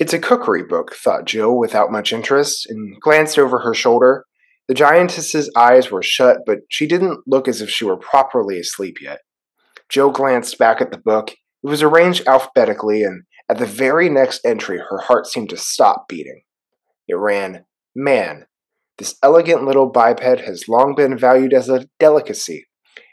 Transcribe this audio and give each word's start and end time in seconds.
It's 0.00 0.14
a 0.14 0.18
cookery 0.18 0.62
book, 0.64 0.94
thought 0.94 1.26
Jill 1.26 1.58
without 1.58 1.92
much 1.92 2.10
interest, 2.10 2.66
and 2.70 2.98
glanced 3.02 3.38
over 3.38 3.58
her 3.58 3.74
shoulder. 3.74 4.24
The 4.66 4.72
giantess's 4.72 5.50
eyes 5.54 5.90
were 5.90 6.02
shut, 6.02 6.38
but 6.46 6.60
she 6.70 6.86
didn't 6.86 7.20
look 7.26 7.46
as 7.46 7.60
if 7.60 7.68
she 7.68 7.84
were 7.84 7.98
properly 7.98 8.58
asleep 8.58 9.02
yet. 9.02 9.20
Jill 9.90 10.10
glanced 10.10 10.56
back 10.56 10.80
at 10.80 10.90
the 10.90 10.96
book. 10.96 11.32
It 11.62 11.68
was 11.68 11.82
arranged 11.82 12.26
alphabetically, 12.26 13.02
and 13.02 13.24
at 13.50 13.58
the 13.58 13.66
very 13.66 14.08
next 14.08 14.40
entry, 14.42 14.78
her 14.78 14.98
heart 14.98 15.26
seemed 15.26 15.50
to 15.50 15.58
stop 15.58 16.08
beating. 16.08 16.44
It 17.06 17.18
ran, 17.18 17.66
Man, 17.94 18.46
this 18.96 19.16
elegant 19.22 19.64
little 19.64 19.90
biped 19.90 20.20
has 20.20 20.66
long 20.66 20.94
been 20.94 21.18
valued 21.18 21.52
as 21.52 21.68
a 21.68 21.86
delicacy. 21.98 22.66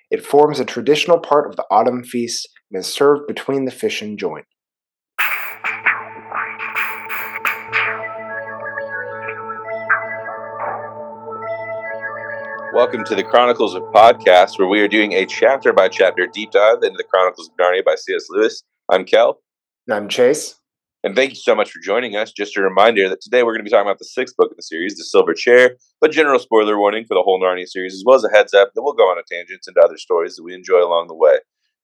It 0.10 0.26
forms 0.26 0.62
a 0.62 0.66
traditional 0.66 1.20
part 1.20 1.50
of 1.50 1.58
the 1.58 1.66
autumn 1.70 2.06
feast 2.06 2.48
and 2.72 2.80
is 2.80 2.88
served 2.88 3.28
between 3.28 3.66
the 3.66 3.72
fish 3.72 4.02
and 4.02 4.18
joint. 4.18 4.46
Welcome 12.78 13.06
to 13.06 13.16
the 13.16 13.24
Chronicles 13.24 13.74
of 13.74 13.82
Podcast, 13.86 14.60
where 14.60 14.68
we 14.68 14.82
are 14.82 14.88
doing 14.88 15.14
a 15.14 15.26
chapter 15.26 15.74
by 15.74 15.88
chapter 15.88 16.28
deep 16.28 16.52
dive 16.52 16.84
into 16.84 16.96
the 16.96 17.04
Chronicles 17.04 17.50
of 17.50 17.58
Narnia 17.58 17.84
by 17.84 17.96
C.S. 17.96 18.28
Lewis. 18.30 18.62
I'm 18.88 19.04
Kel. 19.04 19.42
And 19.88 19.96
I'm 19.96 20.08
Chase. 20.08 20.60
And 21.04 21.16
thank 21.16 21.32
you 21.32 21.38
so 21.38 21.56
much 21.56 21.72
for 21.72 21.80
joining 21.80 22.16
us. 22.16 22.32
Just 22.32 22.56
a 22.56 22.62
reminder 22.62 23.10
that 23.10 23.20
today 23.20 23.42
we're 23.42 23.54
going 23.54 23.62
to 23.62 23.68
be 23.68 23.72
talking 23.72 23.88
about 23.88 23.98
the 23.98 24.06
sixth 24.06 24.38
book 24.38 24.52
of 24.52 24.58
the 24.58 24.62
series, 24.62 24.96
The 24.96 25.06
Silver 25.06 25.34
Chair, 25.34 25.78
but 26.00 26.12
general 26.12 26.38
spoiler 26.38 26.78
warning 26.78 27.06
for 27.08 27.16
the 27.16 27.24
whole 27.24 27.42
Narnia 27.42 27.66
series, 27.66 27.96
as 27.96 28.04
well 28.06 28.18
as 28.18 28.24
a 28.24 28.30
heads 28.30 28.54
up 28.54 28.70
that 28.76 28.84
we'll 28.84 28.94
go 28.94 29.10
on 29.10 29.18
a 29.18 29.24
tangents 29.24 29.68
into 29.68 29.82
other 29.82 29.98
stories 29.98 30.36
that 30.36 30.44
we 30.44 30.54
enjoy 30.54 30.86
along 30.86 31.08
the 31.08 31.16
way. 31.16 31.40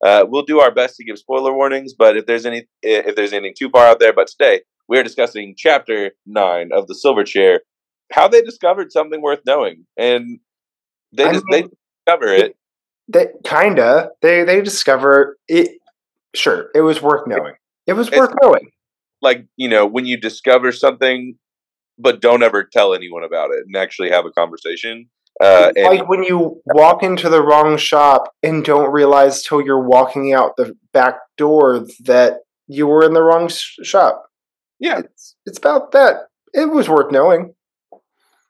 Uh, 0.05 0.25
we'll 0.27 0.45
do 0.45 0.59
our 0.59 0.71
best 0.71 0.97
to 0.97 1.03
give 1.03 1.17
spoiler 1.17 1.55
warnings, 1.55 1.95
but 1.97 2.17
if 2.17 2.27
there's 2.27 2.45
any 2.45 2.67
if 2.83 3.15
there's 3.15 3.33
anything 3.33 3.55
too 3.57 3.71
far 3.71 3.87
out 3.87 3.99
there, 3.99 4.13
but 4.13 4.27
today 4.27 4.61
we 4.87 4.99
are 4.99 5.03
discussing 5.03 5.55
chapter 5.57 6.11
nine 6.27 6.69
of 6.71 6.85
the 6.85 6.93
Silver 6.93 7.23
Chair, 7.23 7.61
how 8.11 8.27
they 8.27 8.43
discovered 8.43 8.91
something 8.91 9.23
worth 9.23 9.41
knowing, 9.43 9.87
and 9.97 10.37
they 11.13 11.31
just 11.31 11.45
mean, 11.45 11.61
they 11.63 11.69
discover 12.05 12.33
it. 12.33 12.55
They 13.07 13.27
kinda 13.43 14.09
they 14.21 14.43
they 14.43 14.61
discover 14.61 15.37
it. 15.47 15.79
Sure, 16.35 16.69
it 16.73 16.81
was 16.81 17.01
worth 17.01 17.27
knowing. 17.27 17.53
It 17.85 17.93
was 17.93 18.09
worth 18.11 18.33
knowing. 18.41 18.71
Like 19.21 19.45
you 19.55 19.69
know 19.69 19.85
when 19.85 20.05
you 20.05 20.17
discover 20.17 20.71
something, 20.71 21.37
but 21.97 22.21
don't 22.21 22.43
ever 22.43 22.63
tell 22.63 22.93
anyone 22.93 23.23
about 23.23 23.51
it 23.51 23.63
and 23.65 23.75
actually 23.75 24.09
have 24.09 24.25
a 24.25 24.31
conversation. 24.31 25.09
Uh, 25.41 25.71
like 25.77 26.07
when 26.07 26.23
you 26.23 26.61
walk 26.67 27.01
into 27.01 27.27
the 27.27 27.41
wrong 27.41 27.75
shop 27.77 28.31
and 28.43 28.63
don't 28.63 28.91
realize 28.91 29.41
till 29.41 29.61
you're 29.61 29.81
walking 29.81 30.31
out 30.31 30.55
the 30.57 30.75
back 30.93 31.15
door 31.37 31.85
that 32.01 32.37
you 32.67 32.85
were 32.85 33.03
in 33.03 33.13
the 33.13 33.21
wrong 33.21 33.47
sh- 33.47 33.77
shop. 33.81 34.25
Yeah, 34.79 34.99
it's, 34.99 35.35
it's 35.45 35.57
about 35.57 35.91
that. 35.93 36.27
It 36.53 36.69
was 36.69 36.87
worth 36.87 37.11
knowing. 37.11 37.55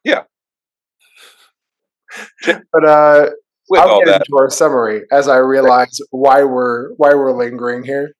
Yeah, 0.04 0.24
but 2.46 2.86
uh, 2.86 3.30
With 3.70 3.82
I'll 3.82 4.00
get 4.00 4.08
that. 4.08 4.22
into 4.22 4.38
our 4.38 4.50
summary 4.50 5.04
as 5.12 5.28
I 5.28 5.38
realize 5.38 6.00
why 6.12 6.44
we're 6.44 6.94
why 6.96 7.14
we're 7.14 7.38
lingering 7.38 7.84
here. 7.84 8.14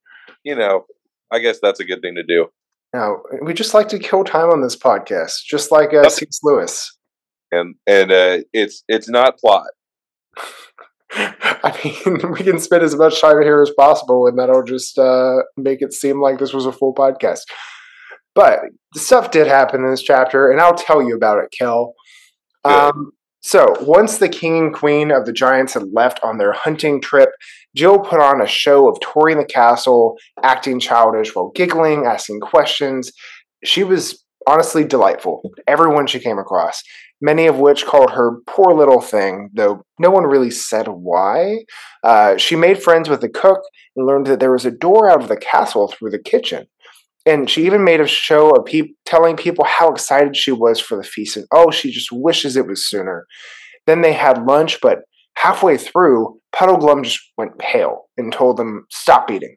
You 0.44 0.56
know, 0.56 0.86
I 1.32 1.40
guess 1.40 1.60
that's 1.62 1.80
a 1.80 1.86
good 1.86 2.02
thing 2.02 2.16
to 2.16 2.24
do. 2.24 2.48
Now 2.94 3.18
we 3.42 3.54
just 3.54 3.74
like 3.74 3.88
to 3.90 4.00
kill 4.00 4.24
time 4.24 4.50
on 4.50 4.62
this 4.62 4.76
podcast, 4.76 5.44
just 5.46 5.72
like 5.72 5.94
uh, 5.94 6.10
C.S. 6.10 6.40
Lewis. 6.44 6.98
And 7.52 7.76
and 7.88 8.12
uh, 8.12 8.40
it's 8.54 8.84
it's 8.88 9.10
not 9.10 9.38
plot. 9.38 9.68
I 11.16 11.80
mean, 11.84 12.32
we 12.32 12.44
can 12.44 12.60
spend 12.60 12.84
as 12.84 12.96
much 12.96 13.22
time 13.22 13.42
here 13.42 13.62
as 13.62 13.72
possible, 13.78 14.28
and 14.28 14.38
that'll 14.38 14.64
just 14.64 14.98
uh, 14.98 15.38
make 15.58 15.82
it 15.82 15.94
seem 15.94 16.22
like 16.22 16.40
this 16.40 16.54
was 16.54 16.66
a 16.66 16.72
full 16.72 16.94
podcast. 16.94 17.42
But 18.36 18.62
the 18.94 19.00
stuff 19.00 19.30
did 19.30 19.48
happen 19.48 19.84
in 19.84 19.92
this 19.92 20.02
chapter, 20.02 20.52
and 20.52 20.60
I'll 20.60 20.74
tell 20.74 21.04
you 21.04 21.16
about 21.16 21.44
it, 21.44 21.54
Kel. 21.58 21.94
Um, 22.64 23.12
so, 23.46 23.76
once 23.82 24.18
the 24.18 24.30
king 24.30 24.58
and 24.58 24.74
queen 24.74 25.12
of 25.12 25.26
the 25.26 25.34
giants 25.34 25.74
had 25.74 25.92
left 25.92 26.20
on 26.24 26.38
their 26.38 26.54
hunting 26.54 27.02
trip, 27.02 27.30
Jill 27.76 28.00
put 28.00 28.22
on 28.22 28.42
a 28.42 28.48
show 28.48 28.88
of 28.88 28.98
touring 29.02 29.38
the 29.38 29.46
castle, 29.46 30.18
acting 30.42 30.80
childish 30.80 31.36
while 31.36 31.52
giggling, 31.54 32.06
asking 32.06 32.40
questions. 32.40 33.12
She 33.66 33.84
was 33.84 34.24
honestly 34.48 34.86
delightful, 34.86 35.42
everyone 35.68 36.08
she 36.08 36.20
came 36.20 36.40
across, 36.40 36.82
many 37.20 37.46
of 37.48 37.60
which 37.60 37.86
called 37.86 38.12
her 38.12 38.38
poor 38.48 38.74
little 38.74 39.02
thing, 39.02 39.50
though 39.54 39.84
no 40.00 40.10
one 40.10 40.24
really 40.24 40.52
said 40.52 40.88
why. 40.88 41.66
Uh, 42.02 42.38
she 42.38 42.56
made 42.56 42.82
friends 42.82 43.10
with 43.10 43.20
the 43.20 43.30
cook 43.30 43.60
and 43.98 44.08
learned 44.08 44.28
that 44.28 44.40
there 44.40 44.54
was 44.54 44.66
a 44.66 44.72
door 44.72 45.10
out 45.10 45.22
of 45.22 45.28
the 45.28 45.38
castle 45.38 45.90
through 45.90 46.12
the 46.12 46.24
kitchen. 46.24 46.66
And 47.26 47.50
she 47.50 47.66
even 47.66 47.84
made 47.84 48.02
a 48.02 48.08
show 48.08 48.52
of 48.52 48.66
pe- 48.66 48.94
telling 49.06 49.38
people 49.38 49.66
how 49.66 49.92
excited 49.92 50.36
she 50.36 50.52
was 50.52 50.80
for 50.80 50.98
the 50.98 51.04
feast 51.04 51.38
and 51.38 51.46
oh, 51.54 51.72
she 51.72 51.92
just 51.92 52.12
wishes 52.12 52.58
it 52.58 52.68
was 52.68 52.88
sooner. 52.88 53.26
Then 53.88 54.02
they 54.02 54.14
had 54.14 54.46
lunch, 54.46 54.80
but 54.82 55.00
halfway 55.36 55.78
through, 55.78 56.40
puddle 56.52 56.78
Puddleglum 56.78 57.04
just 57.04 57.20
went 57.38 57.58
pale 57.60 58.06
and 58.18 58.32
told 58.32 58.58
them 58.58 58.86
stop 58.92 59.32
eating. 59.32 59.56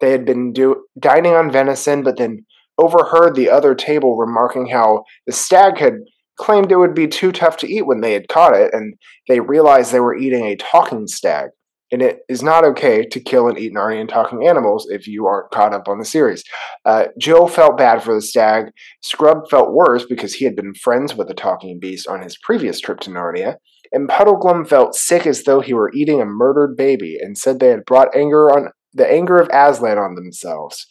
They 0.00 0.10
had 0.10 0.24
been 0.24 0.52
do- 0.52 0.84
dining 0.98 1.34
on 1.34 1.50
venison, 1.50 2.02
but 2.02 2.16
then 2.16 2.46
overheard 2.78 3.34
the 3.34 3.50
other 3.50 3.74
table 3.74 4.16
remarking 4.16 4.68
how 4.68 5.04
the 5.26 5.32
stag 5.32 5.78
had 5.78 5.94
claimed 6.36 6.72
it 6.72 6.76
would 6.76 6.94
be 6.94 7.06
too 7.06 7.30
tough 7.30 7.56
to 7.58 7.68
eat 7.68 7.86
when 7.86 8.00
they 8.00 8.12
had 8.12 8.28
caught 8.28 8.56
it, 8.56 8.74
and 8.74 8.94
they 9.28 9.40
realized 9.40 9.92
they 9.92 10.00
were 10.00 10.16
eating 10.16 10.44
a 10.44 10.56
talking 10.56 11.06
stag 11.06 11.50
and 11.94 12.02
it 12.02 12.22
is 12.28 12.42
not 12.42 12.64
okay 12.64 13.04
to 13.06 13.20
kill 13.20 13.46
and 13.46 13.56
eat 13.56 13.72
Narnian 13.72 14.08
talking 14.08 14.48
animals 14.48 14.88
if 14.90 15.06
you 15.06 15.28
aren't 15.28 15.52
caught 15.52 15.72
up 15.72 15.86
on 15.86 16.00
the 16.00 16.04
series. 16.04 16.42
Uh, 16.84 17.04
Jill 17.20 17.46
felt 17.46 17.78
bad 17.78 18.02
for 18.02 18.12
the 18.12 18.20
stag. 18.20 18.72
Scrub 19.00 19.48
felt 19.48 19.72
worse 19.72 20.04
because 20.04 20.34
he 20.34 20.44
had 20.44 20.56
been 20.56 20.74
friends 20.74 21.14
with 21.14 21.28
the 21.28 21.34
talking 21.34 21.78
beast 21.78 22.08
on 22.08 22.20
his 22.20 22.36
previous 22.36 22.80
trip 22.80 22.98
to 23.00 23.10
Narnia. 23.10 23.58
And 23.92 24.08
Puddleglum 24.08 24.68
felt 24.68 24.96
sick 24.96 25.24
as 25.24 25.44
though 25.44 25.60
he 25.60 25.72
were 25.72 25.92
eating 25.94 26.20
a 26.20 26.26
murdered 26.26 26.76
baby 26.76 27.16
and 27.20 27.38
said 27.38 27.60
they 27.60 27.68
had 27.68 27.84
brought 27.84 28.16
anger 28.16 28.50
on 28.50 28.70
the 28.92 29.08
anger 29.08 29.38
of 29.38 29.48
Aslan 29.52 29.96
on 29.96 30.16
themselves. 30.16 30.88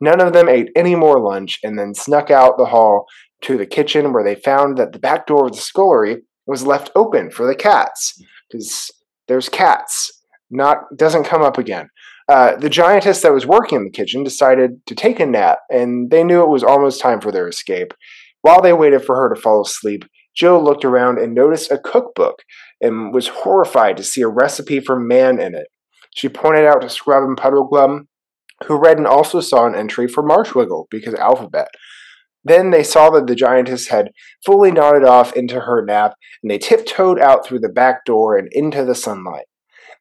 None 0.00 0.22
of 0.22 0.32
them 0.32 0.48
ate 0.48 0.70
any 0.74 0.94
more 0.94 1.20
lunch 1.20 1.58
and 1.62 1.78
then 1.78 1.92
snuck 1.92 2.30
out 2.30 2.56
the 2.56 2.64
hall 2.64 3.04
to 3.42 3.58
the 3.58 3.66
kitchen 3.66 4.14
where 4.14 4.24
they 4.24 4.34
found 4.34 4.78
that 4.78 4.94
the 4.94 4.98
back 4.98 5.26
door 5.26 5.48
of 5.48 5.52
the 5.52 5.60
scullery 5.60 6.22
was 6.46 6.64
left 6.64 6.90
open 6.96 7.30
for 7.30 7.46
the 7.46 7.54
cats 7.54 8.18
because 8.50 8.90
there's 9.26 9.50
cats 9.50 10.17
not 10.50 10.96
doesn't 10.96 11.24
come 11.24 11.42
up 11.42 11.58
again. 11.58 11.88
Uh, 12.28 12.56
the 12.56 12.68
giantess 12.68 13.22
that 13.22 13.32
was 13.32 13.46
working 13.46 13.78
in 13.78 13.84
the 13.84 13.90
kitchen 13.90 14.22
decided 14.22 14.84
to 14.86 14.94
take 14.94 15.18
a 15.18 15.26
nap, 15.26 15.60
and 15.70 16.10
they 16.10 16.22
knew 16.22 16.42
it 16.42 16.50
was 16.50 16.62
almost 16.62 17.00
time 17.00 17.20
for 17.20 17.32
their 17.32 17.48
escape. 17.48 17.94
While 18.42 18.60
they 18.60 18.72
waited 18.72 19.04
for 19.04 19.16
her 19.16 19.34
to 19.34 19.40
fall 19.40 19.62
asleep, 19.62 20.04
Jill 20.36 20.62
looked 20.62 20.84
around 20.84 21.18
and 21.18 21.34
noticed 21.34 21.72
a 21.72 21.78
cookbook 21.78 22.42
and 22.80 23.12
was 23.12 23.28
horrified 23.28 23.96
to 23.96 24.04
see 24.04 24.20
a 24.20 24.28
recipe 24.28 24.78
for 24.78 24.98
man 24.98 25.40
in 25.40 25.54
it. 25.54 25.68
She 26.14 26.28
pointed 26.28 26.66
out 26.66 26.82
to 26.82 26.88
Scrub 26.88 27.24
and 27.24 27.36
Puddleglum, 27.36 28.06
who 28.66 28.76
read 28.76 28.98
and 28.98 29.06
also 29.06 29.40
saw 29.40 29.66
an 29.66 29.74
entry 29.74 30.06
for 30.06 30.22
Marshwiggle 30.22 30.86
because 30.90 31.14
alphabet. 31.14 31.68
Then 32.44 32.70
they 32.70 32.82
saw 32.82 33.10
that 33.10 33.26
the 33.26 33.34
giantess 33.34 33.88
had 33.88 34.10
fully 34.44 34.70
nodded 34.70 35.04
off 35.04 35.32
into 35.32 35.60
her 35.60 35.84
nap, 35.84 36.14
and 36.42 36.50
they 36.50 36.58
tiptoed 36.58 37.18
out 37.18 37.44
through 37.44 37.60
the 37.60 37.68
back 37.68 38.04
door 38.04 38.36
and 38.36 38.48
into 38.52 38.84
the 38.84 38.94
sunlight. 38.94 39.46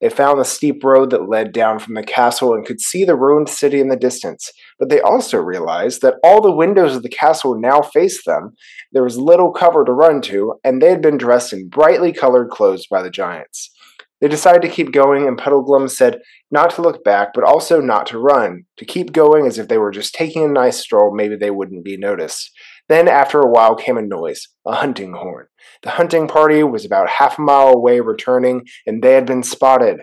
They 0.02 0.10
found 0.10 0.40
the 0.40 0.46
steep 0.46 0.84
road 0.84 1.10
that 1.10 1.30
led 1.30 1.52
down 1.52 1.80
from 1.80 1.96
the 1.96 2.04
castle 2.04 2.54
and 2.54 2.66
could 2.66 2.80
see 2.80 3.04
the 3.04 3.16
ruined 3.16 3.50
city 3.50 3.80
in 3.80 3.90
the 3.90 3.96
distance. 3.96 4.52
But 4.78 4.90
they 4.90 5.02
also 5.02 5.40
realized 5.40 6.02
that 6.02 6.16
all 6.24 6.42
the 6.42 6.52
windows 6.52 6.96
of 6.96 7.04
the 7.04 7.10
castle 7.10 7.60
now 7.60 7.82
faced 7.82 8.26
them. 8.26 8.56
There 8.92 9.04
was 9.04 9.18
little 9.18 9.52
cover 9.52 9.84
to 9.86 9.92
run 9.92 10.22
to, 10.24 10.56
and 10.64 10.82
they 10.82 10.90
had 10.90 11.02
been 11.02 11.18
dressed 11.18 11.52
in 11.52 11.70
brightly 11.70 12.14
colored 12.14 12.50
clothes 12.50 12.86
by 12.88 13.02
the 13.02 13.10
giants. 13.10 13.72
They 14.20 14.28
decided 14.28 14.64
to 14.64 14.70
keep 14.70 14.92
going, 14.92 15.28
and 15.28 15.38
Puddleglum 15.38 15.90
said 15.90 16.20
not 16.50 16.72
to 16.72 16.82
look 16.82 17.04
back, 17.04 17.30
but 17.34 17.44
also 17.44 17.82
not 17.82 18.08
to 18.08 18.18
run, 18.18 18.64
to 18.78 18.86
keep 18.86 19.12
going 19.12 19.46
as 19.46 19.60
if 19.60 19.68
they 19.68 19.78
were 19.78 19.92
just 19.92 20.16
taking 20.16 20.44
a 20.44 20.48
nice 20.48 20.78
stroll, 20.78 21.14
maybe 21.14 21.36
they 21.36 21.52
wouldn't 21.52 21.84
be 21.84 21.98
noticed. 21.98 22.52
Then, 22.90 23.08
after 23.08 23.42
a 23.42 23.50
while, 23.50 23.76
came 23.76 23.98
a 23.98 24.02
noise 24.02 24.48
a 24.66 24.76
hunting 24.76 25.14
horn. 25.14 25.48
The 25.84 25.92
hunting 25.92 26.28
party 26.28 26.64
was 26.64 26.86
about 26.86 27.10
half 27.10 27.38
a 27.38 27.42
mile 27.42 27.70
away 27.70 28.00
returning, 28.00 28.66
and 28.86 29.02
they 29.02 29.14
had 29.14 29.26
been 29.26 29.44
spotted. 29.44 30.02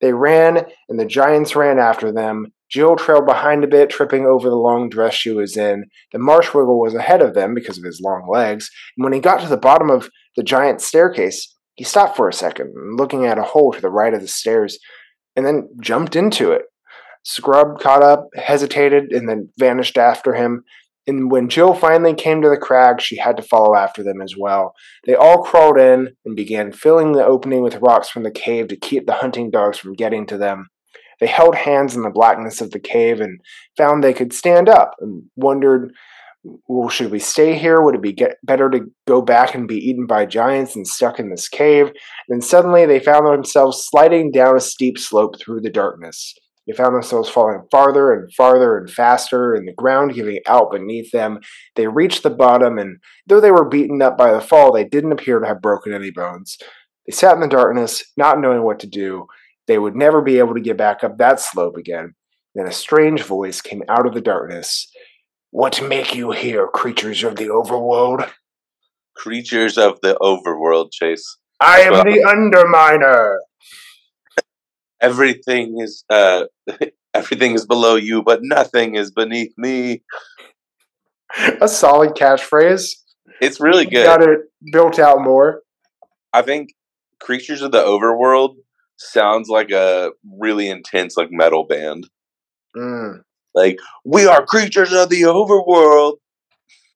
They 0.00 0.12
ran, 0.12 0.66
and 0.88 0.98
the 0.98 1.06
giants 1.06 1.54
ran 1.54 1.78
after 1.78 2.12
them. 2.12 2.46
Jill 2.68 2.96
trailed 2.96 3.26
behind 3.26 3.64
a 3.64 3.68
bit, 3.68 3.90
tripping 3.90 4.24
over 4.26 4.48
the 4.48 4.56
long 4.56 4.88
dress 4.88 5.14
she 5.14 5.30
was 5.30 5.56
in. 5.56 5.84
The 6.12 6.18
Marshwiggle 6.18 6.80
was 6.80 6.94
ahead 6.94 7.20
of 7.20 7.34
them 7.34 7.54
because 7.54 7.78
of 7.78 7.84
his 7.84 8.00
long 8.02 8.26
legs, 8.30 8.70
and 8.96 9.04
when 9.04 9.12
he 9.12 9.20
got 9.20 9.40
to 9.40 9.48
the 9.48 9.56
bottom 9.56 9.90
of 9.90 10.10
the 10.36 10.42
giant 10.42 10.80
staircase, 10.80 11.54
he 11.74 11.84
stopped 11.84 12.16
for 12.16 12.28
a 12.28 12.32
second, 12.32 12.72
looking 12.96 13.26
at 13.26 13.38
a 13.38 13.42
hole 13.42 13.72
to 13.72 13.80
the 13.80 13.90
right 13.90 14.14
of 14.14 14.22
the 14.22 14.28
stairs, 14.28 14.78
and 15.36 15.46
then 15.46 15.68
jumped 15.80 16.16
into 16.16 16.50
it. 16.50 16.62
Scrub 17.24 17.78
caught 17.78 18.02
up, 18.02 18.28
hesitated, 18.34 19.12
and 19.12 19.28
then 19.28 19.50
vanished 19.58 19.96
after 19.96 20.34
him. 20.34 20.64
And 21.06 21.30
when 21.30 21.48
Jill 21.48 21.74
finally 21.74 22.14
came 22.14 22.42
to 22.42 22.48
the 22.48 22.56
crag, 22.56 23.00
she 23.00 23.16
had 23.16 23.36
to 23.36 23.42
follow 23.42 23.74
after 23.74 24.04
them 24.04 24.20
as 24.22 24.36
well. 24.38 24.74
They 25.04 25.14
all 25.14 25.42
crawled 25.42 25.78
in 25.78 26.10
and 26.24 26.36
began 26.36 26.70
filling 26.70 27.12
the 27.12 27.24
opening 27.24 27.62
with 27.62 27.80
rocks 27.82 28.08
from 28.08 28.22
the 28.22 28.30
cave 28.30 28.68
to 28.68 28.76
keep 28.76 29.06
the 29.06 29.14
hunting 29.14 29.50
dogs 29.50 29.78
from 29.78 29.94
getting 29.94 30.26
to 30.26 30.38
them. 30.38 30.68
They 31.20 31.26
held 31.26 31.54
hands 31.54 31.96
in 31.96 32.02
the 32.02 32.10
blackness 32.10 32.60
of 32.60 32.70
the 32.70 32.80
cave 32.80 33.20
and 33.20 33.40
found 33.76 34.02
they 34.02 34.12
could 34.12 34.32
stand 34.32 34.68
up 34.68 34.94
and 35.00 35.24
wondered, 35.36 35.92
well, 36.66 36.88
should 36.88 37.10
we 37.10 37.20
stay 37.20 37.56
here? 37.56 37.80
Would 37.80 37.96
it 37.96 38.02
be 38.02 38.12
get 38.12 38.36
better 38.42 38.68
to 38.70 38.86
go 39.06 39.22
back 39.22 39.54
and 39.54 39.68
be 39.68 39.76
eaten 39.76 40.06
by 40.06 40.26
giants 40.26 40.74
and 40.74 40.86
stuck 40.86 41.18
in 41.18 41.30
this 41.30 41.48
cave? 41.48 41.86
And 41.86 41.94
then 42.28 42.40
suddenly 42.40 42.86
they 42.86 43.00
found 43.00 43.26
themselves 43.26 43.86
sliding 43.88 44.32
down 44.32 44.56
a 44.56 44.60
steep 44.60 44.98
slope 44.98 45.38
through 45.40 45.60
the 45.60 45.70
darkness. 45.70 46.34
They 46.72 46.82
found 46.82 46.94
themselves 46.94 47.28
falling 47.28 47.66
farther 47.70 48.14
and 48.14 48.32
farther 48.32 48.78
and 48.78 48.90
faster, 48.90 49.52
and 49.52 49.68
the 49.68 49.74
ground 49.74 50.14
giving 50.14 50.38
out 50.46 50.72
beneath 50.72 51.10
them. 51.10 51.40
They 51.76 51.86
reached 51.86 52.22
the 52.22 52.30
bottom, 52.30 52.78
and 52.78 52.96
though 53.26 53.40
they 53.40 53.50
were 53.50 53.68
beaten 53.68 54.00
up 54.00 54.16
by 54.16 54.32
the 54.32 54.40
fall, 54.40 54.72
they 54.72 54.84
didn't 54.84 55.12
appear 55.12 55.38
to 55.38 55.46
have 55.46 55.60
broken 55.60 55.92
any 55.92 56.10
bones. 56.10 56.56
They 57.06 57.12
sat 57.12 57.34
in 57.34 57.40
the 57.40 57.46
darkness, 57.46 58.04
not 58.16 58.40
knowing 58.40 58.62
what 58.62 58.78
to 58.80 58.86
do. 58.86 59.26
They 59.66 59.78
would 59.78 59.94
never 59.94 60.22
be 60.22 60.38
able 60.38 60.54
to 60.54 60.62
get 60.62 60.78
back 60.78 61.04
up 61.04 61.18
that 61.18 61.40
slope 61.40 61.76
again. 61.76 62.14
Then 62.54 62.66
a 62.66 62.72
strange 62.72 63.22
voice 63.22 63.60
came 63.60 63.82
out 63.90 64.06
of 64.06 64.14
the 64.14 64.22
darkness. 64.22 64.90
What 65.50 65.86
make 65.86 66.14
you 66.14 66.30
here, 66.30 66.68
creatures 66.68 67.22
of 67.22 67.36
the 67.36 67.48
overworld? 67.48 68.30
Creatures 69.14 69.76
of 69.76 70.00
the 70.00 70.14
overworld, 70.22 70.90
Chase. 70.90 71.36
I 71.60 71.82
am 71.82 71.92
the 71.92 72.24
Underminer. 72.26 73.36
Everything 75.02 75.80
is 75.80 76.04
uh 76.08 76.44
everything 77.14 77.54
is 77.54 77.66
below 77.66 77.96
you, 77.96 78.22
but 78.22 78.40
nothing 78.42 78.94
is 78.94 79.10
beneath 79.10 79.52
me. 79.58 80.02
A 81.60 81.68
solid 81.68 82.10
catchphrase. 82.10 82.90
It's 83.40 83.60
really 83.60 83.84
good. 83.84 84.04
Got 84.04 84.22
it 84.22 84.40
built 84.72 84.98
out 84.98 85.22
more. 85.22 85.62
I 86.32 86.42
think 86.42 86.70
Creatures 87.20 87.62
of 87.62 87.72
the 87.72 87.82
Overworld 87.82 88.56
sounds 88.96 89.48
like 89.48 89.70
a 89.70 90.12
really 90.38 90.68
intense 90.68 91.16
like 91.16 91.28
metal 91.30 91.64
band. 91.64 92.08
Mm. 92.76 93.22
Like 93.54 93.78
we 94.04 94.26
are 94.26 94.44
creatures 94.44 94.92
of 94.92 95.08
the 95.08 95.22
overworld. 95.22 96.16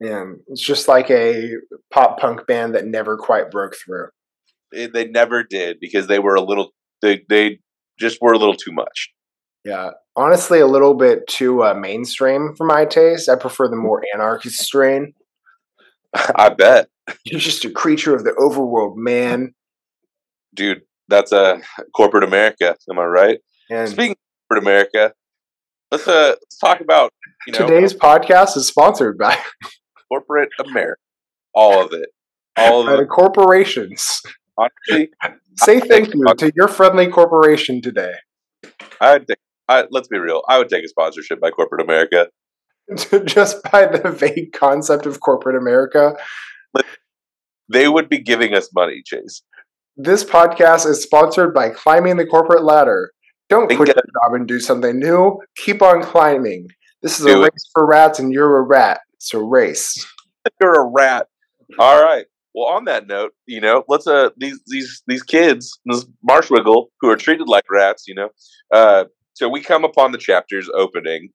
Yeah, 0.01 0.25
it's 0.49 0.61
just 0.61 0.89
like 0.89 1.11
a 1.11 1.53
pop 1.91 2.21
punk 2.21 2.47
band 2.47 2.75
that 2.75 2.87
never 2.87 3.17
quite 3.17 3.51
broke 3.51 3.75
through. 3.77 4.09
It, 4.73 4.93
they 4.93 5.07
never 5.07 5.43
did 5.43 5.79
because 5.81 6.07
they 6.07 6.19
were 6.19 6.35
a 6.35 6.41
little 6.41 6.73
they 7.03 7.23
they 7.29 7.61
just 7.99 8.19
were 8.21 8.33
a 8.33 8.39
little 8.39 8.55
too 8.55 8.73
much. 8.73 9.13
Yeah, 9.65 9.91
honestly, 10.15 10.61
a 10.61 10.67
little 10.67 10.95
bit 10.95 11.27
too 11.27 11.63
uh, 11.63 11.75
mainstream 11.75 12.55
for 12.57 12.67
my 12.67 12.85
taste. 12.85 13.29
I 13.29 13.37
prefer 13.37 13.69
the 13.69 13.77
more 13.77 14.03
anarchist 14.15 14.59
strain. 14.61 15.15
I 16.15 16.51
bet. 16.51 16.89
You're 17.25 17.41
just 17.41 17.65
a 17.65 17.71
creature 17.71 18.15
of 18.15 18.25
the 18.25 18.31
overworld, 18.33 18.97
man. 18.97 19.55
Dude, 20.55 20.83
that's 21.09 21.33
a 21.33 21.37
uh, 21.37 21.61
corporate 21.95 22.25
America. 22.25 22.77
Am 22.91 22.99
I 22.99 23.05
right? 23.05 23.39
And 23.71 23.89
Speaking 23.89 24.13
of 24.13 24.49
corporate 24.49 24.65
America, 24.65 25.13
let's 25.91 26.07
uh 26.09 26.35
let's 26.41 26.59
talk 26.59 26.81
about 26.81 27.13
you 27.47 27.53
know 27.53 27.67
today's 27.67 27.93
podcast 27.93 28.57
is 28.57 28.67
sponsored 28.67 29.19
by 29.19 29.39
corporate 30.09 30.51
America. 30.65 31.01
All 31.55 31.83
of 31.85 31.93
it. 31.93 32.09
All 32.57 32.89
of 32.89 32.97
the 32.97 33.05
corporations. 33.05 34.23
Honestly, 34.59 35.11
Say 35.59 35.81
thank 35.81 36.15
you 36.15 36.25
to 36.37 36.53
your 36.55 36.69
friendly 36.69 37.09
corporation 37.09 37.81
today. 37.81 38.13
I 39.01 39.15
would 39.15 39.27
take, 39.27 39.39
I, 39.69 39.85
let's 39.91 40.09
be 40.09 40.19
real. 40.19 40.43
I 40.49 40.59
would 40.59 40.69
take 40.69 40.85
a 40.85 40.89
sponsorship 40.89 41.41
by 41.41 41.51
corporate 41.51 41.83
America. 41.83 42.29
just 43.25 43.63
by 43.65 43.87
the 43.87 44.11
vague 44.11 44.53
concept 44.53 45.07
of 45.07 45.21
corporate 45.21 45.57
America. 45.57 46.17
They 47.69 47.89
would 47.89 48.09
be 48.09 48.19
giving 48.19 48.55
us 48.55 48.69
money, 48.75 49.03
Chase. 49.05 49.43
This 49.97 50.23
podcast 50.23 50.87
is 50.87 51.03
sponsored 51.03 51.53
by 51.53 51.71
Climbing 51.71 52.17
the 52.17 52.27
Corporate 52.27 52.63
Ladder. 52.63 53.11
Don't 53.49 53.67
quit 53.67 53.89
your 53.89 53.95
job 53.97 54.35
and 54.35 54.47
do 54.47 54.61
something 54.61 54.99
new. 54.99 55.41
Keep 55.57 55.83
on 55.83 56.03
climbing. 56.03 56.69
This 57.03 57.19
is 57.19 57.27
Do 57.27 57.33
a 57.33 57.41
it. 57.41 57.53
race 57.53 57.71
for 57.73 57.87
rats, 57.87 58.19
and 58.19 58.33
you're 58.33 58.59
a 58.59 58.63
rat. 58.63 59.01
It's 59.15 59.33
a 59.35 59.43
race. 59.43 60.07
You're 60.61 60.81
a 60.81 60.89
rat. 60.89 61.27
All 61.77 62.01
right. 62.01 62.27
Well, 62.57 62.69
on 62.69 62.87
that 62.87 63.07
note, 63.07 63.33
you 63.47 63.61
know, 63.61 63.85
let's 63.87 64.07
uh 64.07 64.31
these 64.39 64.59
these 64.67 65.03
these 65.07 65.23
kids, 65.23 65.79
this 65.85 66.07
Marshwiggle, 66.29 66.87
who 67.01 67.11
are 67.11 67.17
treated 67.17 67.49
like 67.49 67.65
rats, 67.71 68.05
you 68.09 68.15
know. 68.15 68.31
Uh, 68.75 69.05
so 69.35 69.47
we 69.49 69.61
come 69.61 69.85
upon 69.85 70.13
the 70.13 70.19
chapter's 70.19 70.71
opening 70.75 71.29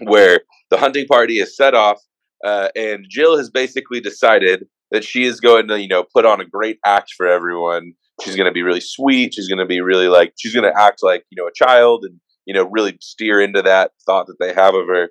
where 0.00 0.40
the 0.70 0.76
hunting 0.76 1.06
party 1.06 1.38
is 1.38 1.56
set 1.56 1.74
off, 1.74 2.00
uh, 2.44 2.68
and 2.76 3.06
Jill 3.08 3.38
has 3.38 3.48
basically 3.48 4.00
decided 4.00 4.66
that 4.90 5.04
she 5.04 5.24
is 5.24 5.40
going 5.40 5.68
to, 5.68 5.80
you 5.80 5.88
know, 5.88 6.04
put 6.14 6.26
on 6.26 6.42
a 6.42 6.44
great 6.44 6.78
act 6.84 7.14
for 7.16 7.26
everyone. 7.26 7.94
She's 8.22 8.36
going 8.36 8.46
to 8.46 8.52
be 8.52 8.62
really 8.62 8.82
sweet. 8.82 9.32
She's 9.32 9.48
going 9.48 9.58
to 9.58 9.66
be 9.66 9.80
really 9.80 10.08
like 10.08 10.34
she's 10.38 10.54
going 10.54 10.70
to 10.70 10.78
act 10.78 10.98
like 11.02 11.24
you 11.30 11.42
know 11.42 11.48
a 11.48 11.52
child, 11.54 12.04
and 12.04 12.20
you 12.44 12.52
know, 12.52 12.68
really 12.70 12.98
steer 13.00 13.40
into 13.40 13.62
that 13.62 13.92
thought 14.04 14.26
that 14.26 14.36
they 14.38 14.52
have 14.52 14.74
of 14.74 14.86
her. 14.86 15.08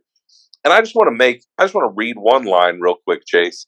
And 0.63 0.71
I 0.71 0.81
just 0.81 0.94
want 0.94 1.07
to 1.07 1.15
make, 1.15 1.44
I 1.57 1.63
just 1.63 1.73
want 1.73 1.89
to 1.89 1.95
read 1.95 2.17
one 2.17 2.45
line 2.45 2.79
real 2.79 2.97
quick, 3.03 3.21
Chase. 3.25 3.65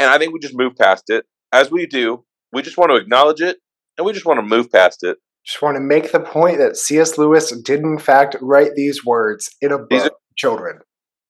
And 0.00 0.10
I 0.10 0.18
think 0.18 0.32
we 0.32 0.38
just 0.40 0.56
move 0.56 0.76
past 0.76 1.04
it. 1.08 1.24
As 1.52 1.70
we 1.70 1.86
do, 1.86 2.24
we 2.52 2.62
just 2.62 2.76
want 2.78 2.90
to 2.90 2.96
acknowledge 2.96 3.40
it 3.40 3.58
and 3.98 4.06
we 4.06 4.12
just 4.12 4.26
want 4.26 4.38
to 4.38 4.42
move 4.42 4.70
past 4.72 5.02
it. 5.02 5.18
Just 5.44 5.62
want 5.62 5.76
to 5.76 5.80
make 5.80 6.12
the 6.12 6.20
point 6.20 6.58
that 6.58 6.76
C.S. 6.76 7.16
Lewis 7.18 7.50
did, 7.62 7.80
in 7.80 7.98
fact, 7.98 8.36
write 8.40 8.74
these 8.76 9.04
words 9.04 9.50
in 9.60 9.72
a 9.72 9.78
book. 9.78 9.88
These 9.90 10.02
are- 10.06 10.10
children. 10.36 10.78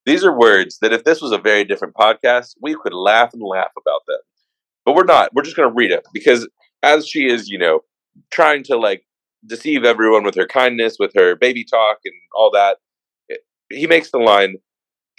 These 0.06 0.24
are 0.24 0.36
words 0.36 0.78
that 0.80 0.92
if 0.92 1.04
this 1.04 1.20
was 1.20 1.30
a 1.32 1.38
very 1.38 1.62
different 1.64 1.94
podcast, 1.94 2.54
we 2.60 2.74
could 2.74 2.94
laugh 2.94 3.32
and 3.34 3.42
laugh 3.42 3.70
about 3.76 4.00
them. 4.08 4.18
But 4.84 4.94
we're 4.94 5.04
not. 5.04 5.34
We're 5.34 5.42
just 5.42 5.56
going 5.56 5.68
to 5.68 5.74
read 5.74 5.90
it 5.92 6.06
because 6.14 6.48
as 6.82 7.06
she 7.06 7.28
is, 7.28 7.48
you 7.48 7.58
know, 7.58 7.80
trying 8.32 8.62
to 8.64 8.76
like 8.78 9.02
deceive 9.46 9.84
everyone 9.84 10.24
with 10.24 10.34
her 10.36 10.46
kindness, 10.46 10.96
with 10.98 11.12
her 11.14 11.36
baby 11.36 11.64
talk 11.64 11.98
and 12.04 12.14
all 12.34 12.50
that, 12.52 12.78
it- 13.28 13.40
he 13.68 13.86
makes 13.86 14.10
the 14.10 14.18
line, 14.18 14.56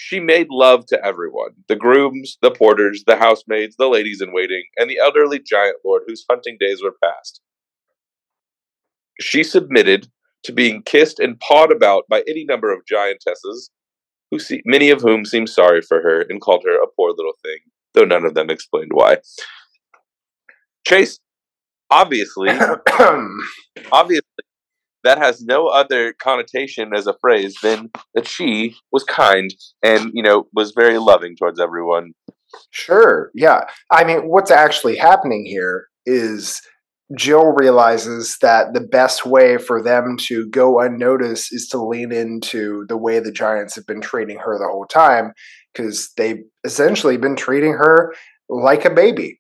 she 0.04 0.20
made 0.20 0.48
love 0.50 0.88
to 0.88 1.06
everyone 1.06 1.52
the 1.68 1.76
grooms, 1.76 2.40
the 2.42 2.50
porters, 2.50 3.04
the 3.06 3.18
housemaids, 3.18 3.76
the 3.78 3.88
ladies 3.88 4.20
in 4.20 4.34
waiting, 4.34 4.64
and 4.76 4.90
the 4.90 4.98
elderly 4.98 5.40
giant 5.40 5.78
lord 5.86 6.02
whose 6.08 6.26
hunting 6.28 6.58
days 6.60 6.82
were 6.82 6.96
past. 7.04 7.40
She 9.20 9.44
submitted 9.44 10.08
to 10.46 10.52
being 10.52 10.82
kissed 10.82 11.20
and 11.20 11.40
pawed 11.40 11.72
about 11.72 12.06
by 12.10 12.24
any 12.28 12.44
number 12.46 12.74
of 12.74 12.82
giantesses, 12.92 13.70
who 14.32 14.40
see, 14.40 14.64
many 14.66 14.90
of 14.90 15.02
whom 15.02 15.24
seemed 15.24 15.50
sorry 15.50 15.82
for 15.82 16.02
her 16.02 16.22
and 16.22 16.42
called 16.42 16.64
her 16.66 16.82
a 16.82 16.88
poor 16.96 17.12
little 17.12 17.38
thing, 17.44 17.60
though 17.94 18.06
none 18.06 18.26
of 18.26 18.34
them 18.34 18.50
explained 18.50 18.92
why. 18.94 19.18
Chase, 20.88 21.20
obviously, 21.92 22.50
obviously, 23.92 24.24
that 25.04 25.18
has 25.18 25.42
no 25.42 25.68
other 25.68 26.14
connotation 26.14 26.94
as 26.96 27.08
a 27.08 27.16
phrase 27.20 27.56
than 27.62 27.90
that 28.14 28.28
she 28.28 28.76
was 28.92 29.04
kind 29.04 29.54
and 29.84 30.12
you 30.14 30.24
know 30.24 30.48
was 30.54 30.72
very 30.76 30.98
loving 30.98 31.36
towards 31.36 31.60
everyone. 31.60 32.14
Sure. 32.72 33.32
Yeah. 33.34 33.62
I 33.92 34.04
mean, 34.04 34.28
what's 34.28 34.52
actually 34.52 34.98
happening 34.98 35.46
here 35.46 35.88
is 36.06 36.62
Jill 37.18 37.54
realizes 37.58 38.38
that 38.42 38.74
the 38.74 38.82
best 38.82 39.26
way 39.26 39.58
for 39.58 39.82
them 39.82 40.18
to 40.22 40.48
go 40.50 40.80
unnoticed 40.80 41.54
is 41.54 41.68
to 41.70 41.82
lean 41.84 42.12
into 42.12 42.86
the 42.88 42.98
way 42.98 43.20
the 43.20 43.32
Giants 43.32 43.76
have 43.76 43.86
been 43.86 44.02
treating 44.02 44.38
her 44.40 44.58
the 44.58 44.68
whole 44.68 44.86
time 44.86 45.34
because 45.74 46.12
they've 46.18 46.44
essentially 46.64 47.18
been 47.18 47.36
treating 47.36 47.74
her 47.74 48.14
like 48.50 48.86
a 48.86 48.90
baby. 48.90 49.40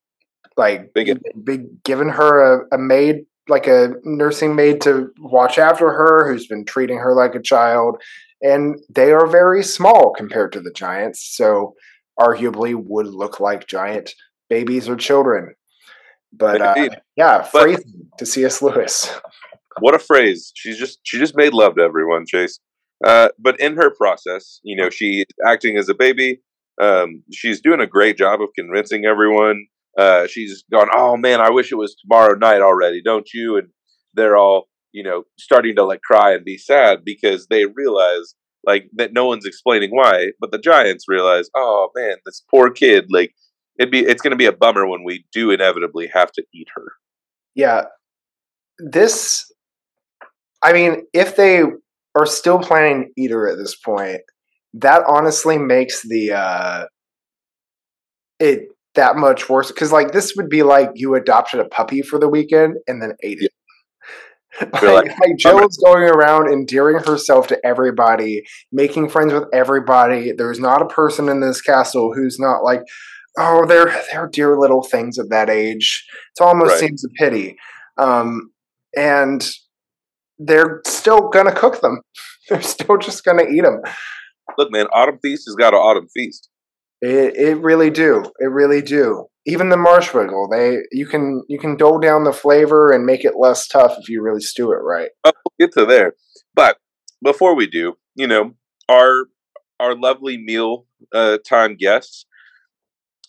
Like, 0.57 0.93
Big- 0.93 1.19
big, 1.43 1.83
giving 1.83 2.09
her 2.09 2.61
a, 2.61 2.75
a 2.75 2.77
maid, 2.77 3.25
like 3.47 3.67
a 3.67 3.93
nursing 4.03 4.55
maid 4.55 4.81
to 4.81 5.11
watch 5.19 5.57
after 5.57 5.89
her, 5.91 6.31
who's 6.31 6.47
been 6.47 6.65
treating 6.65 6.97
her 6.97 7.13
like 7.15 7.35
a 7.35 7.41
child. 7.41 7.97
And 8.41 8.79
they 8.89 9.11
are 9.11 9.27
very 9.27 9.63
small 9.63 10.13
compared 10.15 10.51
to 10.53 10.61
the 10.61 10.71
Giants. 10.71 11.35
So, 11.35 11.75
arguably 12.19 12.75
would 12.75 13.07
look 13.07 13.39
like 13.39 13.67
giant 13.67 14.13
babies 14.49 14.87
or 14.87 14.95
children. 14.95 15.55
But 16.33 16.61
uh, 16.61 16.89
yeah, 17.15 17.47
But- 17.51 17.81
to 18.17 18.25
C.S. 18.25 18.61
Lewis. 18.61 19.11
What 19.79 19.95
a 19.95 19.99
phrase! 19.99 20.51
She's 20.53 20.77
just 20.77 20.99
she 21.03 21.17
just 21.17 21.35
made 21.35 21.53
love 21.53 21.75
to 21.75 21.81
everyone, 21.81 22.25
Chase. 22.27 22.59
Uh, 23.05 23.29
but 23.39 23.59
in 23.59 23.77
her 23.77 23.89
process, 23.89 24.59
you 24.63 24.75
know, 24.75 24.89
she's 24.89 25.25
acting 25.45 25.77
as 25.77 25.87
a 25.87 25.93
baby. 25.93 26.41
Um, 26.79 27.23
she's 27.31 27.61
doing 27.61 27.79
a 27.79 27.87
great 27.87 28.17
job 28.17 28.41
of 28.41 28.49
convincing 28.55 29.05
everyone. 29.05 29.65
Uh, 29.97 30.27
she's 30.27 30.63
gone, 30.71 30.87
oh 30.95 31.17
man, 31.17 31.41
I 31.41 31.49
wish 31.49 31.71
it 31.71 31.75
was 31.75 31.95
tomorrow 31.95 32.35
night 32.35 32.61
already, 32.61 33.01
don't 33.01 33.27
you? 33.33 33.57
And 33.57 33.69
they're 34.13 34.37
all, 34.37 34.67
you 34.91 35.03
know, 35.03 35.23
starting 35.37 35.75
to 35.75 35.83
like 35.83 36.01
cry 36.01 36.33
and 36.33 36.45
be 36.45 36.57
sad 36.57 37.03
because 37.03 37.47
they 37.47 37.65
realize 37.65 38.35
like 38.63 38.89
that 38.93 39.13
no 39.13 39.25
one's 39.25 39.45
explaining 39.45 39.91
why, 39.91 40.27
but 40.39 40.51
the 40.51 40.59
giants 40.59 41.05
realize, 41.07 41.49
oh 41.55 41.89
man, 41.95 42.17
this 42.25 42.43
poor 42.49 42.69
kid, 42.69 43.05
like 43.09 43.33
it'd 43.79 43.91
be 43.91 43.99
it's 43.99 44.21
gonna 44.21 44.35
be 44.35 44.45
a 44.45 44.51
bummer 44.51 44.87
when 44.87 45.03
we 45.03 45.25
do 45.33 45.51
inevitably 45.51 46.07
have 46.13 46.31
to 46.33 46.43
eat 46.53 46.67
her. 46.75 46.93
Yeah, 47.55 47.83
this. 48.79 49.51
I 50.63 50.73
mean, 50.73 51.07
if 51.13 51.35
they 51.35 51.63
are 52.15 52.25
still 52.25 52.59
planning 52.59 53.05
to 53.05 53.21
eat 53.21 53.31
her 53.31 53.49
at 53.49 53.57
this 53.57 53.75
point, 53.75 54.21
that 54.75 55.03
honestly 55.07 55.57
makes 55.57 56.03
the 56.07 56.33
uh, 56.33 56.85
it 58.39 58.67
that 58.95 59.15
much 59.15 59.49
worse. 59.49 59.71
Because 59.71 59.91
like 59.91 60.11
this 60.11 60.35
would 60.35 60.49
be 60.49 60.63
like 60.63 60.91
you 60.95 61.15
adopted 61.15 61.59
a 61.59 61.65
puppy 61.65 62.01
for 62.01 62.19
the 62.19 62.29
weekend 62.29 62.77
and 62.87 63.01
then 63.01 63.13
ate 63.23 63.41
it. 63.41 63.51
Like, 64.59 64.83
like, 64.83 65.19
like 65.19 65.37
Jill 65.37 65.65
is 65.65 65.81
going 65.83 66.03
around 66.03 66.51
endearing 66.51 67.01
herself 67.01 67.47
to 67.47 67.65
everybody, 67.65 68.43
making 68.71 69.07
friends 69.07 69.31
with 69.31 69.45
everybody. 69.53 70.33
There's 70.33 70.59
not 70.59 70.81
a 70.81 70.87
person 70.87 71.29
in 71.29 71.39
this 71.39 71.61
castle 71.61 72.13
who's 72.13 72.37
not 72.37 72.61
like, 72.61 72.81
oh, 73.37 73.65
they're 73.65 73.95
they're 74.11 74.27
dear 74.27 74.59
little 74.59 74.83
things 74.83 75.17
of 75.17 75.29
that 75.29 75.49
age. 75.49 76.05
It 76.37 76.43
almost 76.43 76.71
right. 76.71 76.79
seems 76.81 77.03
a 77.05 77.09
pity. 77.17 77.55
Um, 77.97 78.51
and 78.95 79.49
they're 80.37 80.81
still 80.85 81.29
gonna 81.29 81.55
cook 81.55 81.81
them. 81.81 82.01
They're 82.49 82.61
still 82.61 82.97
just 82.97 83.23
gonna 83.23 83.43
eat 83.43 83.61
them. 83.61 83.81
Look, 84.57 84.71
man, 84.71 84.87
autumn 84.87 85.19
feast 85.21 85.43
has 85.47 85.55
got 85.55 85.73
an 85.73 85.79
autumn 85.79 86.07
feast. 86.13 86.49
It 87.01 87.35
it 87.35 87.57
really 87.57 87.89
do. 87.89 88.23
It 88.39 88.47
really 88.47 88.81
do. 88.81 89.25
Even 89.45 89.69
the 89.69 89.77
marshmallow, 89.77 90.49
they 90.51 90.79
you 90.91 91.07
can 91.07 91.43
you 91.47 91.57
can 91.59 91.75
dole 91.75 91.99
down 91.99 92.23
the 92.23 92.33
flavor 92.33 92.91
and 92.91 93.05
make 93.05 93.25
it 93.25 93.33
less 93.37 93.67
tough 93.67 93.95
if 93.99 94.09
you 94.09 94.21
really 94.21 94.41
stew 94.41 94.71
it 94.71 94.77
right. 94.83 95.09
Oh, 95.23 95.31
we'll 95.45 95.67
get 95.67 95.73
to 95.79 95.85
there, 95.85 96.13
but 96.53 96.77
before 97.23 97.55
we 97.55 97.67
do, 97.67 97.93
you 98.15 98.27
know, 98.27 98.53
our 98.87 99.25
our 99.79 99.95
lovely 99.95 100.37
meal 100.37 100.85
uh, 101.13 101.39
time 101.47 101.75
guests, 101.75 102.25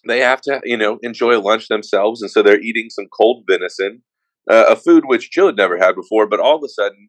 they 0.06 0.20
have 0.20 0.42
to 0.42 0.60
you 0.64 0.76
know 0.76 0.98
enjoy 1.02 1.40
lunch 1.40 1.68
themselves, 1.68 2.20
and 2.20 2.30
so 2.30 2.42
they're 2.42 2.60
eating 2.60 2.90
some 2.90 3.06
cold 3.10 3.44
venison 3.48 4.02
uh, 4.50 4.64
a 4.68 4.76
food 4.76 5.04
which 5.06 5.30
Jill 5.30 5.46
had 5.46 5.56
never 5.56 5.78
had 5.78 5.94
before. 5.94 6.26
But 6.26 6.40
all 6.40 6.56
of 6.56 6.62
a 6.64 6.68
sudden, 6.68 7.08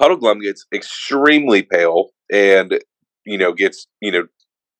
Puddleglum 0.00 0.42
gets 0.42 0.66
extremely 0.72 1.62
pale 1.62 2.10
and 2.32 2.78
you 3.24 3.36
know 3.36 3.52
gets 3.52 3.86
you 4.00 4.12
know 4.12 4.26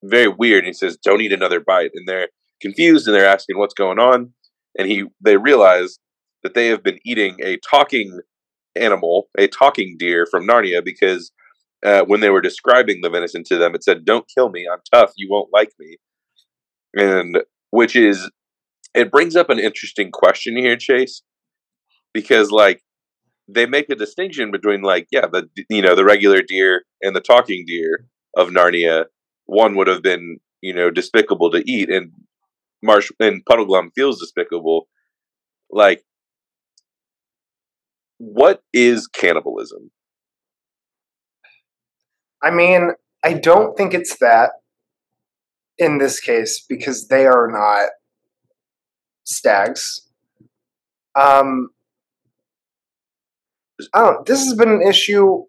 very 0.02 0.28
weird. 0.28 0.64
he 0.64 0.72
says, 0.72 0.96
"Don't 0.96 1.20
eat 1.20 1.32
another 1.32 1.60
bite." 1.60 1.90
And 1.94 2.08
they're 2.08 2.28
confused 2.60 3.06
and 3.06 3.14
they're 3.14 3.26
asking 3.26 3.58
what's 3.58 3.74
going 3.74 3.98
on. 3.98 4.32
And 4.78 4.88
he 4.88 5.04
they 5.20 5.36
realize 5.36 5.98
that 6.42 6.54
they 6.54 6.68
have 6.68 6.82
been 6.82 6.98
eating 7.04 7.36
a 7.42 7.58
talking 7.58 8.20
animal, 8.76 9.28
a 9.38 9.48
talking 9.48 9.96
deer 9.98 10.26
from 10.30 10.46
Narnia, 10.46 10.84
because 10.84 11.32
uh, 11.84 12.02
when 12.04 12.20
they 12.20 12.30
were 12.30 12.40
describing 12.40 13.00
the 13.02 13.10
venison 13.10 13.42
to 13.44 13.56
them, 13.56 13.74
it 13.74 13.84
said, 13.84 14.04
"Don't 14.04 14.30
kill 14.34 14.50
me. 14.50 14.66
I'm 14.70 14.80
tough. 14.92 15.12
You 15.16 15.28
won't 15.30 15.50
like 15.52 15.72
me." 15.78 15.96
And 16.94 17.38
which 17.70 17.96
is 17.96 18.30
it 18.94 19.10
brings 19.10 19.36
up 19.36 19.50
an 19.50 19.58
interesting 19.58 20.10
question 20.10 20.56
here, 20.56 20.76
Chase, 20.76 21.22
because 22.12 22.50
like 22.50 22.82
they 23.48 23.66
make 23.66 23.88
a 23.90 23.94
distinction 23.94 24.50
between 24.50 24.82
like 24.82 25.06
yeah 25.10 25.26
the 25.26 25.48
you 25.68 25.82
know 25.82 25.94
the 25.94 26.04
regular 26.04 26.42
deer 26.42 26.84
and 27.02 27.14
the 27.14 27.20
talking 27.20 27.64
deer 27.66 28.06
of 28.36 28.50
Narnia. 28.50 29.06
One 29.50 29.74
would 29.74 29.88
have 29.88 30.00
been 30.00 30.38
you 30.60 30.72
know 30.72 30.92
despicable 30.92 31.50
to 31.50 31.68
eat, 31.68 31.90
and 31.90 32.12
Marsh 32.84 33.10
and 33.18 33.44
Puddle 33.44 33.66
Puddleglum 33.66 33.90
feels 33.96 34.20
despicable. 34.20 34.86
Like, 35.68 36.04
what 38.18 38.62
is 38.72 39.08
cannibalism? 39.08 39.90
I 42.40 42.52
mean, 42.52 42.92
I 43.24 43.32
don't 43.34 43.76
think 43.76 43.92
it's 43.92 44.18
that 44.18 44.52
in 45.78 45.98
this 45.98 46.20
case 46.20 46.64
because 46.68 47.08
they 47.08 47.26
are 47.26 47.48
not 47.50 47.90
stags. 49.24 50.06
Um, 51.18 51.70
I 53.92 53.98
don't. 54.00 54.26
This 54.26 54.44
has 54.44 54.54
been 54.54 54.70
an 54.70 54.82
issue 54.82 55.42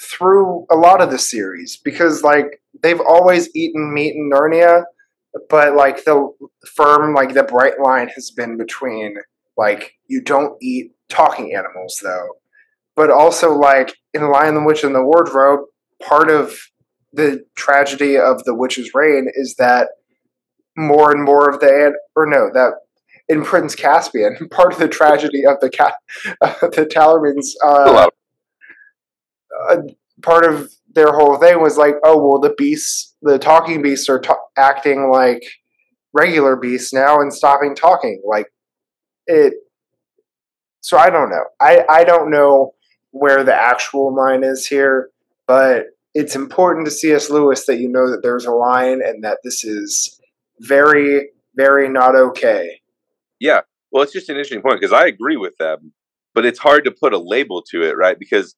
through 0.00 0.66
a 0.70 0.76
lot 0.76 1.00
of 1.00 1.10
the 1.10 1.18
series 1.18 1.76
because 1.76 2.22
like 2.22 2.60
they've 2.82 3.00
always 3.00 3.54
eaten 3.54 3.92
meat 3.92 4.14
in 4.14 4.30
Narnia, 4.30 4.84
but 5.48 5.74
like 5.74 6.04
the 6.04 6.30
firm 6.66 7.14
like 7.14 7.34
the 7.34 7.42
bright 7.42 7.80
line 7.80 8.08
has 8.08 8.30
been 8.30 8.56
between 8.56 9.16
like 9.56 9.94
you 10.06 10.20
don't 10.20 10.56
eat 10.62 10.92
talking 11.08 11.54
animals 11.54 12.00
though, 12.02 12.28
but 12.94 13.10
also 13.10 13.52
like 13.54 13.94
in 14.14 14.30
Lion 14.30 14.54
the 14.54 14.64
Witch 14.64 14.84
and 14.84 14.94
the 14.94 15.04
Wardrobe, 15.04 15.60
part 16.02 16.30
of 16.30 16.58
the 17.12 17.44
tragedy 17.56 18.16
of 18.16 18.44
the 18.44 18.54
witch's 18.54 18.92
reign 18.94 19.28
is 19.34 19.56
that 19.56 19.88
more 20.76 21.10
and 21.10 21.24
more 21.24 21.50
of 21.50 21.58
the 21.60 21.92
or 22.14 22.26
no 22.26 22.50
that 22.52 22.74
in 23.28 23.44
Prince 23.44 23.74
Caspian. 23.74 24.48
Part 24.50 24.72
of 24.72 24.78
the 24.78 24.88
tragedy 24.88 25.44
of 25.44 25.60
the 25.60 25.70
cat, 25.70 25.94
the 26.40 26.88
Telmarines, 26.90 27.50
uh, 27.64 28.08
uh, 29.68 29.76
part 30.22 30.44
of 30.44 30.70
their 30.94 31.12
whole 31.12 31.36
thing 31.38 31.60
was 31.60 31.76
like, 31.76 31.94
oh 32.04 32.18
well, 32.18 32.40
the 32.40 32.54
beasts, 32.56 33.14
the 33.22 33.38
talking 33.38 33.82
beasts, 33.82 34.08
are 34.08 34.22
acting 34.56 35.10
like 35.10 35.42
regular 36.12 36.56
beasts 36.56 36.92
now 36.92 37.16
and 37.16 37.32
stopping 37.32 37.74
talking. 37.74 38.22
Like 38.26 38.46
it. 39.26 39.54
So 40.80 40.96
I 40.96 41.10
don't 41.10 41.30
know. 41.30 41.44
I 41.60 41.84
I 41.88 42.04
don't 42.04 42.30
know 42.30 42.74
where 43.10 43.44
the 43.44 43.54
actual 43.54 44.14
line 44.14 44.44
is 44.44 44.66
here, 44.66 45.10
but 45.46 45.86
it's 46.14 46.34
important 46.34 46.86
to 46.86 46.90
C.S. 46.90 47.30
Lewis 47.30 47.66
that 47.66 47.78
you 47.78 47.88
know 47.88 48.10
that 48.10 48.22
there's 48.22 48.44
a 48.44 48.52
line 48.52 49.00
and 49.04 49.22
that 49.24 49.38
this 49.44 49.64
is 49.64 50.20
very, 50.60 51.28
very 51.54 51.88
not 51.88 52.16
okay. 52.16 52.80
Yeah. 53.38 53.60
Well, 53.90 54.02
it's 54.02 54.12
just 54.12 54.28
an 54.28 54.34
interesting 54.34 54.62
point 54.62 54.80
because 54.80 54.92
I 54.92 55.06
agree 55.06 55.36
with 55.36 55.56
them, 55.58 55.92
but 56.34 56.44
it's 56.44 56.58
hard 56.58 56.84
to 56.84 56.90
put 56.90 57.12
a 57.12 57.18
label 57.18 57.62
to 57.70 57.82
it, 57.82 57.96
right? 57.96 58.18
Because 58.18 58.54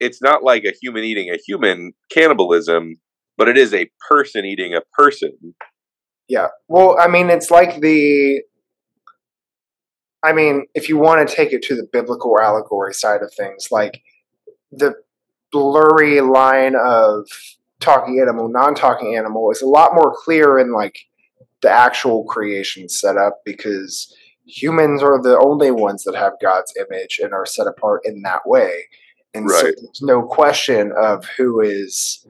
it's 0.00 0.22
not 0.22 0.42
like 0.42 0.64
a 0.64 0.74
human 0.80 1.04
eating 1.04 1.30
a 1.30 1.38
human 1.46 1.92
cannibalism, 2.10 2.96
but 3.36 3.48
it 3.48 3.56
is 3.56 3.72
a 3.74 3.90
person 4.08 4.44
eating 4.44 4.74
a 4.74 4.82
person. 4.92 5.54
Yeah. 6.28 6.48
Well, 6.68 6.96
I 6.98 7.08
mean, 7.08 7.30
it's 7.30 7.50
like 7.50 7.80
the. 7.80 8.42
I 10.22 10.32
mean, 10.32 10.66
if 10.74 10.88
you 10.88 10.96
want 10.96 11.26
to 11.26 11.34
take 11.34 11.52
it 11.52 11.62
to 11.64 11.76
the 11.76 11.86
biblical 11.92 12.40
allegory 12.40 12.94
side 12.94 13.22
of 13.22 13.32
things, 13.36 13.68
like 13.70 14.02
the 14.72 14.94
blurry 15.52 16.20
line 16.20 16.74
of 16.74 17.28
talking 17.80 18.18
animal, 18.20 18.48
non 18.48 18.74
talking 18.74 19.16
animal 19.16 19.50
is 19.50 19.62
a 19.62 19.66
lot 19.66 19.94
more 19.94 20.14
clear 20.24 20.58
in 20.58 20.72
like 20.72 20.98
the 21.62 21.70
actual 21.70 22.24
creation 22.24 22.88
setup 22.88 23.38
because 23.44 24.14
humans 24.46 25.02
are 25.02 25.20
the 25.20 25.38
only 25.38 25.70
ones 25.70 26.04
that 26.04 26.14
have 26.14 26.32
God's 26.42 26.72
image 26.76 27.20
and 27.22 27.32
are 27.32 27.46
set 27.46 27.66
apart 27.66 28.02
in 28.04 28.22
that 28.22 28.46
way. 28.46 28.84
And 29.36 29.46
right. 29.46 29.60
so 29.60 29.64
there's 29.66 30.02
no 30.02 30.22
question 30.22 30.92
of 30.96 31.24
who 31.36 31.60
is 31.60 32.26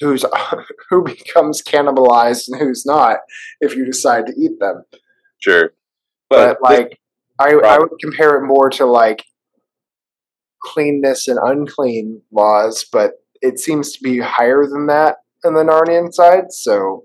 who's 0.00 0.24
who 0.90 1.04
becomes 1.04 1.62
cannibalized 1.62 2.48
and 2.48 2.60
who's 2.60 2.84
not 2.84 3.18
if 3.60 3.74
you 3.74 3.84
decide 3.84 4.26
to 4.26 4.34
eat 4.38 4.58
them. 4.60 4.84
Sure. 5.38 5.72
But, 6.28 6.58
but 6.60 6.70
like 6.70 7.00
I, 7.38 7.54
I 7.54 7.78
would 7.78 7.90
compare 8.00 8.36
it 8.36 8.46
more 8.46 8.70
to 8.70 8.86
like 8.86 9.24
cleanness 10.62 11.28
and 11.28 11.38
unclean 11.42 12.22
laws, 12.32 12.84
but 12.90 13.12
it 13.40 13.58
seems 13.58 13.92
to 13.92 14.02
be 14.02 14.18
higher 14.18 14.66
than 14.66 14.86
that 14.86 15.16
in 15.44 15.54
the 15.54 15.62
Narnian 15.62 16.12
side. 16.12 16.50
So 16.50 17.04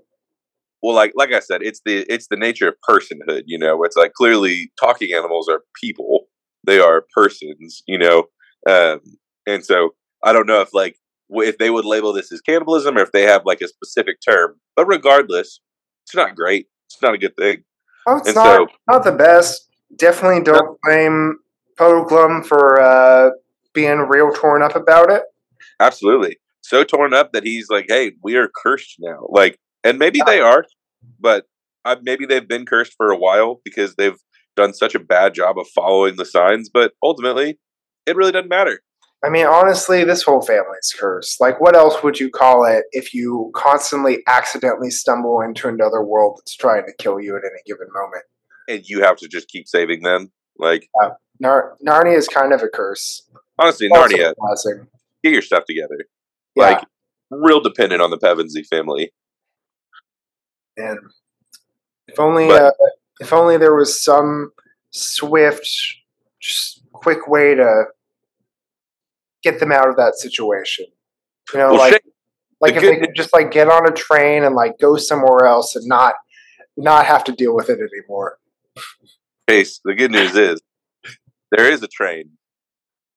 well 0.82 0.96
like 0.96 1.12
like 1.14 1.32
i 1.32 1.38
said 1.38 1.62
it's 1.62 1.80
the 1.86 2.04
it's 2.12 2.26
the 2.26 2.36
nature 2.36 2.68
of 2.68 2.74
personhood 2.88 3.44
you 3.46 3.56
know 3.56 3.84
it's 3.84 3.96
like 3.96 4.12
clearly 4.14 4.72
talking 4.78 5.10
animals 5.16 5.48
are 5.48 5.62
people 5.80 6.26
they 6.64 6.80
are 6.80 7.06
persons 7.14 7.84
you 7.86 7.96
know 7.96 8.24
um, 8.68 9.00
and 9.46 9.64
so 9.64 9.90
i 10.24 10.32
don't 10.32 10.46
know 10.46 10.60
if 10.60 10.72
like 10.74 10.96
if 11.30 11.56
they 11.56 11.70
would 11.70 11.84
label 11.84 12.12
this 12.12 12.30
as 12.30 12.40
cannibalism 12.40 12.98
or 12.98 13.00
if 13.00 13.12
they 13.12 13.22
have 13.22 13.42
like 13.46 13.60
a 13.60 13.68
specific 13.68 14.18
term 14.20 14.60
but 14.76 14.86
regardless 14.86 15.60
it's 16.04 16.14
not 16.14 16.36
great. 16.36 16.66
It's 16.86 17.00
not 17.02 17.14
a 17.14 17.18
good 17.18 17.36
thing. 17.36 17.64
Oh 18.06 18.18
it's 18.18 18.28
and 18.28 18.34
not 18.34 18.44
so, 18.44 18.66
not 18.88 19.04
the 19.04 19.12
best. 19.12 19.68
Definitely 19.96 20.42
don't 20.42 20.78
blame 20.82 21.38
Puddleglum 21.78 22.44
for 22.44 22.80
uh, 22.80 23.30
being 23.72 23.98
real 23.98 24.32
torn 24.32 24.62
up 24.62 24.76
about 24.76 25.10
it. 25.10 25.22
Absolutely. 25.80 26.38
So 26.62 26.84
torn 26.84 27.14
up 27.14 27.32
that 27.32 27.44
he's 27.44 27.68
like 27.70 27.86
hey 27.88 28.12
we 28.22 28.36
are 28.36 28.50
cursed 28.62 28.96
now. 28.98 29.26
Like 29.28 29.58
and 29.84 29.98
maybe 29.98 30.20
they 30.26 30.40
are, 30.40 30.64
but 31.18 31.46
uh, 31.84 31.96
maybe 32.02 32.26
they've 32.26 32.46
been 32.46 32.66
cursed 32.66 32.94
for 32.96 33.10
a 33.10 33.18
while 33.18 33.60
because 33.64 33.96
they've 33.96 34.18
done 34.54 34.74
such 34.74 34.94
a 34.94 35.00
bad 35.00 35.34
job 35.34 35.58
of 35.58 35.66
following 35.68 36.16
the 36.16 36.24
signs. 36.24 36.68
But 36.72 36.92
ultimately, 37.02 37.58
it 38.06 38.16
really 38.16 38.32
doesn't 38.32 38.48
matter. 38.48 38.80
I 39.24 39.30
mean, 39.30 39.46
honestly, 39.46 40.02
this 40.02 40.22
whole 40.22 40.42
family's 40.42 40.92
cursed. 40.98 41.40
Like, 41.40 41.60
what 41.60 41.76
else 41.76 42.02
would 42.02 42.18
you 42.18 42.28
call 42.28 42.64
it 42.64 42.84
if 42.90 43.14
you 43.14 43.52
constantly 43.54 44.22
accidentally 44.26 44.90
stumble 44.90 45.40
into 45.40 45.68
another 45.68 46.02
world 46.02 46.38
that's 46.38 46.56
trying 46.56 46.84
to 46.86 46.92
kill 46.98 47.20
you 47.20 47.36
at 47.36 47.42
any 47.44 47.62
given 47.64 47.86
moment? 47.92 48.24
And 48.68 48.88
you 48.88 49.02
have 49.02 49.16
to 49.18 49.28
just 49.28 49.48
keep 49.48 49.68
saving 49.68 50.02
them? 50.02 50.32
Like, 50.58 50.88
yeah. 51.00 51.10
Nar- 51.38 51.76
Narnia 51.86 52.16
is 52.16 52.26
kind 52.26 52.52
of 52.52 52.62
a 52.62 52.68
curse. 52.68 53.22
Honestly, 53.58 53.88
Narnia, 53.88 54.34
get 55.22 55.32
your 55.32 55.42
stuff 55.42 55.64
together. 55.66 56.06
Yeah. 56.56 56.64
Like, 56.64 56.84
real 57.30 57.60
dependent 57.60 58.02
on 58.02 58.10
the 58.10 58.18
Pevensie 58.18 58.66
family. 58.66 59.12
And 60.76 60.98
if 62.08 62.18
only, 62.18 62.48
but, 62.48 62.62
uh, 62.62 62.70
if 63.20 63.32
only 63.32 63.56
there 63.56 63.74
was 63.74 64.02
some 64.02 64.50
swift, 64.90 65.68
just 66.40 66.82
quick 66.92 67.28
way 67.28 67.54
to 67.54 67.84
get 69.42 69.60
them 69.60 69.72
out 69.72 69.88
of 69.88 69.96
that 69.96 70.14
situation. 70.16 70.86
You 71.52 71.58
know, 71.58 71.70
well, 71.70 71.78
like 71.78 71.92
shit. 71.94 72.04
like 72.60 72.74
if 72.74 72.82
they 72.82 72.98
could 72.98 73.14
just 73.14 73.32
like 73.32 73.50
get 73.50 73.68
on 73.68 73.88
a 73.88 73.92
train 73.92 74.44
and 74.44 74.54
like 74.54 74.78
go 74.78 74.96
somewhere 74.96 75.46
else 75.46 75.76
and 75.76 75.86
not 75.86 76.14
not 76.76 77.06
have 77.06 77.24
to 77.24 77.32
deal 77.32 77.54
with 77.54 77.68
it 77.68 77.78
anymore. 77.78 78.38
Case, 79.48 79.80
the 79.84 79.94
good 79.94 80.12
news 80.12 80.36
is 80.36 80.60
there 81.50 81.70
is 81.70 81.82
a 81.82 81.88
train 81.88 82.30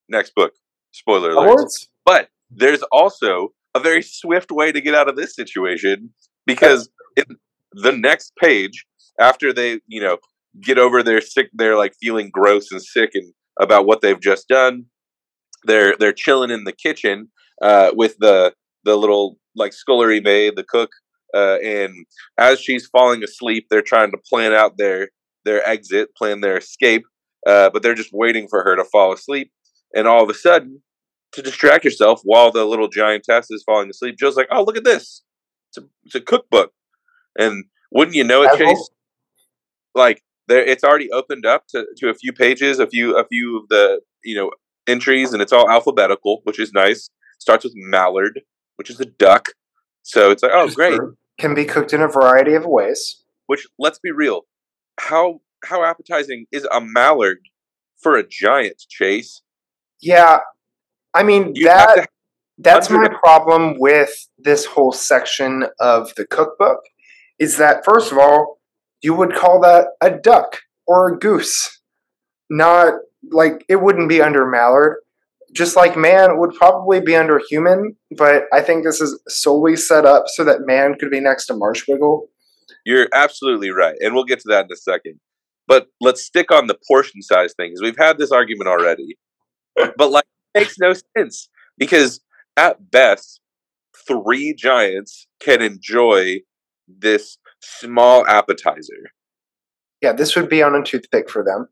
next 0.10 0.34
book. 0.36 0.54
Spoiler 0.92 1.32
alert. 1.32 1.72
But 2.06 2.30
there's 2.50 2.84
also 2.92 3.50
a 3.74 3.80
very 3.80 4.02
swift 4.02 4.52
way 4.52 4.72
to 4.72 4.82
get 4.82 4.96
out 4.96 5.10
of 5.10 5.16
this 5.16 5.36
situation 5.36 6.12
because 6.46 6.90
in 7.16 7.26
the 7.74 7.92
next 7.92 8.34
page, 8.38 8.86
after 9.20 9.52
they, 9.52 9.80
you 9.88 10.02
know, 10.02 10.18
get 10.62 10.78
over 10.78 11.04
their 11.04 11.22
sick, 11.22 11.50
they're 11.54 11.78
like 11.78 11.94
feeling 12.02 12.30
gross 12.32 12.72
and 12.72 12.82
sick 12.82 13.12
and 13.14 13.34
about 13.60 13.86
what 13.86 14.02
they've 14.02 14.20
just 14.20 14.48
done. 14.48 14.86
They're 15.66 15.96
they're 15.98 16.14
chilling 16.14 16.52
in 16.52 16.64
the 16.64 16.74
kitchen 16.74 17.30
uh, 17.62 17.92
with 17.94 18.18
the 18.20 18.54
the 18.84 18.96
little 18.96 19.38
like 19.56 19.74
scullery 19.74 20.20
maid, 20.20 20.56
the 20.56 20.64
cook, 20.64 20.92
uh, 21.34 21.58
and 21.64 22.06
as 22.38 22.60
she's 22.60 22.88
falling 22.88 23.24
asleep, 23.24 23.68
they're 23.70 23.82
trying 23.82 24.12
to 24.12 24.18
plan 24.30 24.54
out 24.54 24.78
their 24.78 25.10
their 25.44 25.68
exit, 25.68 26.16
plan 26.16 26.42
their 26.42 26.58
escape, 26.58 27.04
uh, 27.48 27.70
but 27.72 27.84
they're 27.84 27.94
just 27.96 28.14
waiting 28.14 28.48
for 28.48 28.64
her 28.64 28.76
to 28.76 28.84
fall 28.86 29.14
asleep. 29.14 29.52
And 29.94 30.08
all 30.08 30.24
of 30.24 30.30
a 30.30 30.34
sudden, 30.34 30.82
to 31.34 31.42
distract 31.42 31.86
yourself 31.86 32.22
while 32.24 32.52
the 32.52 32.66
little 32.66 32.88
giantess 32.88 33.52
is 33.52 33.64
falling 33.66 33.90
asleep, 33.90 34.16
Joe's 34.18 34.36
like, 34.38 34.48
"Oh, 34.52 34.64
look 34.64 34.78
at 34.78 34.84
this! 34.84 35.24
It's 35.70 35.78
a, 35.84 35.88
it's 36.04 36.16
a 36.16 36.22
cookbook." 36.22 36.72
And 37.38 37.66
wouldn't 37.92 38.16
you 38.16 38.24
know 38.24 38.44
it, 38.44 38.58
Chase? 38.58 38.90
Like 39.94 40.24
there, 40.48 40.64
it's 40.64 40.84
already 40.84 41.12
opened 41.12 41.46
up 41.46 41.68
to, 41.70 41.86
to 41.98 42.10
a 42.10 42.14
few 42.14 42.34
pages, 42.34 42.80
a 42.80 42.88
few 42.88 43.18
a 43.18 43.26
few 43.28 43.58
of 43.58 43.68
the 43.70 44.02
you 44.24 44.36
know 44.36 44.52
entries, 44.88 45.34
and 45.34 45.42
it's 45.42 45.54
all 45.54 45.70
alphabetical, 45.70 46.42
which 46.44 46.60
is 46.60 46.74
nice. 46.74 47.10
Starts 47.40 47.64
with 47.64 47.74
mallard, 47.76 48.42
which 48.76 48.90
is 48.90 49.00
a 49.00 49.06
duck. 49.06 49.50
So 50.04 50.32
it's 50.32 50.44
like, 50.44 50.52
oh, 50.54 50.70
great. 50.70 51.00
Can 51.38 51.54
be 51.54 51.66
cooked 51.66 51.94
in 51.94 52.02
a 52.02 52.08
variety 52.08 52.54
of 52.54 52.66
ways. 52.66 53.24
Which, 53.48 53.68
let's 53.78 54.00
be 54.00 54.12
real, 54.12 54.42
how 55.00 55.42
how 55.64 55.84
appetizing 55.84 56.46
is 56.52 56.68
a 56.72 56.80
mallard 56.82 57.40
for 57.98 58.16
a 58.16 58.28
giant 58.28 58.84
chase? 58.88 59.42
Yeah, 60.02 60.40
I 61.14 61.24
mean 61.24 61.54
you 61.56 61.66
that 61.66 62.10
that's 62.58 62.90
my 62.90 63.08
problem 63.24 63.76
with 63.80 64.12
this 64.38 64.66
whole 64.66 64.92
section 64.92 65.66
of 65.80 66.14
the 66.16 66.26
cookbook. 66.26 66.80
Is 67.38 67.58
that 67.58 67.84
first 67.84 68.12
of 68.12 68.18
all, 68.18 68.62
you 69.02 69.14
would 69.14 69.36
call 69.36 69.60
that 69.62 69.88
a 70.02 70.10
duck 70.10 70.62
or 70.88 71.10
a 71.10 71.18
goose, 71.18 71.75
not 72.50 72.94
like 73.32 73.66
it 73.70 73.78
wouldn't 73.78 74.10
be 74.10 74.22
under 74.22 74.46
mallard 74.46 74.98
just 75.56 75.76
like 75.76 75.98
man 75.98 76.38
would 76.38 76.54
probably 76.54 77.00
be 77.00 77.16
under 77.16 77.42
human, 77.50 77.96
but 78.16 78.44
I 78.54 78.62
think 78.62 78.84
this 78.84 79.00
is 79.00 79.20
solely 79.28 79.78
set 79.78 80.06
up 80.06 80.26
so 80.28 80.44
that 80.44 80.66
man 80.66 80.96
could 81.00 81.10
be 81.10 81.22
next 81.22 81.48
to 81.48 81.54
Marshwiggle. 81.54 82.28
You're 82.86 83.08
absolutely 83.14 83.72
right, 83.72 83.96
and 84.02 84.14
we'll 84.14 84.26
get 84.26 84.42
to 84.42 84.50
that 84.50 84.66
in 84.66 84.72
a 84.72 84.76
second. 84.76 85.20
But 85.68 85.88
let's 86.02 86.24
stick 86.24 86.52
on 86.52 86.68
the 86.68 86.78
portion 86.88 87.22
size 87.22 87.54
thing 87.56 87.72
because 87.72 87.82
we've 87.82 87.98
had 87.98 88.18
this 88.18 88.32
argument 88.32 88.68
already. 88.68 89.18
but 89.98 90.12
like, 90.12 90.26
it 90.54 90.60
makes 90.60 90.78
no 90.78 90.94
sense 91.18 91.50
because 91.78 92.20
at 92.58 92.92
best, 92.92 93.40
three 94.08 94.54
giants 94.54 95.26
can 95.40 95.62
enjoy 95.62 96.42
this 96.88 97.38
small 97.62 98.28
appetizer. 98.28 99.10
Yeah, 100.02 100.12
this 100.12 100.36
would 100.36 100.50
be 100.50 100.62
on 100.62 100.76
a 100.76 100.84
toothpick 100.84 101.30
for 101.30 101.44
them. 101.44 101.70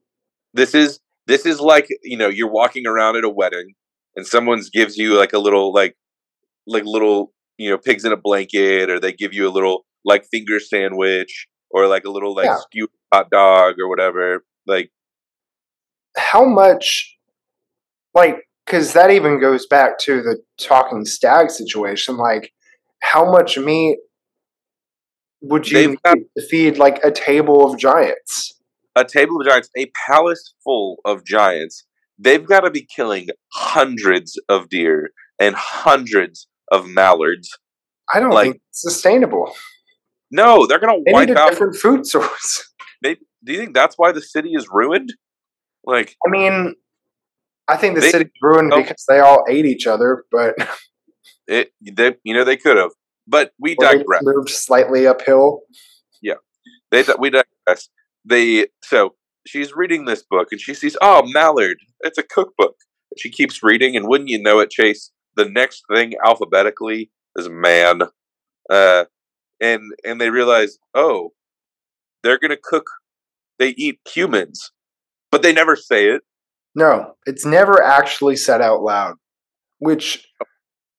This 0.54 0.76
is 0.76 1.00
this 1.28 1.46
is 1.46 1.60
like 1.60 1.88
you 2.04 2.18
know 2.18 2.30
you're 2.30 2.52
walking 2.52 2.88
around 2.88 3.16
at 3.16 3.24
a 3.24 3.30
wedding 3.30 3.74
and 4.16 4.26
someone's 4.26 4.70
gives 4.70 4.98
you 4.98 5.18
like 5.18 5.34
a 5.34 5.40
little 5.40 5.74
like 5.74 5.96
like 6.68 6.84
little 6.86 7.34
you 7.58 7.70
know 7.70 7.78
pigs 7.78 8.06
in 8.06 8.12
a 8.12 8.18
blanket 8.18 8.90
or 8.90 9.00
they 9.00 9.14
give 9.14 9.34
you 9.34 9.48
a 9.48 9.52
little 9.52 9.86
like 10.06 10.26
finger 10.32 10.60
sandwich 10.60 11.48
or 11.72 11.88
like 11.88 12.04
a 12.06 12.12
little 12.12 12.36
like 12.36 12.50
yeah. 12.74 12.86
hot 13.14 13.30
dog 13.30 13.76
or 13.80 13.90
whatever 13.90 14.44
like 14.68 14.92
how 16.16 16.46
much 16.46 17.18
like 18.14 18.44
because 18.66 18.94
that 18.94 19.12
even 19.12 19.40
goes 19.40 19.66
back 19.68 19.98
to 20.00 20.22
the 20.22 20.38
talking 20.60 21.06
stag 21.06 21.50
situation 21.50 22.18
like 22.18 22.52
how 23.02 23.30
much 23.30 23.58
meat 23.58 23.98
would 25.42 25.70
you 25.70 25.98
got, 26.06 26.18
feed 26.50 26.78
like 26.78 27.04
a 27.04 27.12
table 27.12 27.70
of 27.70 27.78
giants 27.78 28.54
a 28.96 29.06
table 29.06 29.40
of 29.40 29.48
giants, 29.48 29.70
a 29.78 29.92
palace 30.08 30.54
full 30.64 30.98
of 31.06 31.26
giants, 31.26 31.86
they've 32.18 32.46
got 32.46 32.62
to 32.62 32.72
be 32.72 32.86
killing 32.96 33.28
hundreds 33.54 34.40
of 34.50 34.70
deer 34.70 35.12
and 35.40 35.56
hundreds 35.56 36.48
of 36.72 36.88
mallards. 36.88 37.58
I 38.14 38.20
don't 38.20 38.32
like, 38.32 38.44
think 38.44 38.62
it's 38.70 38.82
sustainable. 38.82 39.54
No, 40.32 40.66
they're 40.66 40.80
going 40.80 41.04
to 41.04 41.12
wipe 41.12 41.30
out 41.30 41.52
different 41.52 41.76
food 41.76 42.06
source. 42.08 42.72
They, 43.02 43.16
do 43.44 43.54
you 43.54 43.58
think 43.58 43.74
that's 43.74 43.96
why 43.98 44.12
the 44.12 44.22
city 44.22 44.52
is 44.54 44.68
ruined? 44.72 45.14
Like, 45.86 46.16
I 46.26 46.30
mean, 46.30 46.76
I 47.68 47.78
think 47.78 47.96
the 47.96 48.02
they, 48.02 48.12
city's 48.12 48.32
ruined 48.42 48.74
oh, 48.74 48.82
because 48.82 49.06
they 49.08 49.20
all 49.20 49.44
ate 49.50 49.66
each 49.66 49.88
other. 49.88 50.26
But 50.32 50.56
it, 51.48 51.72
they, 51.82 52.16
you 52.24 52.34
know, 52.34 52.44
they 52.44 52.58
could 52.58 52.78
have. 52.78 52.92
But 53.28 53.52
we 53.60 53.76
digress. 53.76 54.22
Moved 54.24 54.50
slightly 54.50 55.08
uphill. 55.08 55.62
Yeah, 56.22 56.36
they 56.92 57.04
we 57.20 57.30
digress 57.30 57.90
they 58.26 58.68
so 58.84 59.16
she's 59.46 59.74
reading 59.76 60.06
this 60.06 60.24
book 60.24 60.50
and 60.52 60.62
she 60.62 60.74
sees 60.74 60.96
oh 61.02 61.24
mallard 61.34 61.78
it's 62.04 62.18
a 62.18 62.24
cookbook. 62.24 62.76
She 63.18 63.30
keeps 63.30 63.64
reading 63.64 63.96
and 63.96 64.08
wouldn't 64.08 64.30
you 64.30 64.42
know 64.42 64.60
it 64.60 64.70
chase 64.70 65.12
the 65.36 65.46
next 65.46 65.84
thing 65.92 66.14
alphabetically 66.24 67.10
is 67.36 67.50
man. 67.50 68.04
Uh 68.70 69.06
and 69.62 69.82
and 70.06 70.20
they 70.20 70.30
realize 70.30 70.78
oh 70.94 71.32
they're 72.22 72.40
gonna 72.40 72.58
cook 72.62 72.86
they 73.60 73.70
eat 73.70 74.00
humans. 74.08 74.72
But 75.32 75.42
they 75.42 75.54
never 75.54 75.76
say 75.76 76.10
it. 76.10 76.22
No 76.76 77.16
it's 77.26 77.46
never 77.46 77.82
actually 77.82 78.36
said 78.36 78.62
out 78.62 78.84
loud 78.84 79.16
which 79.80 80.28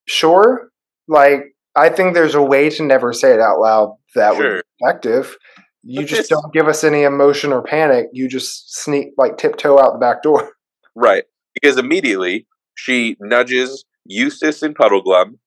sure 0.06 0.70
like 1.08 1.54
i 1.74 1.88
think 1.88 2.14
there's 2.14 2.34
a 2.34 2.42
way 2.42 2.68
to 2.68 2.82
never 2.82 3.12
say 3.12 3.32
it 3.32 3.40
out 3.40 3.58
loud 3.58 3.96
that 4.14 4.34
sure. 4.34 4.56
would 4.56 4.62
be 4.62 4.84
effective 4.84 5.36
you 5.84 6.00
but 6.00 6.08
just 6.08 6.30
don't 6.30 6.52
give 6.52 6.66
us 6.66 6.82
any 6.82 7.02
emotion 7.02 7.52
or 7.52 7.62
panic. 7.62 8.06
You 8.12 8.28
just 8.28 8.74
sneak 8.74 9.08
like 9.18 9.36
tiptoe 9.36 9.78
out 9.78 9.92
the 9.92 9.98
back 9.98 10.22
door. 10.22 10.52
Right. 10.96 11.24
Because 11.54 11.76
immediately 11.76 12.46
she 12.76 13.16
nudges 13.18 13.84
Eustace 14.04 14.62
and 14.62 14.76
Puddleglum 14.76 15.38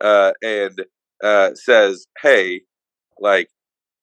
uh, 0.00 0.30
and 0.40 0.80
uh, 1.24 1.50
says, 1.54 2.06
Hey, 2.20 2.60
like, 3.18 3.48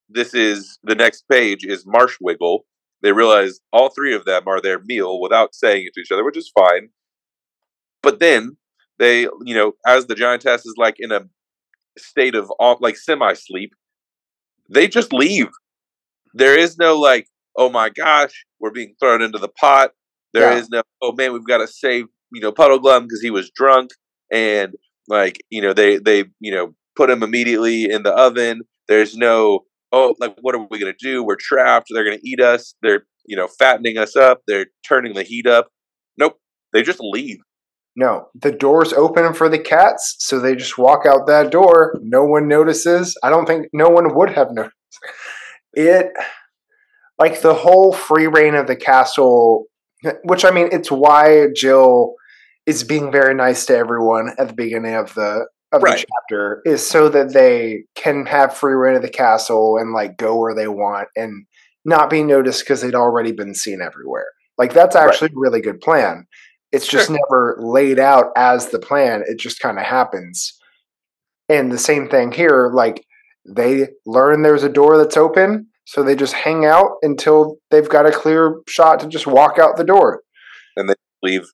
this 0.10 0.34
is 0.34 0.78
the 0.84 0.95
next 0.95 1.23
page 1.32 1.65
is 1.65 1.86
Marshwiggle. 1.86 2.63
They 3.02 3.13
realize 3.13 3.62
all 3.71 3.88
three 3.88 4.13
of 4.13 4.25
them 4.25 4.43
are 4.45 4.60
their 4.60 4.80
meal 4.84 5.21
without 5.21 5.56
saying 5.56 5.86
it 5.86 5.93
to 5.93 6.02
each 6.02 6.12
other, 6.12 6.25
which 6.25 6.36
is 6.36 6.52
fine. 6.54 6.89
But 8.04 8.19
then 8.19 8.58
they, 8.97 9.21
you 9.21 9.56
know, 9.56 9.71
as 9.88 10.08
the 10.08 10.15
giantess 10.15 10.65
is 10.65 10.75
like 10.75 10.95
in 10.99 11.13
a 11.13 11.21
state 11.97 12.36
of 12.36 12.52
like 12.82 12.97
semi 12.97 13.32
sleep, 13.36 13.71
they 14.69 14.89
just 14.89 15.13
leave 15.13 15.47
there 16.33 16.57
is 16.57 16.77
no 16.77 16.99
like, 16.99 17.27
oh 17.57 17.69
my 17.69 17.89
gosh, 17.89 18.45
we're 18.59 18.71
being 18.71 18.95
thrown 18.99 19.21
into 19.21 19.37
the 19.37 19.49
pot. 19.49 19.91
There 20.33 20.51
yeah. 20.51 20.57
is 20.57 20.69
no, 20.69 20.81
oh 21.01 21.13
man, 21.13 21.33
we've 21.33 21.45
got 21.45 21.57
to 21.57 21.67
save, 21.67 22.05
you 22.31 22.41
know, 22.41 22.51
Puddleglum 22.51 23.03
because 23.03 23.21
he 23.21 23.31
was 23.31 23.51
drunk, 23.55 23.91
and 24.31 24.73
like, 25.07 25.39
you 25.49 25.61
know, 25.61 25.73
they 25.73 25.97
they 25.97 26.25
you 26.39 26.53
know 26.53 26.73
put 26.95 27.09
him 27.09 27.23
immediately 27.23 27.85
in 27.85 28.03
the 28.03 28.11
oven. 28.11 28.61
There's 28.87 29.15
no, 29.15 29.61
oh, 29.91 30.15
like, 30.19 30.35
what 30.41 30.55
are 30.55 30.67
we 30.69 30.79
gonna 30.79 30.93
do? 30.99 31.23
We're 31.23 31.37
trapped. 31.39 31.87
They're 31.91 32.03
gonna 32.03 32.21
eat 32.23 32.41
us. 32.41 32.75
They're 32.81 33.05
you 33.25 33.35
know 33.35 33.47
fattening 33.47 33.97
us 33.97 34.15
up. 34.15 34.41
They're 34.47 34.67
turning 34.87 35.13
the 35.13 35.23
heat 35.23 35.47
up. 35.47 35.69
Nope, 36.17 36.39
they 36.73 36.83
just 36.83 36.99
leave. 36.99 37.39
No, 37.95 38.27
the 38.35 38.51
door's 38.51 38.93
open 38.93 39.33
for 39.33 39.49
the 39.49 39.59
cats, 39.59 40.15
so 40.19 40.39
they 40.39 40.55
just 40.55 40.77
walk 40.77 41.05
out 41.05 41.27
that 41.27 41.51
door. 41.51 41.95
No 42.01 42.23
one 42.23 42.47
notices. 42.47 43.17
I 43.23 43.29
don't 43.29 43.45
think 43.45 43.67
no 43.73 43.89
one 43.89 44.15
would 44.15 44.29
have 44.31 44.51
noticed 44.51 44.75
it 45.73 46.12
like 47.17 47.41
the 47.41 47.53
whole 47.53 47.93
free 47.93 48.27
reign 48.27 48.55
of 48.55 48.67
the 48.67 48.75
castle 48.75 49.65
which 50.23 50.45
i 50.45 50.51
mean 50.51 50.69
it's 50.71 50.91
why 50.91 51.47
jill 51.55 52.15
is 52.65 52.84
being 52.84 53.12
very 53.12 53.34
nice 53.34 53.65
to 53.65 53.75
everyone 53.75 54.29
at 54.38 54.47
the 54.47 54.53
beginning 54.53 54.95
of 54.95 55.13
the 55.15 55.45
of 55.71 55.84
right. 55.84 55.99
the 55.99 56.05
chapter 56.08 56.62
is 56.65 56.88
so 56.88 57.10
that 57.10 57.34
they 57.34 57.84
can 57.95 58.25
have 58.25 58.55
free 58.55 58.73
reign 58.73 58.95
of 58.95 59.01
the 59.01 59.10
castle 59.10 59.77
and 59.77 59.93
like 59.93 60.17
go 60.17 60.38
where 60.38 60.55
they 60.55 60.67
want 60.67 61.08
and 61.15 61.45
not 61.86 62.10
be 62.10 62.23
noticed 62.23 62.62
because 62.62 62.82
they'd 62.82 62.95
already 62.95 63.32
been 63.32 63.53
seen 63.53 63.82
everywhere 63.82 64.27
like 64.58 64.73
that's 64.73 64.95
actually 64.95 65.27
right. 65.27 65.36
a 65.36 65.39
really 65.39 65.62
good 65.62 65.79
plan 65.82 66.25
it's 66.71 66.88
just 66.88 67.08
sure. 67.08 67.17
never 67.17 67.58
laid 67.60 67.99
out 67.99 68.27
as 68.36 68.69
the 68.69 68.79
plan 68.79 69.23
it 69.27 69.39
just 69.39 69.60
kind 69.60 69.77
of 69.77 69.86
happens 69.86 70.58
and 71.47 71.71
the 71.71 71.77
same 71.77 72.08
thing 72.08 72.32
here 72.32 72.71
like 72.73 73.03
they 73.49 73.88
learn 74.05 74.41
there's 74.41 74.63
a 74.63 74.69
door 74.69 74.97
that's 74.97 75.17
open, 75.17 75.67
so 75.85 76.03
they 76.03 76.15
just 76.15 76.33
hang 76.33 76.65
out 76.65 76.97
until 77.01 77.57
they've 77.71 77.89
got 77.89 78.05
a 78.05 78.12
clear 78.12 78.62
shot 78.67 78.99
to 78.99 79.07
just 79.07 79.27
walk 79.27 79.57
out 79.57 79.77
the 79.77 79.83
door. 79.83 80.21
And 80.75 80.89
they 80.89 80.95
leave. 81.23 81.47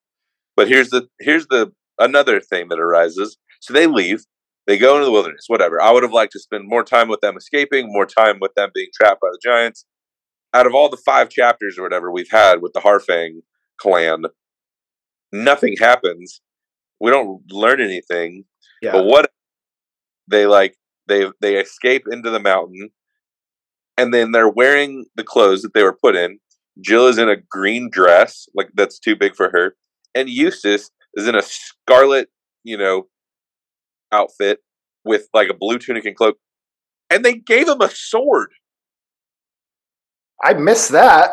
But 0.56 0.68
here's 0.68 0.90
the 0.90 1.08
here's 1.20 1.48
the 1.48 1.72
another 2.00 2.40
thing 2.40 2.68
that 2.70 2.80
arises. 2.80 3.38
So 3.62 3.74
they 3.74 3.88
leave, 3.88 4.26
they 4.68 4.78
go 4.78 4.96
into 4.96 5.06
the 5.06 5.12
wilderness, 5.12 5.46
whatever. 5.48 5.82
I 5.82 5.92
would 5.92 6.04
have 6.04 6.12
liked 6.12 6.34
to 6.34 6.40
spend 6.40 6.68
more 6.68 6.84
time 6.84 7.08
with 7.08 7.22
them 7.22 7.38
escaping, 7.38 7.88
more 7.88 8.06
time 8.06 8.40
with 8.40 8.54
them 8.56 8.70
being 8.74 8.90
trapped 8.94 9.22
by 9.22 9.30
the 9.32 9.40
giants. 9.42 9.86
Out 10.54 10.66
of 10.66 10.74
all 10.74 10.90
the 10.90 11.02
five 11.06 11.30
chapters 11.30 11.78
or 11.78 11.84
whatever 11.84 12.12
we've 12.12 12.32
had 12.32 12.62
with 12.62 12.74
the 12.74 12.80
Harfang 12.80 13.42
clan, 13.78 14.24
nothing 15.32 15.76
happens. 15.80 16.42
We 17.00 17.12
don't 17.12 17.42
learn 17.52 17.82
anything. 17.82 18.46
Yeah. 18.82 18.94
But 18.94 19.06
what 19.06 19.32
they 20.28 20.46
like 20.46 20.76
they 21.08 21.26
they 21.42 21.58
escape 21.58 22.04
into 22.12 22.30
the 22.30 22.40
mountain 22.40 22.90
and 23.98 24.14
then 24.14 24.32
they're 24.32 24.50
wearing 24.50 25.06
the 25.16 25.24
clothes 25.24 25.62
that 25.62 25.74
they 25.74 25.84
were 25.84 25.98
put 26.02 26.16
in. 26.16 26.40
Jill 26.82 27.08
is 27.08 27.18
in 27.18 27.30
a 27.30 27.38
green 27.50 27.90
dress, 27.90 28.48
like 28.54 28.70
that's 28.74 29.00
too 29.00 29.16
big 29.16 29.36
for 29.36 29.50
her. 29.52 29.76
And 30.14 30.30
Eustace 30.30 30.92
is 31.14 31.28
in 31.28 31.36
a 31.36 31.42
scarlet, 31.42 32.30
you 32.64 32.78
know, 32.78 33.04
outfit 34.12 34.60
with 35.06 35.28
like 35.34 35.50
a 35.50 35.54
blue 35.54 35.78
tunic 35.78 36.06
and 36.06 36.16
cloak. 36.16 36.38
And 37.10 37.24
they 37.24 37.36
gave 37.36 37.70
him 37.70 37.82
a 37.82 37.90
sword. 37.90 38.50
I 40.44 40.54
missed 40.54 40.92
that. 40.92 41.32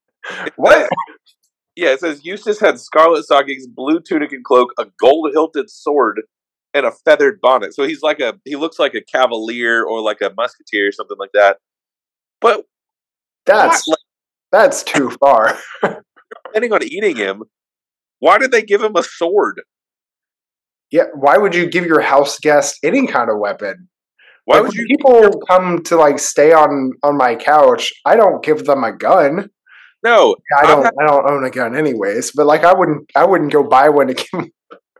what? 0.56 0.88
Yeah, 1.76 1.90
it 1.90 2.00
says 2.00 2.24
Eustace 2.24 2.60
had 2.60 2.80
scarlet 2.80 3.24
stockings, 3.24 3.66
blue 3.66 4.00
tunic 4.00 4.32
and 4.32 4.44
cloak, 4.44 4.70
a 4.78 4.86
gold 5.00 5.30
hilted 5.32 5.70
sword, 5.70 6.22
and 6.74 6.84
a 6.84 6.90
feathered 7.04 7.40
bonnet. 7.40 7.72
So 7.74 7.84
he's 7.86 8.02
like 8.02 8.20
a 8.20 8.34
he 8.44 8.56
looks 8.56 8.78
like 8.78 8.94
a 8.94 9.00
cavalier 9.00 9.82
or 9.84 10.00
like 10.02 10.20
a 10.20 10.32
musketeer 10.36 10.88
or 10.88 10.92
something 10.92 11.16
like 11.18 11.30
that. 11.34 11.58
But 12.40 12.64
That's 13.46 13.86
why- 13.86 13.94
that's 14.52 14.82
too 14.84 15.10
far. 15.20 15.58
planning 16.52 16.72
on 16.72 16.82
eating 16.84 17.16
him, 17.16 17.42
why 18.20 18.38
did 18.38 18.52
they 18.52 18.62
give 18.62 18.82
him 18.82 18.94
a 18.96 19.02
sword? 19.02 19.60
Yeah, 20.90 21.04
why 21.14 21.36
would 21.38 21.54
you 21.54 21.66
give 21.68 21.86
your 21.86 22.00
house 22.00 22.38
guest 22.38 22.78
any 22.84 23.06
kind 23.06 23.30
of 23.30 23.38
weapon? 23.38 23.88
Why 24.44 24.56
Like, 24.58 24.64
would 24.68 24.74
you? 24.74 24.86
people 24.86 25.40
come 25.48 25.82
to 25.84 25.96
like 25.96 26.18
stay 26.18 26.52
on 26.52 26.92
on 27.02 27.16
my 27.16 27.34
couch? 27.34 27.92
I 28.04 28.14
don't 28.16 28.44
give 28.44 28.64
them 28.64 28.84
a 28.84 28.92
gun. 28.92 29.50
No, 30.04 30.36
I 30.58 30.66
don't. 30.66 30.82
not- 30.84 30.92
I 31.00 31.06
don't 31.06 31.30
own 31.30 31.44
a 31.44 31.50
gun 31.50 31.74
anyways. 31.74 32.32
But 32.32 32.46
like, 32.46 32.62
I 32.62 32.74
wouldn't. 32.74 33.10
I 33.16 33.24
wouldn't 33.24 33.52
go 33.52 33.64
buy 33.64 33.88
one 33.88 34.08
to 34.08 34.14
give 34.32 34.44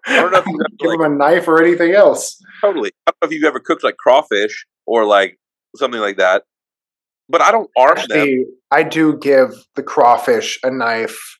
I 0.07 0.17
don't 0.21 0.33
know 0.33 0.39
if 0.39 0.47
you 0.47 0.59
give 0.79 0.89
like, 0.91 0.99
them 0.99 1.13
a 1.13 1.17
knife 1.17 1.49
or 1.49 1.63
anything 1.63 1.93
else. 1.93 2.41
totally. 2.61 2.91
I 3.07 3.11
don't 3.13 3.17
know 3.23 3.27
if 3.29 3.33
you've 3.33 3.45
ever 3.45 3.61
cooked 3.61 3.85
like 3.85 3.97
crawfish 3.97 4.67
or 4.87 5.05
like 5.05 5.39
something 5.77 6.01
like 6.01 6.17
that. 6.19 6.45
But 7.29 7.41
I 7.41 7.51
don't 7.53 7.71
arm 7.77 7.97
them. 8.09 8.45
I 8.71 8.83
do 8.83 9.17
give 9.19 9.51
the 9.77 9.83
crawfish 9.83 10.59
a 10.63 10.71
knife 10.71 11.39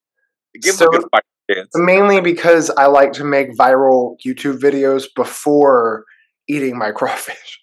Give 0.63 0.75
so- 0.75 0.89
them 0.91 1.05
a 1.13 1.21
chance. 1.53 1.69
mainly 1.75 2.21
because 2.23 2.71
I 2.71 2.87
like 2.87 3.13
to 3.15 3.25
make 3.25 3.51
viral 3.57 4.17
YouTube 4.25 4.59
videos 4.61 5.07
before 5.15 6.05
eating 6.49 6.79
my 6.79 6.91
crawfish. 6.99 7.61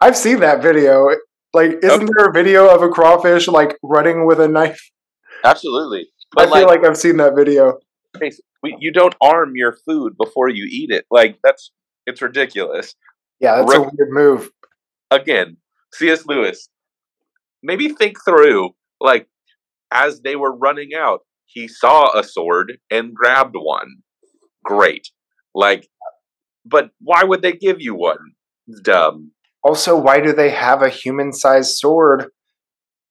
I've 0.00 0.16
seen 0.16 0.40
that 0.40 0.62
video. 0.62 1.08
Like, 1.52 1.72
isn't 1.82 1.90
Okay. 2.02 2.06
there 2.16 2.26
a 2.28 2.32
video 2.32 2.68
of 2.74 2.82
a 2.82 2.88
crawfish 2.88 3.48
like 3.48 3.76
running 3.82 4.26
with 4.26 4.40
a 4.40 4.48
knife? 4.48 4.80
Absolutely. 5.44 6.08
I 6.36 6.44
feel 6.46 6.50
like, 6.52 6.66
like 6.66 6.84
I've 6.84 6.96
seen 6.96 7.16
that 7.18 7.34
video. 7.36 7.78
We, 8.64 8.76
you 8.80 8.90
don't 8.92 9.14
arm 9.20 9.52
your 9.56 9.76
food 9.86 10.14
before 10.18 10.48
you 10.48 10.64
eat 10.70 10.90
it. 10.90 11.04
Like 11.10 11.38
that's 11.44 11.70
it's 12.06 12.22
ridiculous. 12.22 12.94
Yeah, 13.40 13.56
that's 13.56 13.74
a 13.74 13.78
Right. 13.80 13.90
weird 13.92 14.10
move. 14.10 14.50
Again, 15.10 15.58
C.S. 15.92 16.24
Lewis. 16.26 16.68
Maybe 17.62 17.88
think 17.90 18.16
through 18.24 18.70
like 19.00 19.28
as 19.92 20.20
they 20.22 20.34
were 20.36 20.56
running 20.56 20.90
out, 20.96 21.20
he 21.46 21.68
saw 21.68 22.18
a 22.18 22.24
sword 22.24 22.78
and 22.90 23.14
grabbed 23.14 23.54
one. 23.54 23.88
Great. 24.64 25.08
Like, 25.54 25.86
but 26.64 26.90
why 27.00 27.22
would 27.22 27.42
they 27.42 27.52
give 27.52 27.80
you 27.80 27.94
one? 27.94 28.18
It's 28.66 28.80
dumb. 28.80 29.32
Also, 29.62 29.96
why 29.98 30.20
do 30.20 30.32
they 30.32 30.50
have 30.50 30.82
a 30.82 30.88
human-sized 30.88 31.76
sword, 31.76 32.26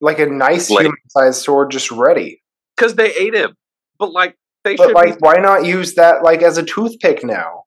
like 0.01 0.19
a 0.19 0.25
nice 0.25 0.69
Like- 0.69 0.83
human-sized 0.85 1.41
sword, 1.41 1.71
just 1.71 1.91
ready? 1.91 2.41
Because 2.75 2.95
they 2.95 3.13
ate 3.13 3.33
him. 3.35 3.55
But 3.99 4.11
like 4.11 4.35
they 4.63 4.75
But 4.75 4.87
should 4.87 4.93
like, 4.95 5.13
be 5.15 5.19
why 5.19 5.35
not 5.35 5.65
use 5.65 5.95
that 5.95 6.23
like 6.23 6.41
as 6.41 6.57
a 6.57 6.63
toothpick 6.63 7.23
now? 7.23 7.63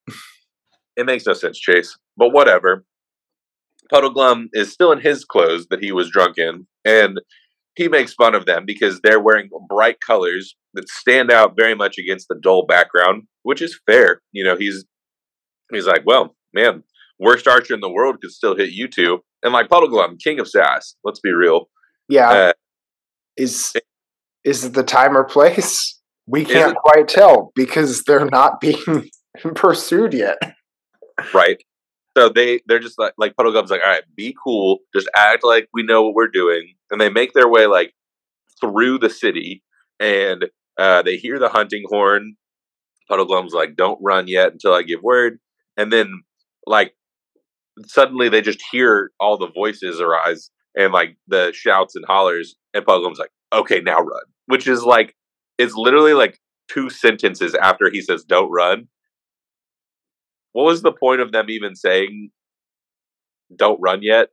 it 0.96 1.06
makes 1.06 1.26
no 1.26 1.32
sense, 1.32 1.59
Chase. 1.59 1.96
But 2.16 2.30
whatever. 2.32 2.85
Puddleglum 3.92 4.46
is 4.52 4.72
still 4.72 4.90
in 4.90 5.00
his 5.00 5.24
clothes 5.24 5.68
that 5.70 5.80
he 5.82 5.92
was 5.92 6.11
drunk 6.11 6.38
in, 6.38 6.66
and 6.85 7.20
he 7.76 7.88
makes 7.88 8.14
fun 8.14 8.35
of 8.35 8.44
them 8.44 8.64
because 8.66 9.00
they're 9.00 9.20
wearing 9.20 9.48
bright 9.68 10.00
colors 10.00 10.56
that 10.74 10.88
stand 10.88 11.30
out 11.30 11.54
very 11.56 11.74
much 11.74 11.96
against 11.98 12.26
the 12.28 12.35
dull 12.42 12.66
background, 12.66 13.24
which 13.44 13.62
is 13.62 13.78
fair. 13.87 14.22
You 14.32 14.44
know, 14.44 14.56
he's 14.56 14.85
he's 15.70 15.87
like, 15.87 16.02
well, 16.04 16.35
man, 16.52 16.82
worst 17.20 17.46
archer 17.46 17.74
in 17.74 17.80
the 17.80 17.90
world 17.90 18.20
could 18.20 18.32
still 18.32 18.56
hit 18.56 18.70
you 18.72 18.88
two, 18.88 19.20
and 19.44 19.52
like 19.52 19.68
Puddleglum, 19.68 20.18
king 20.20 20.40
of 20.40 20.48
sass. 20.48 20.96
Let's 21.04 21.20
be 21.20 21.30
real. 21.32 21.68
Yeah, 22.09 22.28
Uh, 22.30 22.52
is 23.37 23.72
is 24.42 24.64
it 24.64 24.72
the 24.74 24.82
time 24.82 25.16
or 25.16 25.24
place? 25.24 26.00
We 26.26 26.44
can't 26.44 26.72
it- 26.72 26.78
quite 26.82 27.08
tell 27.08 27.52
because 27.54 28.02
they're 28.04 28.26
not 28.26 28.60
being 28.60 29.10
pursued 29.54 30.14
yet. 30.14 30.38
right? 31.32 31.62
So 32.16 32.30
they 32.30 32.60
they're 32.66 32.78
just 32.78 32.98
like 32.98 33.12
like 33.18 33.34
Puddleglum's 33.36 33.70
like, 33.70 33.82
all 33.84 33.90
right, 33.92 34.02
be 34.16 34.34
cool, 34.42 34.78
just 34.94 35.08
act 35.14 35.44
like 35.44 35.68
we 35.74 35.82
know 35.82 36.02
what 36.02 36.14
we're 36.14 36.28
doing, 36.28 36.74
and 36.90 37.00
they 37.00 37.10
make 37.10 37.34
their 37.34 37.48
way 37.48 37.66
like 37.66 37.92
through 38.60 38.98
the 38.98 39.10
city, 39.10 39.62
and 40.00 40.46
uh, 40.78 41.02
they 41.02 41.16
hear 41.16 41.38
the 41.38 41.50
hunting 41.50 41.84
horn. 41.88 42.36
Puddleglum's 43.10 43.52
like, 43.52 43.76
don't 43.76 43.98
run 44.02 44.28
yet 44.28 44.52
until 44.52 44.72
I 44.72 44.82
give 44.82 45.02
word, 45.02 45.38
and 45.76 45.92
then 45.92 46.22
like 46.66 46.94
suddenly 47.84 48.28
they 48.30 48.40
just 48.40 48.62
hear 48.72 49.10
all 49.20 49.36
the 49.36 49.50
voices 49.54 50.00
arise 50.00 50.50
and 50.74 50.92
like 50.94 51.16
the 51.28 51.52
shouts 51.54 51.94
and 51.96 52.04
hollers, 52.06 52.56
and 52.72 52.84
Puddleglum's 52.84 53.18
like, 53.18 53.30
okay, 53.52 53.80
now 53.80 53.98
run, 53.98 54.22
which 54.46 54.66
is 54.66 54.82
like 54.82 55.14
it's 55.58 55.74
literally 55.74 56.14
like 56.14 56.38
two 56.68 56.90
sentences 56.90 57.54
after 57.54 57.90
he 57.90 58.00
says 58.00 58.24
don't 58.24 58.50
run 58.50 58.88
what 60.52 60.64
was 60.64 60.82
the 60.82 60.92
point 60.92 61.20
of 61.20 61.32
them 61.32 61.46
even 61.48 61.74
saying 61.74 62.30
don't 63.54 63.80
run 63.80 64.02
yet 64.02 64.28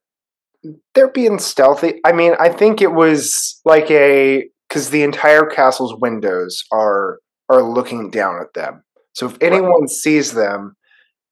They're 0.95 1.11
being 1.11 1.39
stealthy. 1.39 1.99
I 2.05 2.13
mean, 2.13 2.33
I 2.39 2.49
think 2.49 2.81
it 2.81 2.93
was 2.93 3.59
like 3.65 3.91
a 3.91 4.45
because 4.69 4.89
the 4.89 5.03
entire 5.03 5.45
castle's 5.45 5.95
windows 5.99 6.63
are 6.71 7.19
are 7.49 7.61
looking 7.61 8.09
down 8.09 8.39
at 8.41 8.53
them. 8.55 8.83
So 9.13 9.27
if 9.27 9.37
anyone 9.41 9.87
sees 9.87 10.33
them, 10.33 10.75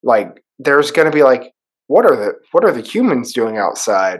like 0.03 0.43
there's 0.59 0.91
going 0.91 1.09
to 1.09 1.15
be 1.15 1.23
like, 1.23 1.53
what 1.87 2.05
are 2.05 2.15
the 2.15 2.33
what 2.51 2.63
are 2.65 2.73
the 2.73 2.81
humans 2.81 3.33
doing 3.33 3.57
outside? 3.57 4.19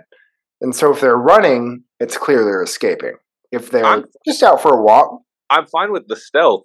And 0.62 0.74
so 0.76 0.94
if 0.94 1.02
they're 1.02 1.18
running, 1.18 1.84
it's 2.00 2.18
clear 2.18 2.44
they're 2.44 2.64
escaping. 2.64 3.18
If 3.52 3.70
they're 3.70 3.86
I'm- 3.86 4.06
just 4.26 4.42
out 4.42 4.62
for 4.62 4.74
a 4.80 4.82
walk, 4.82 5.22
i'm 5.52 5.68
fine 5.68 5.92
with 5.92 6.08
the 6.08 6.16
stealth 6.16 6.64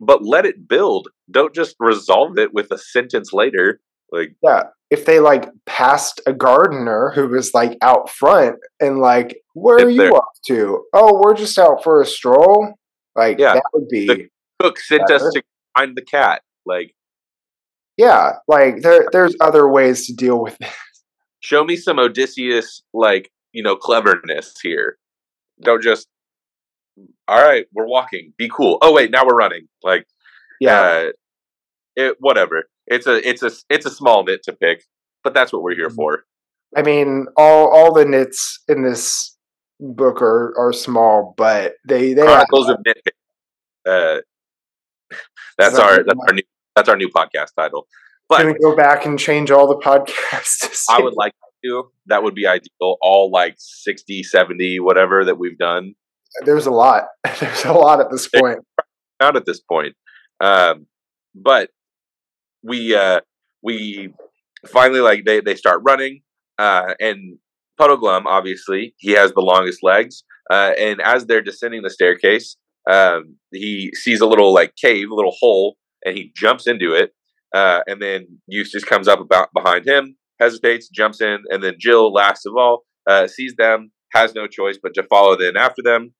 but 0.00 0.24
let 0.24 0.46
it 0.46 0.66
build 0.68 1.08
don't 1.30 1.54
just 1.54 1.76
resolve 1.78 2.38
it 2.38 2.54
with 2.54 2.70
a 2.70 2.78
sentence 2.78 3.32
later 3.34 3.80
like 4.10 4.34
Yeah, 4.42 4.62
if 4.90 5.04
they 5.04 5.20
like 5.20 5.50
passed 5.66 6.22
a 6.26 6.32
gardener 6.32 7.12
who 7.14 7.28
was 7.28 7.52
like 7.52 7.76
out 7.82 8.08
front 8.08 8.56
and 8.80 9.00
like, 9.00 9.42
where 9.52 9.84
are 9.84 9.90
you 9.90 10.08
off 10.14 10.38
to? 10.46 10.82
Oh, 10.94 11.20
we're 11.22 11.34
just 11.34 11.58
out 11.58 11.84
for 11.84 12.00
a 12.00 12.06
stroll. 12.06 12.72
Like 13.14 13.38
Yeah, 13.38 13.52
that 13.54 13.64
would 13.74 13.88
be 13.88 14.06
the- 14.06 14.28
cook 14.60 14.78
sent 14.78 15.10
us 15.10 15.22
to 15.34 15.42
find 15.76 15.94
the 15.94 16.00
cat 16.02 16.40
like 16.64 16.94
yeah. 17.98 18.36
Like 18.46 18.80
there, 18.80 19.06
there's 19.12 19.36
other 19.40 19.68
ways 19.68 20.06
to 20.06 20.14
deal 20.14 20.40
with 20.42 20.56
it. 20.60 20.70
show 21.40 21.64
me 21.64 21.76
some 21.76 21.98
odysseus 21.98 22.82
like 22.94 23.30
you 23.52 23.62
know 23.62 23.76
cleverness 23.76 24.54
here 24.62 24.96
don't 25.60 25.82
just 25.82 26.08
all 27.26 27.42
right 27.42 27.66
we're 27.72 27.86
walking 27.86 28.32
be 28.36 28.48
cool 28.48 28.78
oh 28.82 28.92
wait 28.92 29.10
now 29.10 29.24
we're 29.24 29.36
running 29.36 29.68
like 29.82 30.06
Yeah, 30.60 30.80
uh, 30.80 31.06
it 31.96 32.16
whatever 32.20 32.64
it's 32.86 33.06
a 33.06 33.28
it's 33.28 33.42
a 33.42 33.50
it's 33.70 33.86
a 33.86 33.90
small 33.90 34.24
nit 34.24 34.42
to 34.44 34.52
pick 34.52 34.84
but 35.24 35.34
that's 35.34 35.52
what 35.52 35.62
we're 35.62 35.74
here 35.74 35.88
Mhm. 35.90 35.96
for 35.96 36.24
I 36.76 36.82
mean, 36.82 37.26
all 37.36 37.68
all 37.74 37.94
the 37.94 38.04
nits 38.04 38.62
in 38.68 38.82
this 38.82 39.36
book 39.80 40.20
are 40.20 40.52
are 40.58 40.72
small, 40.72 41.32
but 41.36 41.76
they 41.88 42.12
they 42.12 42.22
Chronicles 42.22 42.68
of 42.68 42.76
Nitpick. 42.86 43.12
Uh, 43.86 44.20
that's 45.58 45.76
that 45.76 45.82
our 45.82 46.04
that's 46.04 46.18
our 46.28 46.34
new 46.34 46.42
that's 46.76 46.88
our 46.90 46.96
new 46.96 47.08
podcast 47.08 47.54
title. 47.56 47.86
But 48.28 48.42
gonna 48.42 48.58
go 48.58 48.76
back 48.76 49.06
and 49.06 49.18
change 49.18 49.50
all 49.50 49.66
the 49.66 49.78
podcasts. 49.78 50.84
I 50.90 51.00
would 51.00 51.14
like 51.16 51.32
to. 51.64 51.90
That 52.06 52.22
would 52.22 52.34
be 52.34 52.46
ideal. 52.46 52.96
All 53.00 53.30
like 53.30 53.54
60, 53.56 54.22
70, 54.22 54.78
whatever 54.80 55.24
that 55.24 55.38
we've 55.38 55.56
done 55.56 55.94
There's 56.44 56.66
a 56.66 56.70
lot. 56.70 57.04
There's 57.40 57.64
a 57.64 57.72
lot 57.72 58.00
at 58.00 58.10
this 58.10 58.28
point. 58.28 58.60
out 59.20 59.36
at 59.36 59.46
this 59.46 59.60
point. 59.60 59.94
Um, 60.40 60.86
but 61.34 61.70
we 62.62 62.94
uh, 62.94 63.20
we 63.62 64.12
finally 64.66 65.00
like 65.00 65.24
they 65.24 65.40
they 65.40 65.54
start 65.54 65.82
running, 65.84 66.22
uh, 66.58 66.94
and 67.00 67.38
Puddleglum 67.80 68.24
obviously 68.26 68.94
he 68.98 69.12
has 69.12 69.32
the 69.32 69.40
longest 69.40 69.80
legs, 69.82 70.24
uh, 70.50 70.72
and 70.78 71.00
as 71.00 71.26
they're 71.26 71.42
descending 71.42 71.82
the 71.82 71.90
staircase, 71.90 72.56
um, 72.90 73.36
he 73.52 73.92
sees 73.94 74.20
a 74.20 74.26
little 74.26 74.52
like 74.52 74.74
cave, 74.76 75.10
a 75.10 75.14
little 75.14 75.34
hole, 75.38 75.76
and 76.04 76.16
he 76.16 76.32
jumps 76.36 76.66
into 76.66 76.94
it. 76.94 77.12
Uh, 77.54 77.80
and 77.86 78.02
then 78.02 78.26
Eustace 78.46 78.84
comes 78.84 79.08
up 79.08 79.20
about 79.20 79.48
behind 79.54 79.86
him, 79.86 80.16
hesitates, 80.38 80.88
jumps 80.88 81.20
in, 81.20 81.38
and 81.48 81.62
then 81.62 81.74
Jill, 81.78 82.12
last 82.12 82.46
of 82.46 82.54
all, 82.56 82.84
uh, 83.08 83.26
sees 83.26 83.54
them, 83.56 83.90
has 84.12 84.34
no 84.34 84.46
choice 84.46 84.78
but 84.82 84.94
to 84.94 85.02
follow 85.04 85.36
then 85.36 85.56
after 85.56 85.82
them. 85.82 86.14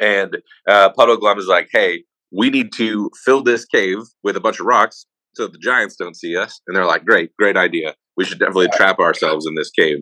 And 0.00 0.38
uh, 0.68 0.90
Puddleglum 0.92 1.38
is 1.38 1.46
like, 1.46 1.68
"Hey, 1.72 2.04
we 2.30 2.50
need 2.50 2.72
to 2.74 3.10
fill 3.24 3.42
this 3.42 3.64
cave 3.64 3.98
with 4.22 4.36
a 4.36 4.40
bunch 4.40 4.60
of 4.60 4.66
rocks 4.66 5.06
so 5.34 5.46
the 5.46 5.58
giants 5.58 5.96
don't 5.96 6.16
see 6.16 6.36
us. 6.36 6.60
And 6.66 6.76
they're 6.76 6.84
like, 6.84 7.04
great, 7.04 7.34
great 7.36 7.56
idea. 7.56 7.94
We 8.16 8.24
should 8.24 8.38
definitely 8.38 8.68
trap 8.74 8.98
ourselves 8.98 9.46
in 9.46 9.54
this 9.54 9.70
cave. 9.70 9.98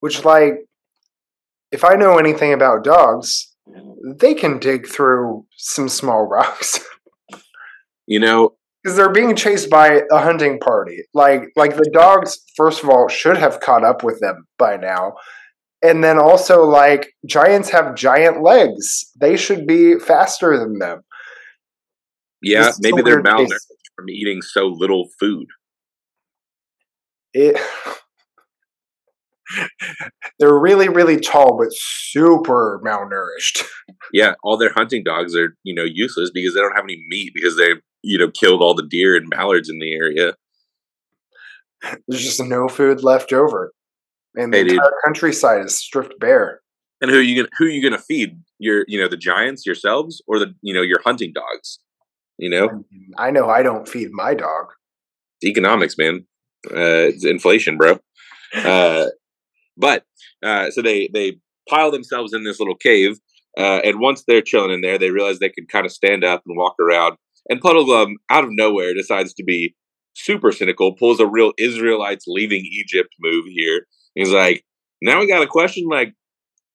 Which, 0.00 0.24
like, 0.24 0.54
if 1.70 1.84
I 1.84 1.94
know 1.94 2.18
anything 2.18 2.52
about 2.52 2.84
dogs, 2.84 3.54
they 4.18 4.34
can 4.34 4.58
dig 4.58 4.88
through 4.88 5.46
some 5.56 5.88
small 5.88 6.26
rocks. 6.26 6.80
You 8.06 8.18
know, 8.18 8.56
because 8.82 8.96
they're 8.96 9.12
being 9.12 9.36
chased 9.36 9.70
by 9.70 10.00
a 10.10 10.18
hunting 10.18 10.58
party. 10.58 11.02
Like 11.14 11.42
like 11.54 11.76
the 11.76 11.88
dogs, 11.92 12.40
first 12.56 12.82
of 12.82 12.88
all, 12.88 13.06
should 13.06 13.36
have 13.36 13.60
caught 13.60 13.84
up 13.84 14.02
with 14.02 14.18
them 14.18 14.46
by 14.58 14.76
now. 14.76 15.12
And 15.82 16.04
then 16.04 16.18
also 16.18 16.64
like 16.64 17.14
giants 17.26 17.70
have 17.70 17.94
giant 17.94 18.42
legs. 18.42 19.10
They 19.18 19.36
should 19.36 19.66
be 19.66 19.98
faster 19.98 20.58
than 20.58 20.78
them. 20.78 21.02
yeah, 22.42 22.72
maybe 22.80 23.02
they're 23.02 23.22
malnourished 23.22 23.66
from 23.96 24.10
eating 24.10 24.42
so 24.42 24.66
little 24.66 25.08
food. 25.18 25.46
It 27.32 27.58
They're 30.38 30.58
really, 30.58 30.88
really 30.88 31.18
tall, 31.18 31.58
but 31.58 31.68
super 31.72 32.80
malnourished. 32.84 33.64
Yeah, 34.12 34.34
all 34.42 34.56
their 34.56 34.72
hunting 34.72 35.04
dogs 35.04 35.36
are, 35.36 35.56
you 35.62 35.72
know, 35.72 35.84
useless 35.84 36.32
because 36.34 36.54
they 36.54 36.60
don't 36.60 36.74
have 36.74 36.82
any 36.84 36.98
meat 37.08 37.30
because 37.32 37.56
they, 37.56 37.74
you 38.02 38.18
know, 38.18 38.28
killed 38.28 38.60
all 38.60 38.74
the 38.74 38.86
deer 38.88 39.14
and 39.14 39.28
mallards 39.28 39.68
in 39.70 39.78
the 39.78 39.92
area. 39.92 40.34
There's 42.08 42.24
just 42.24 42.42
no 42.42 42.66
food 42.66 43.04
left 43.04 43.32
over. 43.32 43.72
And 44.36 44.52
the 44.52 44.58
Hey, 44.58 44.64
dude. 44.64 44.72
entire 44.74 44.92
countryside 45.04 45.64
is 45.64 45.76
stripped 45.76 46.18
bare. 46.20 46.60
And 47.00 47.10
who 47.10 47.18
are 47.18 47.22
you 47.22 47.36
gonna 47.36 47.48
who 47.58 47.64
are 47.66 47.68
you 47.68 47.82
gonna 47.82 48.02
feed? 48.02 48.38
Your 48.58 48.84
you 48.88 49.00
know, 49.00 49.08
the 49.08 49.16
giants 49.16 49.64
yourselves 49.66 50.22
or 50.26 50.38
the 50.38 50.54
you 50.62 50.74
know, 50.74 50.82
your 50.82 51.00
hunting 51.04 51.32
dogs? 51.32 51.78
You 52.38 52.50
know? 52.50 52.84
I 53.18 53.30
know 53.30 53.48
I 53.48 53.62
don't 53.62 53.88
feed 53.88 54.10
my 54.12 54.34
dog. 54.34 54.66
It's 55.40 55.50
economics, 55.50 55.96
man. 55.98 56.26
Uh 56.70 57.08
it's 57.08 57.24
inflation, 57.24 57.76
bro. 57.76 57.98
Uh 58.54 59.06
but 59.76 60.04
uh 60.42 60.70
so 60.70 60.82
they 60.82 61.08
they 61.12 61.38
pile 61.68 61.90
themselves 61.90 62.32
in 62.34 62.44
this 62.44 62.58
little 62.58 62.74
cave, 62.76 63.18
uh, 63.56 63.80
and 63.84 64.00
once 64.00 64.24
they're 64.26 64.42
chilling 64.42 64.72
in 64.72 64.80
there, 64.80 64.98
they 64.98 65.10
realize 65.10 65.38
they 65.38 65.48
can 65.48 65.66
kind 65.66 65.86
of 65.86 65.92
stand 65.92 66.24
up 66.24 66.42
and 66.46 66.56
walk 66.56 66.74
around. 66.80 67.16
And 67.48 67.60
Puddleglum, 67.60 68.14
out 68.28 68.42
of 68.44 68.50
nowhere, 68.52 68.92
decides 68.92 69.32
to 69.34 69.44
be 69.44 69.74
super 70.14 70.50
cynical, 70.50 70.94
pulls 70.96 71.20
a 71.20 71.26
real 71.26 71.52
Israelites 71.58 72.24
leaving 72.26 72.64
Egypt 72.64 73.14
move 73.20 73.44
here. 73.46 73.86
He's 74.14 74.30
like, 74.30 74.64
now 75.02 75.20
we 75.20 75.28
got 75.28 75.42
a 75.42 75.46
question 75.46 75.86
like, 75.88 76.14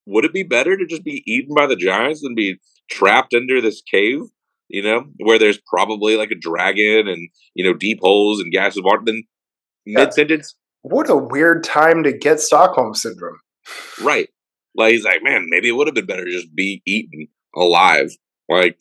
would 0.05 0.25
it 0.25 0.33
be 0.33 0.43
better 0.43 0.77
to 0.77 0.85
just 0.85 1.03
be 1.03 1.23
eaten 1.25 1.53
by 1.55 1.67
the 1.67 1.75
giants 1.75 2.21
than 2.21 2.35
be 2.35 2.57
trapped 2.89 3.33
under 3.33 3.61
this 3.61 3.81
cave? 3.81 4.19
You 4.67 4.81
know, 4.81 5.05
where 5.17 5.37
there's 5.37 5.59
probably 5.67 6.15
like 6.15 6.31
a 6.31 6.35
dragon 6.39 7.07
and 7.07 7.29
you 7.53 7.63
know 7.63 7.73
deep 7.73 7.99
holes 8.01 8.39
and 8.39 8.51
gases 8.51 8.79
of 8.79 8.85
water. 8.85 9.03
Then 9.05 9.23
mid 9.85 10.13
sentence, 10.13 10.55
What 10.81 11.09
a 11.09 11.15
weird 11.15 11.63
time 11.63 12.03
to 12.03 12.11
get 12.11 12.39
Stockholm 12.39 12.95
syndrome. 12.95 13.37
right? 14.01 14.27
Like 14.75 14.93
he's 14.93 15.05
like, 15.05 15.23
man, 15.23 15.47
maybe 15.49 15.69
it 15.69 15.73
would 15.73 15.87
have 15.87 15.95
been 15.95 16.05
better 16.07 16.25
to 16.25 16.31
just 16.31 16.53
be 16.55 16.81
eaten 16.85 17.27
alive. 17.55 18.09
Like, 18.49 18.77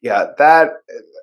Yeah, 0.00 0.26
that 0.38 0.70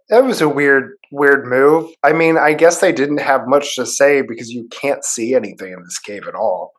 that 0.09 0.25
was 0.25 0.41
a 0.41 0.49
weird 0.49 0.93
weird 1.11 1.45
move. 1.47 1.91
I 2.03 2.13
mean, 2.13 2.37
I 2.37 2.53
guess 2.53 2.79
they 2.79 2.91
didn't 2.91 3.21
have 3.21 3.47
much 3.47 3.75
to 3.75 3.85
say 3.85 4.21
because 4.21 4.49
you 4.49 4.67
can't 4.69 5.03
see 5.03 5.33
anything 5.33 5.73
in 5.73 5.83
this 5.83 5.99
cave 5.99 6.27
at 6.27 6.35
all. 6.35 6.73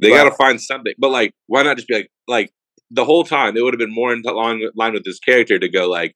They 0.00 0.10
got 0.10 0.24
to 0.24 0.32
find 0.32 0.60
something. 0.60 0.92
But 0.98 1.10
like, 1.10 1.32
why 1.46 1.62
not 1.62 1.76
just 1.76 1.88
be 1.88 1.94
like, 1.94 2.10
like 2.26 2.52
the 2.90 3.04
whole 3.04 3.24
time? 3.24 3.56
It 3.56 3.62
would 3.62 3.74
have 3.74 3.78
been 3.78 3.94
more 3.94 4.12
in 4.12 4.22
line, 4.22 4.62
line 4.74 4.92
with 4.92 5.04
this 5.04 5.20
character 5.20 5.58
to 5.58 5.68
go 5.68 5.88
like, 5.88 6.14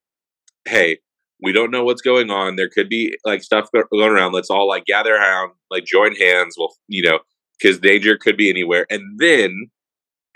hey, 0.66 0.98
we 1.42 1.52
don't 1.52 1.70
know 1.70 1.84
what's 1.84 2.02
going 2.02 2.30
on. 2.30 2.56
There 2.56 2.68
could 2.68 2.88
be 2.88 3.16
like 3.24 3.42
stuff 3.42 3.68
going 3.72 4.12
around. 4.12 4.32
Let's 4.32 4.50
all 4.50 4.68
like 4.68 4.84
gather 4.84 5.14
around, 5.14 5.52
like 5.70 5.84
join 5.84 6.14
hands. 6.16 6.56
Well, 6.58 6.74
you 6.88 7.02
know, 7.02 7.20
because 7.60 7.78
danger 7.78 8.16
could 8.16 8.36
be 8.36 8.50
anywhere. 8.50 8.86
And 8.90 9.18
then 9.18 9.70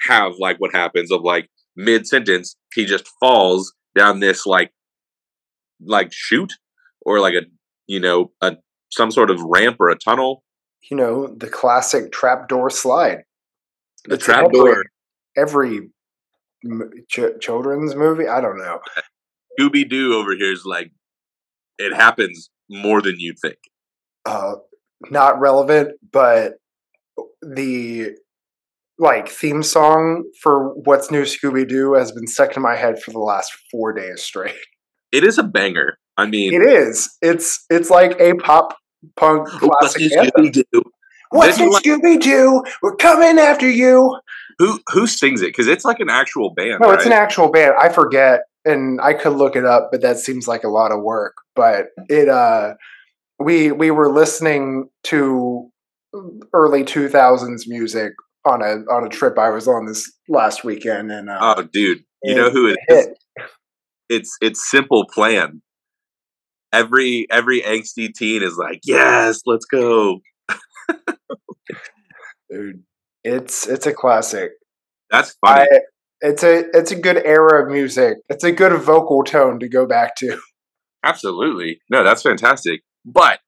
have 0.01 0.35
like 0.38 0.59
what 0.59 0.75
happens 0.75 1.11
of 1.11 1.23
like 1.23 1.49
mid 1.77 2.07
sentence, 2.07 2.57
he 2.75 2.85
just 2.85 3.09
falls 3.21 3.73
down 3.97 4.21
this 4.21 4.47
like, 4.47 4.71
like 5.85 6.12
chute 6.12 6.53
or 7.03 7.21
like 7.21 7.35
a 7.35 7.42
you 7.87 8.01
know 8.01 8.33
a 8.40 8.57
some 8.90 9.11
sort 9.11 9.31
of 9.31 9.40
ramp 9.42 9.77
or 9.81 9.88
a 9.90 9.99
tunnel. 9.99 10.45
You 10.90 10.97
know, 10.97 11.29
the 11.37 11.49
classic 11.49 12.11
trapdoor 12.12 12.68
slide. 12.71 13.23
The 14.05 14.14
It's 14.14 14.25
trap 14.25 14.45
every- 14.47 14.55
door. 14.59 14.85
Every 15.37 15.90
m- 16.64 16.90
ch- 17.09 17.40
children's 17.40 17.95
movie, 17.95 18.27
I 18.29 18.40
don't 18.40 18.59
know. 18.59 18.81
Scooby 19.59 19.88
Doo 19.88 20.14
over 20.14 20.35
here 20.35 20.53
is 20.53 20.64
like, 20.66 20.90
it 21.79 21.95
happens 21.95 22.51
more 22.68 23.01
than 23.01 23.14
you'd 23.18 23.38
think. 23.38 23.57
Uh, 24.27 24.55
not 25.11 25.40
relevant, 25.40 25.92
but 26.12 26.55
the 27.40 28.11
like 28.99 29.29
theme 29.29 29.62
song 29.62 30.25
for 30.42 30.75
what's 30.75 31.11
new 31.11 31.23
Scooby 31.23 31.66
Doo 31.66 31.95
has 31.95 32.12
been 32.12 32.27
stuck 32.27 32.57
in 32.57 32.62
my 32.62 32.77
head 32.77 33.01
for 33.03 33.11
the 33.12 33.18
last 33.21 33.53
four 33.71 33.92
days 33.95 34.23
straight. 34.23 34.55
It 35.12 35.25
is 35.25 35.38
a 35.38 35.42
banger. 35.42 35.98
I 36.16 36.27
mean, 36.27 36.53
It 36.55 36.66
is. 36.66 37.16
It's 37.22 37.64
it's 37.70 37.90
like 37.90 38.18
a 38.20 38.35
pop 38.35 38.77
punk 39.16 39.48
classic 39.48 40.01
new 40.03 40.18
anthem. 40.18 40.44
Scooby-Doo? 40.46 40.83
What's 41.31 41.57
This 41.59 41.72
like- 41.72 41.83
Scooby 41.83 42.20
Doo? 42.20 42.62
We're 42.83 42.96
coming 42.96 43.38
after 43.38 43.68
you. 43.68 44.18
Who 44.59 44.79
who 44.88 45.07
sings 45.07 45.40
it? 45.42 45.46
Because 45.48 45.66
it's 45.68 45.85
like 45.85 46.01
an 46.01 46.11
actual 46.11 46.53
band. 46.55 46.79
No, 46.81 46.90
it's 46.90 47.07
an 47.07 47.12
actual 47.12 47.51
band. 47.51 47.75
I 47.81 47.88
forget, 47.88 48.40
and 48.66 49.01
I 49.01 49.14
could 49.14 49.33
look 49.33 49.57
it 49.57 49.64
up, 49.64 49.88
but 49.90 50.03
that 50.03 50.18
seems 50.18 50.46
like 50.46 50.62
a 50.64 50.68
lot 50.68 50.92
of 50.92 51.01
work. 51.03 51.35
But 51.57 51.87
it, 52.09 52.29
uh, 52.29 52.75
we 53.40 53.72
we 53.72 53.90
were 53.90 54.12
listening 54.12 54.90
to 55.05 55.70
early 56.53 56.85
two 56.85 57.09
thousands 57.09 57.66
music 57.66 58.12
on 58.44 58.61
a 58.62 58.85
on 58.92 59.05
a 59.05 59.09
trip 59.09 59.38
I 59.38 59.48
was 59.48 59.66
on 59.66 59.87
this 59.87 60.12
last 60.29 60.64
weekend, 60.64 61.11
and 61.11 61.31
uh, 61.31 61.38
Oh, 61.57 61.62
dude, 61.62 62.05
you 62.22 62.35
know 62.35 62.51
who 62.51 62.66
it 62.68 62.77
is? 62.88 63.07
hit. 63.07 63.18
It's 64.12 64.37
it's 64.42 64.70
Simple 64.70 65.07
Plan. 65.11 65.62
Every 66.70 67.27
every 67.31 67.62
angsty 67.62 68.12
teen 68.12 68.42
is 68.42 68.59
like, 68.59 68.81
yes, 68.85 69.40
let's 69.46 69.64
go. 69.64 70.20
Dude, 72.51 72.83
it's 73.25 73.66
it's 73.66 73.87
a 73.87 73.94
classic. 73.94 74.51
That's 75.11 75.35
funny. 75.40 75.66
I, 75.72 75.81
it's 76.20 76.42
a 76.42 76.64
it's 76.75 76.90
a 76.90 76.96
good 76.96 77.22
era 77.25 77.64
of 77.64 77.72
music. 77.72 78.18
It's 78.29 78.44
a 78.44 78.53
good 78.53 78.79
vocal 78.83 79.25
tone 79.25 79.59
to 79.61 79.68
go 79.68 79.87
back 79.87 80.14
to. 80.16 80.38
Absolutely. 81.03 81.81
No, 81.88 82.05
that's 82.05 82.22
fantastic. 82.22 82.83
But 83.07 83.40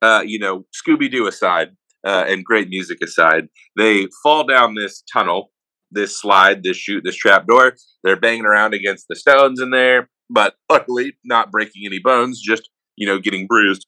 uh, 0.00 0.22
you 0.24 0.38
know, 0.38 0.66
Scooby 0.72 1.10
Doo 1.10 1.26
aside, 1.26 1.70
uh, 2.06 2.26
and 2.28 2.44
great 2.44 2.68
music 2.68 2.98
aside, 3.02 3.48
they 3.76 4.06
fall 4.22 4.46
down 4.46 4.76
this 4.76 5.02
tunnel, 5.12 5.50
this 5.90 6.20
slide, 6.20 6.62
this 6.62 6.76
chute, 6.76 7.02
this 7.04 7.16
trap 7.16 7.48
door. 7.48 7.74
They're 8.04 8.20
banging 8.20 8.46
around 8.46 8.72
against 8.72 9.06
the 9.08 9.16
stones 9.16 9.60
in 9.60 9.70
there, 9.70 10.08
but 10.30 10.54
luckily 10.70 11.14
not 11.24 11.50
breaking 11.50 11.82
any 11.86 11.98
bones, 11.98 12.40
just 12.40 12.68
you 12.96 13.06
know, 13.06 13.18
getting 13.18 13.46
bruised. 13.46 13.86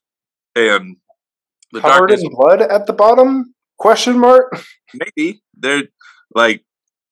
And 0.55 0.97
the 1.71 1.81
Covered 1.81 2.11
in 2.11 2.29
blood 2.31 2.61
at 2.61 2.87
the 2.87 2.93
bottom? 2.93 3.53
Question 3.77 4.19
mark. 4.19 4.61
maybe 4.93 5.41
they're 5.57 5.83
like 6.33 6.63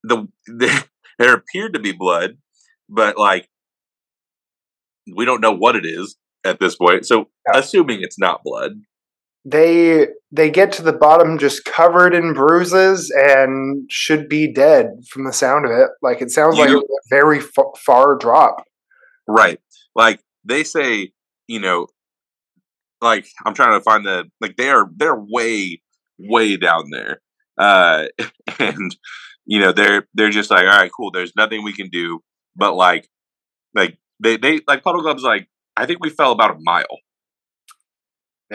the, 0.03 0.27
the 0.47 0.85
there 1.19 1.33
appeared 1.33 1.73
to 1.73 1.79
be 1.79 1.91
blood, 1.91 2.37
but 2.89 3.17
like 3.17 3.47
we 5.15 5.25
don't 5.25 5.41
know 5.41 5.51
what 5.51 5.75
it 5.75 5.85
is 5.85 6.15
at 6.45 6.59
this 6.59 6.75
point. 6.75 7.05
So 7.05 7.27
Yeah. 7.47 7.59
assuming 7.59 8.01
it's 8.01 8.17
not 8.19 8.43
blood, 8.43 8.71
they 9.45 10.07
they 10.31 10.49
get 10.49 10.71
to 10.73 10.81
the 10.81 10.93
bottom 10.93 11.37
just 11.37 11.65
covered 11.65 12.15
in 12.15 12.33
bruises 12.33 13.11
and 13.15 13.85
should 13.91 14.29
be 14.29 14.51
dead 14.51 14.87
from 15.09 15.25
the 15.25 15.33
sound 15.33 15.65
of 15.65 15.71
it. 15.71 15.89
Like 16.01 16.21
it 16.21 16.31
sounds 16.31 16.57
like 16.57 16.69
You- 16.69 16.79
a 16.79 17.09
very 17.09 17.39
fa- 17.41 17.63
far 17.85 18.17
drop. 18.17 18.63
Right? 19.27 19.59
Like 19.95 20.21
they 20.43 20.63
say, 20.63 21.11
you 21.47 21.59
know, 21.59 21.87
like 23.01 23.27
I'm 23.45 23.53
trying 23.53 23.79
to 23.79 23.83
find 23.83 24.05
the 24.05 24.25
like 24.41 24.55
they 24.57 24.69
are 24.69 24.89
they're 24.95 25.19
way 25.19 25.81
way 26.17 26.57
down 26.57 26.89
there, 26.91 27.21
uh, 27.57 28.05
and 28.59 28.95
you 29.45 29.59
know 29.59 29.71
they're 29.71 30.07
they're 30.13 30.29
just 30.29 30.51
like 30.51 30.65
all 30.65 30.77
right, 30.77 30.91
cool. 30.95 31.11
There's 31.11 31.33
nothing 31.35 31.63
we 31.63 31.73
can 31.73 31.89
do, 31.89 32.21
but 32.55 32.75
like 32.75 33.07
like 33.75 33.97
they 34.21 34.37
they 34.37 34.61
like 34.67 34.83
Puddleglum's 34.83 35.23
like 35.23 35.47
I 35.75 35.85
think 35.85 35.99
we 36.01 36.09
fell 36.09 36.31
about 36.31 36.51
a 36.51 36.59
mile. 36.59 36.99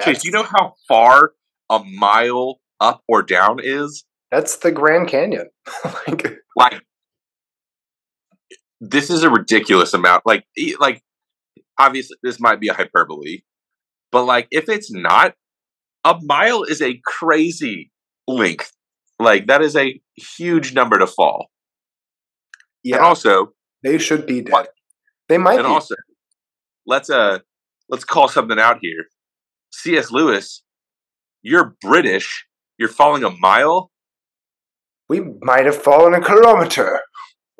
Chase, 0.02 0.22
do 0.22 0.28
you 0.28 0.32
know 0.32 0.44
how 0.44 0.74
far 0.86 1.32
a 1.70 1.82
mile 1.84 2.60
up 2.80 3.02
or 3.08 3.22
down 3.22 3.58
is? 3.62 4.04
That's 4.30 4.56
the 4.56 4.70
Grand 4.70 5.08
Canyon. 5.08 5.48
like 5.84 6.38
Like, 6.56 6.82
this 8.80 9.10
is 9.10 9.22
a 9.22 9.30
ridiculous 9.30 9.94
amount. 9.94 10.22
Like, 10.26 10.44
like 10.78 11.02
obviously 11.78 12.16
this 12.22 12.40
might 12.40 12.60
be 12.60 12.68
a 12.68 12.74
hyperbole, 12.74 13.40
but 14.12 14.24
like 14.24 14.48
if 14.50 14.68
it's 14.68 14.92
not, 14.92 15.34
a 16.04 16.16
mile 16.22 16.62
is 16.62 16.80
a 16.80 17.00
crazy 17.04 17.90
length. 18.26 18.72
Like 19.18 19.46
that 19.48 19.62
is 19.62 19.76
a 19.76 20.00
huge 20.36 20.72
number 20.74 20.98
to 20.98 21.06
fall. 21.06 21.48
yeah, 22.84 22.96
And 22.96 23.04
also, 23.04 23.48
they 23.82 23.98
should 23.98 24.26
be 24.26 24.42
dead. 24.42 24.52
What? 24.52 24.68
They 25.28 25.38
might 25.38 25.58
and 25.58 25.66
be. 25.66 25.72
also, 25.72 25.94
let's 26.86 27.10
uh, 27.10 27.40
let's 27.88 28.04
call 28.04 28.28
something 28.28 28.58
out 28.58 28.78
here. 28.80 29.06
C.S. 29.72 30.10
Lewis, 30.10 30.62
you're 31.42 31.76
British. 31.80 32.46
You're 32.78 32.88
falling 32.88 33.24
a 33.24 33.30
mile. 33.30 33.90
we 35.08 35.20
might 35.42 35.66
have 35.66 35.76
fallen 35.76 36.14
a 36.14 36.20
kilometer. 36.20 37.00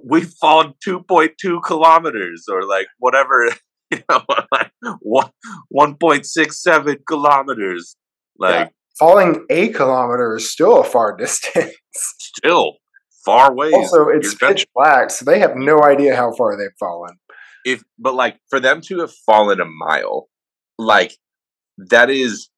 We've 0.04 0.32
fallen 0.40 0.74
2.2 0.86 1.62
kilometers, 1.64 2.44
or 2.50 2.64
like 2.64 2.86
whatever, 2.98 3.50
you 3.90 4.02
know, 4.10 4.22
like 4.52 4.70
one 5.00 5.30
1.67 5.74 6.96
kilometers. 7.06 7.96
Like 8.38 8.72
Falling 8.98 9.44
a 9.48 9.68
kilometer 9.68 10.36
is 10.36 10.50
still 10.50 10.80
a 10.80 10.84
far 10.84 11.16
distance. 11.18 11.74
still 11.94 12.78
far 13.24 13.52
away 13.52 13.70
also, 13.72 14.08
it's 14.08 14.36
You're 14.40 14.50
pitch 14.50 14.66
black, 14.74 15.10
so 15.10 15.24
they 15.24 15.38
have 15.38 15.52
no 15.54 15.82
idea 15.82 16.16
how 16.16 16.32
far 16.32 16.56
they've 16.56 16.70
fallen. 16.80 17.14
if 17.64 17.82
but 17.98 18.14
like 18.14 18.38
for 18.48 18.58
them 18.60 18.80
to 18.82 19.00
have 19.00 19.12
fallen 19.26 19.60
a 19.60 19.64
mile 19.64 20.28
like 20.78 21.16
that 21.76 22.10
is 22.10 22.48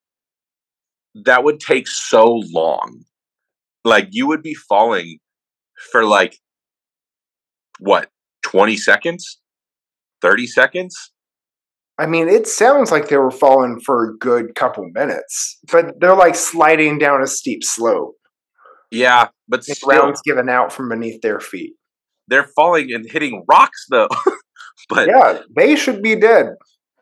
that 1.14 1.44
would 1.44 1.60
take 1.60 1.88
so 1.88 2.40
long 2.52 3.04
like 3.84 4.08
you 4.10 4.26
would 4.26 4.42
be 4.42 4.54
falling 4.54 5.18
for 5.90 6.04
like 6.04 6.38
what 7.80 8.08
20 8.44 8.76
seconds 8.76 9.40
30 10.22 10.46
seconds 10.46 11.12
I 11.98 12.06
mean, 12.06 12.28
it 12.30 12.46
sounds 12.46 12.90
like 12.90 13.08
they 13.08 13.18
were 13.18 13.30
falling 13.30 13.78
for 13.78 14.08
a 14.08 14.16
good 14.16 14.54
couple 14.54 14.88
minutes, 14.94 15.58
but 15.70 16.00
they're 16.00 16.14
like 16.16 16.34
sliding 16.34 16.96
down 16.98 17.20
a 17.22 17.26
steep 17.26 17.62
slope. 17.62 18.14
yeah 18.90 19.28
but 19.48 19.66
The 19.66 19.74
still, 19.74 19.88
ground's 19.88 20.22
given 20.22 20.48
out 20.48 20.72
from 20.72 20.88
beneath 20.88 21.20
their 21.20 21.40
feet. 21.40 21.74
they're 22.28 22.48
falling 22.56 22.92
and 22.94 23.04
hitting 23.10 23.44
rocks 23.50 23.84
though 23.90 24.08
but 24.88 25.08
Yeah, 25.08 25.40
they 25.54 25.76
should 25.76 26.00
be 26.02 26.16
dead. 26.16 26.46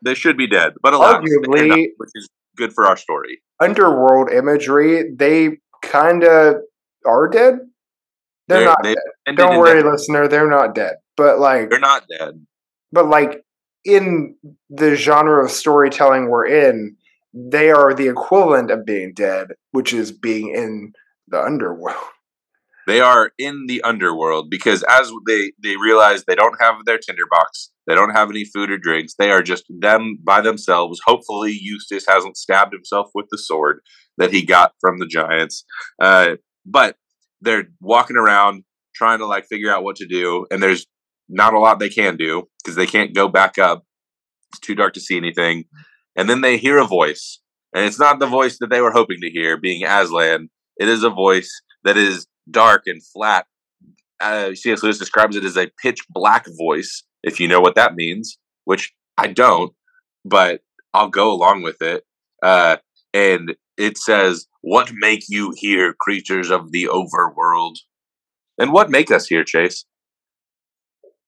they 0.03 0.15
should 0.15 0.35
be 0.37 0.47
dead 0.47 0.73
but 0.83 0.93
Arguably- 0.93 1.67
not, 1.69 1.79
which 1.97 2.11
is 2.15 2.27
good 2.57 2.73
for 2.73 2.85
our 2.85 2.97
story 2.97 3.41
Underworld 3.61 4.29
imagery, 4.31 5.11
they 5.17 5.59
kind 5.81 6.23
of 6.23 6.55
are 7.05 7.27
dead. 7.29 7.59
They're, 8.49 8.65
not 8.65 8.77
they 8.83 8.95
dead. 8.95 9.35
Don't 9.37 9.59
worry, 9.59 9.83
listener, 9.83 10.27
they're 10.27 10.49
not 10.49 10.75
dead. 10.75 10.95
But 11.15 11.39
like, 11.39 11.69
they're 11.69 11.79
not 11.79 12.03
dead 12.09 12.45
but 12.91 13.07
like 13.07 13.43
in 13.85 14.35
the 14.69 14.95
genre 14.95 15.43
of 15.43 15.51
storytelling 15.51 16.29
we're 16.29 16.47
in, 16.47 16.97
they 17.33 17.69
are 17.69 17.93
the 17.93 18.07
equivalent 18.07 18.71
of 18.71 18.85
being 18.85 19.13
dead, 19.13 19.49
which 19.71 19.93
is 19.93 20.11
being 20.11 20.53
in 20.53 20.93
the 21.27 21.41
underworld. 21.41 21.97
They 22.87 23.01
are 23.01 23.31
in 23.37 23.67
the 23.67 23.83
underworld 23.83 24.49
because 24.49 24.83
as 24.89 25.11
they 25.27 25.51
they 25.61 25.77
realize 25.77 26.23
they 26.23 26.33
don't 26.35 26.59
have 26.59 26.85
their 26.85 26.97
tinderbox, 26.97 27.69
they 27.85 27.93
don't 27.93 28.15
have 28.15 28.31
any 28.31 28.45
food 28.45 28.71
or 28.71 28.79
drinks. 28.79 29.13
They 29.13 29.29
are 29.29 29.43
just 29.43 29.65
them 29.69 30.17
by 30.23 30.41
themselves. 30.41 30.99
Hopefully, 31.05 31.55
Eustace 31.59 32.05
hasn't 32.07 32.37
stabbed 32.37 32.73
himself 32.73 33.11
with 33.13 33.27
the 33.29 33.37
sword 33.37 33.81
that 34.17 34.31
he 34.31 34.43
got 34.43 34.73
from 34.81 34.97
the 34.97 35.05
giants. 35.05 35.65
Uh, 36.01 36.37
but 36.65 36.95
they're 37.41 37.67
walking 37.81 38.17
around 38.17 38.63
trying 38.95 39.19
to 39.19 39.25
like 39.25 39.45
figure 39.45 39.71
out 39.71 39.83
what 39.83 39.95
to 39.97 40.07
do, 40.07 40.45
and 40.51 40.61
there's 40.61 40.85
not 41.27 41.53
a 41.53 41.59
lot 41.59 41.79
they 41.79 41.89
can 41.89 42.17
do 42.17 42.47
because 42.63 42.75
they 42.75 42.87
can't 42.87 43.15
go 43.15 43.27
back 43.27 43.57
up. 43.57 43.85
It's 44.51 44.59
too 44.59 44.75
dark 44.75 44.93
to 44.95 44.99
see 44.99 45.17
anything. 45.17 45.65
And 46.15 46.29
then 46.29 46.41
they 46.41 46.57
hear 46.57 46.79
a 46.79 46.85
voice, 46.85 47.39
and 47.73 47.85
it's 47.85 47.99
not 47.99 48.19
the 48.19 48.27
voice 48.27 48.57
that 48.59 48.69
they 48.69 48.81
were 48.81 48.91
hoping 48.91 49.19
to 49.21 49.29
hear, 49.29 49.57
being 49.57 49.85
Aslan. 49.85 50.49
It 50.77 50.87
is 50.87 51.03
a 51.03 51.09
voice 51.09 51.61
that 51.83 51.97
is 51.97 52.27
dark 52.49 52.83
and 52.87 53.01
flat. 53.13 53.45
Uh, 54.19 54.53
C.S. 54.53 54.83
Lewis 54.83 54.97
describes 54.97 55.35
it 55.35 55.45
as 55.45 55.55
a 55.55 55.71
pitch 55.81 55.99
black 56.09 56.45
voice, 56.57 57.03
if 57.23 57.39
you 57.39 57.47
know 57.47 57.61
what 57.61 57.75
that 57.75 57.95
means, 57.95 58.37
which 58.65 58.93
I 59.17 59.27
don't, 59.27 59.71
but 60.25 60.61
I'll 60.93 61.09
go 61.09 61.31
along 61.31 61.61
with 61.61 61.81
it. 61.81 62.03
Uh, 62.43 62.77
and 63.13 63.55
it 63.79 63.97
says, 63.97 64.45
What 64.61 64.91
make 64.93 65.23
you 65.29 65.53
here, 65.55 65.95
creatures 65.99 66.51
of 66.51 66.71
the 66.71 66.85
overworld? 66.85 67.77
And 68.59 68.71
what 68.73 68.91
make 68.91 69.09
us 69.09 69.27
here, 69.27 69.43
Chase? 69.43 69.85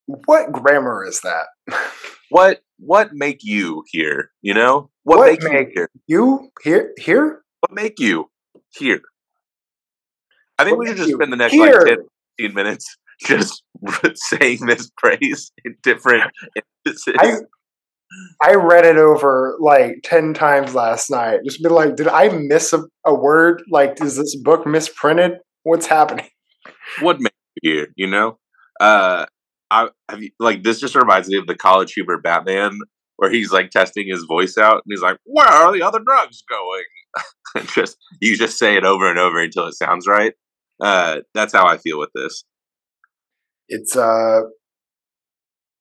What 0.05 0.51
grammar 0.51 1.05
is 1.05 1.21
that? 1.21 1.47
What 2.29 2.61
what 2.79 3.09
make 3.13 3.39
you 3.43 3.83
here? 3.91 4.31
You 4.41 4.53
know? 4.53 4.89
What, 5.03 5.17
What 5.19 5.31
make, 5.31 5.43
make- 5.43 5.67
you 5.67 5.71
here? 5.75 5.89
You 6.07 6.49
here? 6.63 6.93
Here? 6.97 7.41
What 7.59 7.73
make 7.73 7.99
you 7.99 8.29
here? 8.73 9.01
I 10.57 10.63
think 10.63 10.77
What 10.77 10.83
we 10.83 10.87
should 10.87 10.97
just 10.97 11.09
you 11.09 11.15
spend 11.15 11.33
the 11.33 11.37
next 11.37 11.51
here? 11.51 11.73
like 11.73 11.85
10, 11.87 11.97
15 12.39 12.55
minutes 12.55 12.97
just 13.25 13.63
saying 14.15 14.65
this 14.65 14.89
phrase 14.97 15.51
in 15.65 15.75
different. 15.83 16.23
I 16.87 17.35
I 18.43 18.55
read 18.55 18.85
it 18.85 18.97
over 18.97 19.55
like 19.59 20.01
ten 20.03 20.33
times 20.33 20.75
last 20.75 21.09
night. 21.09 21.39
Just 21.45 21.63
be 21.63 21.69
like, 21.69 21.95
did 21.95 22.07
I 22.07 22.29
miss 22.29 22.73
a, 22.73 22.83
a 23.05 23.13
word? 23.13 23.63
Like, 23.69 24.01
is 24.01 24.17
this 24.17 24.35
book 24.35 24.65
misprinted? 24.65 25.33
What's 25.63 25.87
happening? 25.87 26.27
what 26.99 27.19
make 27.19 27.33
you 27.61 27.71
here? 27.73 27.87
You 27.95 28.07
know, 28.07 28.39
uh, 28.79 29.25
I 29.69 29.89
have 30.09 30.21
you, 30.21 30.31
like 30.39 30.63
this 30.63 30.79
just 30.79 30.95
reminds 30.95 31.29
me 31.29 31.37
of 31.37 31.47
the 31.47 31.55
CollegeHumor 31.55 32.21
Batman, 32.21 32.77
where 33.17 33.31
he's 33.31 33.51
like 33.51 33.69
testing 33.69 34.07
his 34.07 34.23
voice 34.23 34.57
out, 34.57 34.75
and 34.75 34.83
he's 34.87 35.01
like, 35.01 35.17
"Where 35.23 35.47
are 35.47 35.71
the 35.71 35.83
other 35.83 35.99
drugs 36.05 36.43
going?" 36.49 36.83
and 37.55 37.67
just 37.69 37.97
you 38.19 38.37
just 38.37 38.57
say 38.57 38.75
it 38.75 38.83
over 38.83 39.09
and 39.09 39.19
over 39.19 39.41
until 39.41 39.67
it 39.67 39.75
sounds 39.75 40.07
right. 40.07 40.33
Uh, 40.81 41.19
that's 41.33 41.53
how 41.53 41.67
I 41.67 41.77
feel 41.77 41.99
with 41.99 42.09
this. 42.15 42.43
It's 43.69 43.95
uh, 43.95 44.41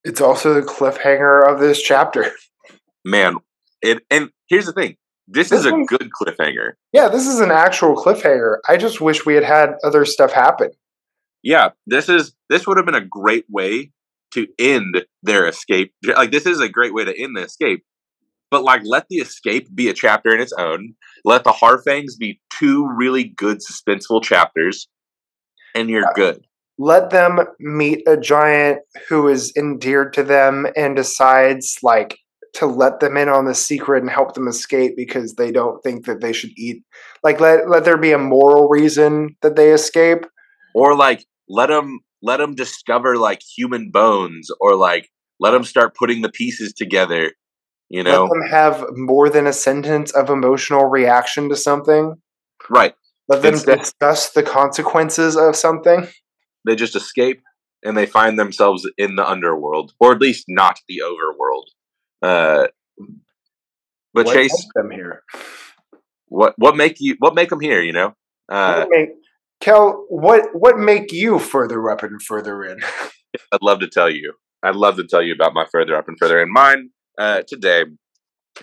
it's 0.04 0.20
also 0.20 0.54
the 0.54 0.62
cliffhanger 0.62 1.46
of 1.46 1.60
this 1.60 1.80
chapter. 1.82 2.32
Man, 3.04 3.36
it 3.82 4.02
and 4.10 4.30
here's 4.48 4.66
the 4.66 4.72
thing: 4.72 4.96
this, 5.28 5.50
This 5.50 5.60
is 5.60 5.66
a 5.66 5.72
good 5.86 6.10
cliffhanger. 6.10 6.72
Yeah, 6.92 7.08
this 7.08 7.26
is 7.26 7.40
an 7.40 7.50
actual 7.50 7.94
cliffhanger. 7.96 8.56
I 8.68 8.76
just 8.76 9.00
wish 9.00 9.24
we 9.24 9.34
had 9.34 9.44
had 9.44 9.70
other 9.84 10.04
stuff 10.04 10.32
happen. 10.32 10.70
Yeah, 11.42 11.70
this 11.86 12.08
is 12.08 12.34
this 12.48 12.66
would 12.66 12.76
have 12.76 12.86
been 12.86 12.94
a 12.94 13.04
great 13.04 13.46
way 13.48 13.92
to 14.32 14.46
end 14.58 15.04
their 15.22 15.46
escape. 15.46 15.92
Like 16.04 16.30
this 16.30 16.46
is 16.46 16.60
a 16.60 16.68
great 16.68 16.94
way 16.94 17.04
to 17.04 17.18
end 17.22 17.36
the 17.36 17.42
escape. 17.44 17.84
But 18.50 18.64
like 18.64 18.82
let 18.84 19.06
the 19.08 19.16
escape 19.16 19.68
be 19.74 19.88
a 19.88 19.94
chapter 19.94 20.34
in 20.34 20.40
its 20.40 20.52
own. 20.52 20.94
Let 21.24 21.44
the 21.44 21.52
Harfangs 21.52 22.16
be 22.18 22.40
two 22.58 22.86
really 22.96 23.24
good 23.24 23.58
suspenseful 23.58 24.22
chapters 24.22 24.88
and 25.74 25.88
you're 25.88 26.02
Yeah. 26.02 26.12
good. 26.14 26.44
Let 26.82 27.10
them 27.10 27.40
meet 27.60 28.08
a 28.08 28.16
giant 28.16 28.78
who 29.10 29.28
is 29.28 29.52
endeared 29.54 30.14
to 30.14 30.22
them 30.22 30.66
and 30.74 30.96
decides 30.96 31.76
like 31.82 32.16
to 32.54 32.64
let 32.66 33.00
them 33.00 33.18
in 33.18 33.28
on 33.28 33.44
the 33.44 33.54
secret 33.54 34.02
and 34.02 34.10
help 34.10 34.32
them 34.32 34.48
escape 34.48 34.94
because 34.96 35.34
they 35.34 35.52
don't 35.52 35.82
think 35.82 36.06
that 36.06 36.22
they 36.22 36.32
should 36.32 36.52
eat. 36.56 36.82
Like 37.22 37.38
let 37.38 37.68
let 37.68 37.84
there 37.84 37.98
be 37.98 38.12
a 38.12 38.18
moral 38.18 38.68
reason 38.68 39.36
that 39.42 39.56
they 39.56 39.72
escape. 39.72 40.24
Or 40.74 40.96
like 40.96 41.26
let 41.50 41.66
them 41.66 42.00
let 42.22 42.38
them 42.38 42.54
discover 42.54 43.18
like 43.18 43.42
human 43.56 43.90
bones 43.90 44.48
or 44.58 44.74
like 44.74 45.10
let 45.38 45.50
them 45.50 45.64
start 45.64 45.94
putting 45.94 46.22
the 46.22 46.30
pieces 46.30 46.72
together, 46.72 47.32
you 47.90 48.02
know? 48.02 48.24
Let 48.24 48.30
them 48.30 48.48
have 48.50 48.84
more 48.92 49.28
than 49.28 49.46
a 49.46 49.52
sentence 49.52 50.12
of 50.12 50.30
emotional 50.30 50.86
reaction 50.86 51.50
to 51.50 51.56
something. 51.56 52.14
right. 52.70 52.94
Let 53.28 53.42
them 53.42 53.54
Instead- 53.54 53.80
discuss 53.80 54.30
the 54.30 54.42
consequences 54.42 55.36
of 55.36 55.54
something. 55.56 56.08
They 56.66 56.76
just 56.76 56.96
escape 56.96 57.42
and 57.82 57.96
they 57.96 58.06
find 58.06 58.38
themselves 58.38 58.88
in 58.98 59.16
the 59.16 59.28
underworld 59.28 59.92
or 59.98 60.12
at 60.12 60.20
least 60.20 60.44
not 60.48 60.78
the 60.88 61.02
overworld. 61.04 61.64
Uh 62.22 62.68
but 64.12 64.26
What 64.26 64.34
Chase, 64.34 64.68
them 64.74 64.90
here. 64.90 65.22
what 66.26 66.54
what 66.56 66.76
make 66.76 66.96
you 67.00 67.16
what 67.18 67.34
make 67.34 67.50
them 67.50 67.60
here? 67.60 67.80
You 67.80 67.92
know, 67.92 68.14
uh, 68.50 68.84
what 68.84 68.88
make, 68.90 69.08
Kel, 69.60 70.04
what 70.08 70.48
what 70.52 70.78
make 70.78 71.12
you 71.12 71.38
further 71.38 71.90
up 71.90 72.02
and 72.02 72.20
further 72.20 72.64
in? 72.64 72.80
I'd 73.52 73.62
love 73.62 73.80
to 73.80 73.88
tell 73.88 74.10
you. 74.10 74.34
I'd 74.62 74.76
love 74.76 74.96
to 74.96 75.04
tell 75.04 75.22
you 75.22 75.32
about 75.32 75.54
my 75.54 75.64
further 75.70 75.96
up 75.96 76.08
and 76.08 76.18
further 76.18 76.40
in. 76.42 76.52
Mine 76.52 76.90
uh, 77.18 77.42
today, 77.46 77.84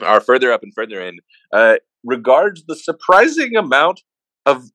our 0.02 0.20
further 0.20 0.52
up 0.52 0.64
and 0.64 0.74
further 0.76 1.02
in, 1.02 1.20
uh, 1.54 1.78
regards 2.04 2.66
the 2.68 2.76
surprising 2.76 3.56
amount 3.56 4.02
of 4.46 4.66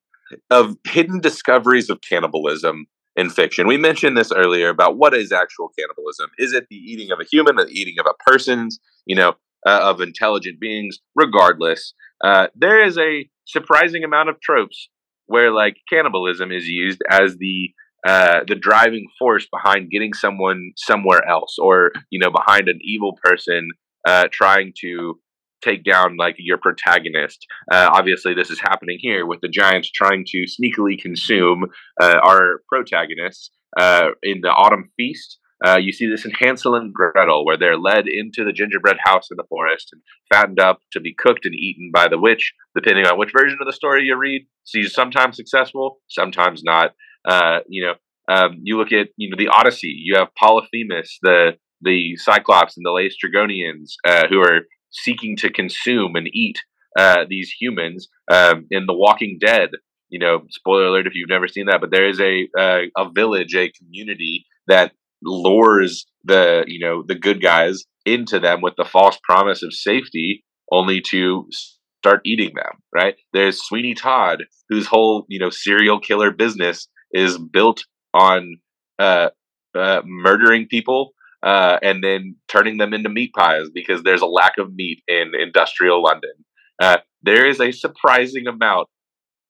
of 0.51 0.77
hidden 0.87 1.21
discoveries 1.21 1.91
of 1.91 2.01
cannibalism 2.01 2.87
in 3.17 3.31
fiction. 3.31 3.67
We 3.67 3.77
mentioned 3.77 4.17
this 4.17 4.33
earlier 4.33 4.69
about 4.69 4.97
what 4.97 5.15
is 5.15 5.33
actual 5.33 5.71
cannibalism. 5.79 6.31
Is 6.39 6.53
it 6.53 6.67
the 6.71 6.77
eating 6.77 7.11
of 7.13 7.21
a 7.21 7.25
human, 7.31 7.57
the 7.57 7.67
eating 7.69 7.95
of 8.01 8.07
a 8.07 8.31
person's, 8.31 8.79
you 9.07 9.17
know, 9.17 9.35
uh, 9.67 9.81
of 9.83 10.01
intelligent 10.01 10.61
beings? 10.61 10.99
Regardless, 11.15 11.95
uh, 12.25 12.49
there 12.55 12.85
is 12.85 12.99
a 12.99 13.29
surprising 13.47 14.05
amount 14.05 14.29
of 14.29 14.41
tropes 14.41 14.89
where 15.27 15.53
like 15.53 15.77
cannibalism 15.91 16.51
is 16.53 16.67
used 16.67 17.01
as 17.09 17.37
the 17.39 17.71
uh, 18.07 18.41
the 18.49 18.57
driving 18.57 19.07
force 19.17 19.47
behind 19.53 19.91
getting 19.91 20.13
someone 20.13 20.73
somewhere 20.77 21.25
else, 21.29 21.57
or 21.59 21.93
you 22.11 22.19
know, 22.19 22.31
behind 22.31 22.69
an 22.69 22.79
evil 22.83 23.17
person 23.23 23.69
uh, 24.07 24.25
trying 24.33 24.73
to 24.81 25.21
take 25.63 25.85
down 25.85 26.17
like 26.17 26.37
your 26.39 26.59
protagonist. 26.59 27.47
Uh, 27.71 27.91
obviously, 27.93 28.35
this 28.35 28.51
is 28.51 28.61
happening 28.61 28.99
here 29.01 29.27
with 29.27 29.41
the 29.41 29.49
giants 29.49 29.91
trying 29.91 30.25
to 30.29 30.45
sneakily 30.45 31.01
consume 31.01 31.67
uh, 32.01 32.19
our 32.23 32.63
protagonists 32.69 33.51
uh, 33.79 34.09
in 34.23 34.41
the 34.43 34.51
autumn 34.51 34.91
feast. 34.97 35.39
Uh, 35.65 35.79
you 35.79 35.93
see 35.93 36.09
this 36.09 36.25
in 36.25 36.33
Hansel 36.33 36.75
and 36.75 36.93
Gretel, 36.93 37.45
where 37.45 37.57
they're 37.57 37.79
led 37.79 38.07
into 38.09 38.45
the 38.45 38.53
gingerbread 38.53 38.97
house 39.05 39.29
in 39.31 39.37
the 39.37 39.47
forest 39.49 39.91
and 39.93 40.03
fattened 40.29 40.59
up 40.59 40.81
to 40.93 41.01
be 41.01 41.15
cooked 41.15 41.47
and 41.47 41.55
eaten 41.55 41.91
by 41.95 42.09
the 42.09 42.19
witch, 42.19 42.53
depending 42.75 43.07
on 43.07 43.17
which 43.17 43.33
version 43.33 43.59
of 43.61 43.67
the 43.67 43.73
story 43.73 44.03
you 44.03 44.17
read. 44.17 44.47
She's 44.65 44.93
sometimes 44.93 45.37
successful, 45.37 46.01
sometimes 46.09 46.63
not. 46.65 46.95
Uh, 47.25 47.61
you 47.69 47.87
know, 47.87 47.95
um, 48.35 48.59
you 48.63 48.77
look 48.77 48.93
at 48.93 49.09
you 49.17 49.31
know 49.31 49.37
the 49.37 49.49
Odyssey. 49.49 49.95
You 49.97 50.17
have 50.17 50.35
Polyphemus, 50.35 51.19
the 51.23 51.53
the 51.81 52.17
Cyclops, 52.17 52.77
and 52.77 52.85
the 52.85 52.91
Laestrygonians, 52.91 53.93
uh, 54.05 54.27
who 54.29 54.41
are 54.41 54.63
seeking 54.93 55.37
to 55.39 55.51
consume 55.51 56.15
and 56.15 56.29
eat 56.33 56.59
uh, 56.99 57.25
these 57.29 57.53
humans. 57.59 58.09
Um, 58.31 58.67
in 58.71 58.87
The 58.87 58.95
Walking 58.95 59.39
Dead, 59.41 59.71
you 60.09 60.19
know, 60.19 60.43
spoiler 60.51 60.87
alert 60.87 61.07
if 61.07 61.15
you've 61.15 61.29
never 61.29 61.49
seen 61.49 61.67
that, 61.67 61.81
but 61.81 61.91
there 61.91 62.09
is 62.09 62.21
a 62.21 62.49
uh, 62.59 62.83
a 62.97 63.11
village, 63.11 63.55
a 63.55 63.71
community 63.71 64.45
that 64.69 64.93
lures 65.23 66.07
the 66.25 66.65
you 66.67 66.85
know 66.85 67.03
the 67.07 67.15
good 67.15 67.43
guys 67.43 67.85
into 68.05 68.39
them 68.39 68.61
with 68.61 68.75
the 68.77 68.85
false 68.85 69.19
promise 69.25 69.63
of 69.63 69.73
safety, 69.73 70.45
only 70.71 71.01
to 71.01 71.47
start 71.99 72.21
eating 72.25 72.53
them. 72.55 72.81
Right? 72.95 73.17
There's 73.33 73.63
Sweeney 73.63 73.95
Todd, 73.95 74.45
whose 74.69 74.87
whole 74.87 75.25
you 75.29 75.39
know 75.39 75.51
serial 75.51 75.99
killer 75.99 76.31
business 76.31 76.89
is 77.13 77.39
built 77.39 77.83
on 78.13 78.59
uh, 78.99 79.31
uh, 79.75 80.03
murdering 80.05 80.67
people 80.69 81.13
uh, 81.43 81.79
and 81.83 82.03
then 82.03 82.37
turning 82.49 82.79
them 82.79 82.95
into 82.95 83.09
meat 83.09 83.33
pies 83.35 83.69
because 83.75 84.03
there's 84.03 84.23
a 84.23 84.27
lack 84.27 84.59
of 84.59 84.75
meat 84.75 85.03
in 85.09 85.33
industrial 85.39 86.03
London. 86.03 86.33
Uh, 86.81 86.99
there 87.23 87.47
is 87.47 87.61
a 87.61 87.73
surprising 87.73 88.47
amount 88.47 88.89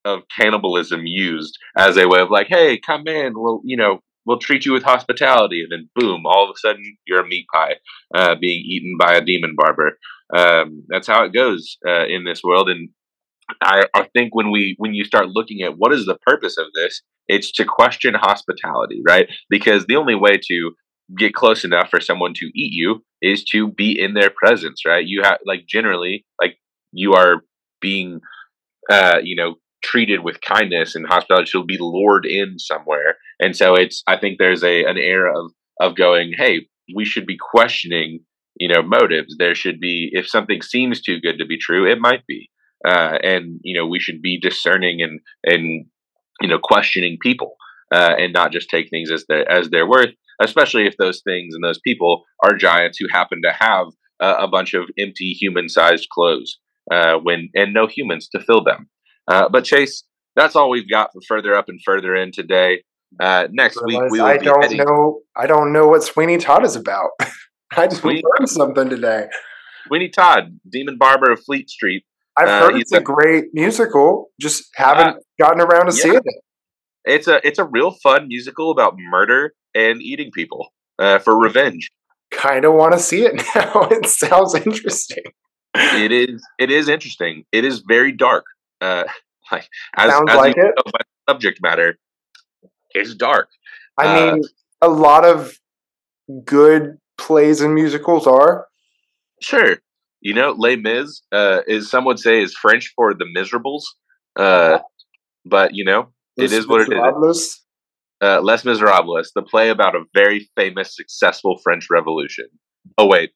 of 0.04 0.22
cannibalism 0.36 1.02
used 1.04 1.56
as 1.76 1.96
a 1.96 2.08
way 2.08 2.20
of 2.20 2.30
like, 2.30 2.48
hey, 2.48 2.78
come 2.78 3.06
in, 3.06 3.32
we'll 3.34 3.60
you 3.64 3.76
know 3.76 4.00
we'll 4.24 4.38
treat 4.38 4.64
you 4.64 4.72
with 4.72 4.82
hospitality, 4.82 5.62
and 5.62 5.70
then 5.70 5.88
boom, 5.94 6.22
all 6.26 6.44
of 6.44 6.50
a 6.50 6.58
sudden 6.58 6.82
you're 7.06 7.20
a 7.20 7.26
meat 7.26 7.46
pie 7.52 7.74
uh, 8.14 8.34
being 8.40 8.62
eaten 8.64 8.96
by 8.98 9.14
a 9.14 9.24
demon 9.24 9.54
barber. 9.56 9.98
Um, 10.34 10.84
that's 10.88 11.06
how 11.06 11.24
it 11.24 11.32
goes 11.32 11.76
uh, 11.86 12.06
in 12.06 12.24
this 12.24 12.42
world, 12.42 12.68
and 12.68 12.88
I, 13.60 13.84
I 13.94 14.08
think 14.14 14.34
when 14.34 14.50
we 14.50 14.74
when 14.78 14.94
you 14.94 15.04
start 15.04 15.28
looking 15.28 15.62
at 15.62 15.76
what 15.76 15.92
is 15.92 16.06
the 16.06 16.18
purpose 16.26 16.56
of 16.58 16.66
this, 16.74 17.02
it's 17.28 17.52
to 17.52 17.64
question 17.64 18.14
hospitality, 18.14 19.02
right? 19.06 19.28
Because 19.48 19.86
the 19.86 19.96
only 19.96 20.14
way 20.14 20.38
to 20.48 20.72
get 21.18 21.34
close 21.34 21.64
enough 21.64 21.88
for 21.90 22.00
someone 22.00 22.32
to 22.34 22.46
eat 22.46 22.72
you 22.72 23.04
is 23.20 23.44
to 23.44 23.68
be 23.68 23.98
in 23.98 24.14
their 24.14 24.30
presence, 24.30 24.82
right? 24.86 25.04
You 25.06 25.22
have 25.22 25.38
like 25.46 25.66
generally 25.68 26.24
like 26.40 26.56
you 26.92 27.14
are 27.14 27.42
being 27.80 28.20
uh, 28.90 29.18
you 29.22 29.36
know, 29.36 29.56
treated 29.82 30.20
with 30.24 30.40
kindness 30.40 30.94
and 30.94 31.06
hospitality, 31.06 31.46
she'll 31.46 31.64
be 31.64 31.78
lured 31.78 32.24
in 32.24 32.58
somewhere. 32.58 33.16
And 33.40 33.56
so 33.56 33.74
it's 33.74 34.02
I 34.06 34.16
think 34.16 34.38
there's 34.38 34.62
a 34.62 34.84
an 34.84 34.98
era 34.98 35.32
of 35.38 35.52
of 35.80 35.96
going, 35.96 36.32
hey, 36.36 36.66
we 36.94 37.04
should 37.04 37.26
be 37.26 37.36
questioning, 37.38 38.20
you 38.56 38.68
know, 38.68 38.82
motives. 38.82 39.36
There 39.38 39.54
should 39.54 39.80
be 39.80 40.10
if 40.12 40.28
something 40.28 40.62
seems 40.62 41.00
too 41.00 41.20
good 41.20 41.38
to 41.38 41.46
be 41.46 41.58
true, 41.58 41.90
it 41.90 42.00
might 42.00 42.26
be. 42.26 42.50
Uh, 42.86 43.18
and 43.22 43.60
you 43.62 43.78
know, 43.78 43.86
we 43.86 44.00
should 44.00 44.22
be 44.22 44.38
discerning 44.40 45.02
and 45.02 45.20
and 45.44 45.86
you 46.40 46.48
know, 46.48 46.58
questioning 46.58 47.18
people 47.20 47.54
uh, 47.92 48.14
and 48.18 48.32
not 48.32 48.52
just 48.52 48.70
take 48.70 48.88
things 48.90 49.10
as 49.10 49.24
their 49.28 49.48
as 49.50 49.70
their 49.70 49.86
worth. 49.88 50.10
Especially 50.40 50.86
if 50.86 50.96
those 50.96 51.20
things 51.24 51.54
and 51.54 51.62
those 51.62 51.78
people 51.86 52.24
are 52.42 52.54
giants 52.56 52.98
who 52.98 53.06
happen 53.12 53.40
to 53.42 53.52
have 53.52 53.86
uh, 54.20 54.36
a 54.40 54.48
bunch 54.48 54.74
of 54.74 54.84
empty 54.98 55.32
human-sized 55.32 56.08
clothes 56.10 56.58
uh, 56.90 57.14
when 57.16 57.48
and 57.54 57.72
no 57.72 57.86
humans 57.86 58.28
to 58.28 58.40
fill 58.40 58.64
them. 58.64 58.88
Uh, 59.28 59.48
but 59.48 59.64
Chase, 59.64 60.04
that's 60.34 60.56
all 60.56 60.70
we've 60.70 60.88
got 60.90 61.10
for 61.12 61.20
further 61.28 61.54
up 61.54 61.68
and 61.68 61.80
further 61.84 62.16
in 62.16 62.32
today. 62.32 62.82
Uh, 63.20 63.46
next 63.52 63.78
week 63.84 64.00
we 64.10 64.20
will 64.20 64.26
I 64.26 64.38
don't 64.38 64.62
heading- 64.62 64.78
know. 64.78 65.20
I 65.36 65.46
don't 65.46 65.72
know 65.72 65.86
what 65.86 66.02
Sweeney 66.02 66.38
Todd 66.38 66.64
is 66.64 66.74
about. 66.76 67.10
I 67.76 67.86
just 67.86 68.00
Sweeney- 68.00 68.22
learned 68.38 68.48
something 68.48 68.88
today. 68.88 69.26
Winnie 69.90 70.08
Todd, 70.08 70.58
Demon 70.68 70.96
Barber 70.98 71.30
of 71.30 71.40
Fleet 71.44 71.68
Street. 71.68 72.04
I've 72.36 72.48
Uh, 72.48 72.60
heard 72.70 72.80
it's 72.80 72.92
a 72.92 72.96
a- 72.96 73.00
great 73.00 73.44
musical. 73.52 74.30
Just 74.40 74.64
haven't 74.76 75.18
gotten 75.40 75.60
around 75.60 75.90
to 75.90 75.96
yeah. 75.96 76.02
seeing 76.02 76.14
it. 76.16 76.42
It's 77.04 77.26
a 77.28 77.46
it's 77.46 77.58
a 77.58 77.64
real 77.64 77.90
fun 78.02 78.28
musical 78.28 78.70
about 78.70 78.94
murder 78.98 79.54
and 79.74 80.00
eating 80.02 80.30
people 80.32 80.72
uh, 80.98 81.18
for 81.18 81.38
revenge. 81.38 81.90
Kind 82.30 82.64
of 82.64 82.74
want 82.74 82.92
to 82.92 82.98
see 82.98 83.24
it 83.24 83.34
now. 83.54 83.88
It 83.90 84.06
sounds 84.06 84.54
interesting. 84.54 85.24
It 85.74 86.12
is 86.12 86.42
it 86.58 86.70
is 86.70 86.88
interesting. 86.88 87.44
It 87.52 87.64
is 87.64 87.80
very 87.80 88.12
dark. 88.12 88.44
Uh, 88.80 89.04
like 89.52 89.68
as, 89.96 90.10
Sounds 90.10 90.30
as 90.30 90.36
like 90.36 90.56
it. 90.56 90.74
subject 91.28 91.58
matter, 91.62 91.98
it's 92.92 93.14
dark. 93.14 93.48
I 93.98 94.06
Uh, 94.06 94.34
mean, 94.34 94.42
a 94.80 94.88
lot 94.88 95.24
of 95.24 95.52
good 96.44 96.98
plays 97.18 97.60
and 97.60 97.74
musicals 97.74 98.26
are. 98.26 98.66
Sure, 99.40 99.76
you 100.20 100.34
know, 100.34 100.54
Les 100.56 100.76
Mis 100.76 101.22
uh, 101.32 101.60
is 101.66 101.90
some 101.90 102.04
would 102.04 102.18
say 102.18 102.42
is 102.42 102.54
French 102.54 102.92
for 102.94 103.12
the 103.14 103.26
miserables. 103.32 103.94
Uh, 104.36 104.78
but 105.44 105.74
you 105.74 105.84
know, 105.84 106.12
It 106.36 106.52
is 106.52 106.66
what 106.66 106.82
it 106.82 106.92
is. 107.30 107.60
Uh, 108.22 108.40
Les 108.40 108.64
Miserables, 108.64 109.32
the 109.34 109.42
play 109.42 109.70
about 109.70 109.96
a 109.96 110.04
very 110.14 110.48
famous, 110.56 110.94
successful 110.94 111.58
French 111.62 111.88
Revolution. 111.90 112.46
Oh 112.96 113.06
wait, 113.06 113.32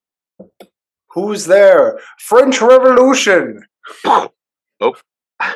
Who's 1.16 1.46
there? 1.46 1.98
French 2.20 2.60
Revolution. 2.60 3.62
Oh, 4.78 4.94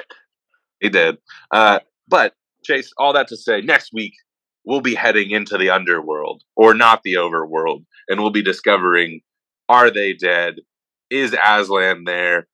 he 0.81 0.89
did. 0.89 1.19
Uh, 1.51 1.81
but 2.09 2.33
Chase, 2.65 2.91
all 2.97 3.13
that 3.13 3.29
to 3.29 3.37
say, 3.37 3.61
next 3.61 3.91
week 3.93 4.15
we'll 4.65 4.81
be 4.81 4.95
heading 4.95 5.31
into 5.31 5.59
the 5.59 5.69
underworld, 5.69 6.43
or 6.57 6.73
not 6.73 7.03
the 7.03 7.17
overworld, 7.17 7.85
and 8.09 8.19
we'll 8.19 8.31
be 8.31 8.43
discovering: 8.43 9.21
Are 9.69 9.91
they 9.91 10.15
dead? 10.15 10.55
Is 11.11 11.35
Aslan 11.35 12.05
there? 12.05 12.47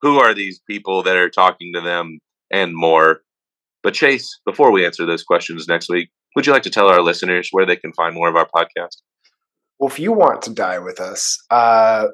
Who 0.00 0.18
are 0.18 0.32
these 0.32 0.62
people 0.66 1.02
that 1.02 1.16
are 1.16 1.28
talking 1.28 1.74
to 1.74 1.82
them, 1.82 2.20
and 2.50 2.74
more? 2.74 3.20
But 3.84 3.92
Chase, 3.92 4.40
before 4.46 4.72
we 4.72 4.84
answer 4.84 5.04
those 5.04 5.22
questions 5.22 5.68
next 5.68 5.90
week, 5.90 6.08
would 6.34 6.46
you 6.46 6.52
like 6.52 6.62
to 6.62 6.70
tell 6.70 6.88
our 6.88 7.02
listeners 7.02 7.50
where 7.52 7.66
they 7.66 7.76
can 7.76 7.92
find 7.92 8.14
more 8.14 8.28
of 8.28 8.34
our 8.34 8.48
podcast? 8.48 8.96
Well, 9.78 9.90
if 9.90 10.00
you 10.00 10.12
want 10.12 10.40
to 10.42 10.54
die 10.54 10.78
with 10.78 11.00
us, 11.00 11.38
uh, 11.50 12.06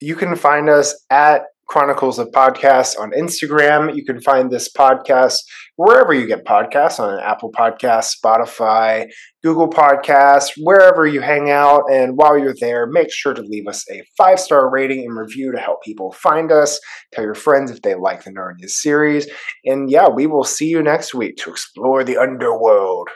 you 0.00 0.14
can 0.14 0.36
find 0.36 0.68
us 0.68 0.94
at 1.10 1.44
Chronicles 1.72 2.18
of 2.18 2.28
Podcasts 2.32 2.98
on 2.98 3.12
Instagram. 3.12 3.96
You 3.96 4.04
can 4.04 4.20
find 4.20 4.50
this 4.50 4.70
podcast 4.70 5.38
wherever 5.76 6.12
you 6.12 6.26
get 6.26 6.44
podcasts 6.44 7.00
on 7.00 7.18
Apple 7.18 7.50
Podcasts, 7.50 8.14
Spotify, 8.22 9.06
Google 9.42 9.70
Podcasts, 9.70 10.50
wherever 10.58 11.06
you 11.06 11.22
hang 11.22 11.48
out. 11.48 11.84
And 11.90 12.12
while 12.14 12.36
you're 12.36 12.54
there, 12.60 12.86
make 12.86 13.10
sure 13.10 13.32
to 13.32 13.40
leave 13.40 13.66
us 13.66 13.90
a 13.90 14.02
five 14.18 14.38
star 14.38 14.68
rating 14.68 15.06
and 15.06 15.16
review 15.16 15.50
to 15.50 15.58
help 15.58 15.82
people 15.82 16.12
find 16.12 16.52
us. 16.52 16.78
Tell 17.14 17.24
your 17.24 17.34
friends 17.34 17.70
if 17.70 17.80
they 17.80 17.94
like 17.94 18.24
the 18.24 18.32
Narnia 18.32 18.68
series. 18.68 19.26
And 19.64 19.90
yeah, 19.90 20.08
we 20.08 20.26
will 20.26 20.44
see 20.44 20.66
you 20.66 20.82
next 20.82 21.14
week 21.14 21.38
to 21.38 21.50
explore 21.50 22.04
the 22.04 22.18
underworld. 22.18 23.08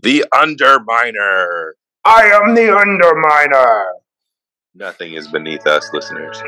The 0.00 0.24
Underminer. 0.34 1.70
I 2.04 2.24
am 2.32 2.56
the 2.56 2.62
Underminer. 2.62 3.84
Nothing 4.74 5.12
is 5.12 5.28
beneath 5.28 5.68
us, 5.68 5.88
listeners. 5.92 6.42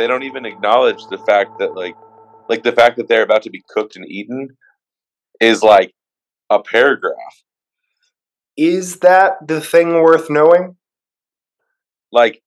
They 0.00 0.06
don't 0.06 0.22
even 0.22 0.46
acknowledge 0.46 1.06
the 1.10 1.18
fact 1.18 1.58
that, 1.58 1.74
like, 1.74 1.94
like 2.48 2.62
the 2.62 2.72
fact 2.72 2.96
that 2.96 3.06
they're 3.06 3.22
about 3.22 3.42
to 3.42 3.50
be 3.50 3.62
cooked 3.68 3.96
and 3.96 4.10
eaten 4.10 4.48
is 5.42 5.62
like 5.62 5.92
a 6.48 6.58
paragraph. 6.62 7.44
Is 8.56 9.00
that 9.00 9.46
the 9.46 9.60
thing 9.60 10.00
worth 10.00 10.30
knowing? 10.30 10.76
Like, 12.10 12.40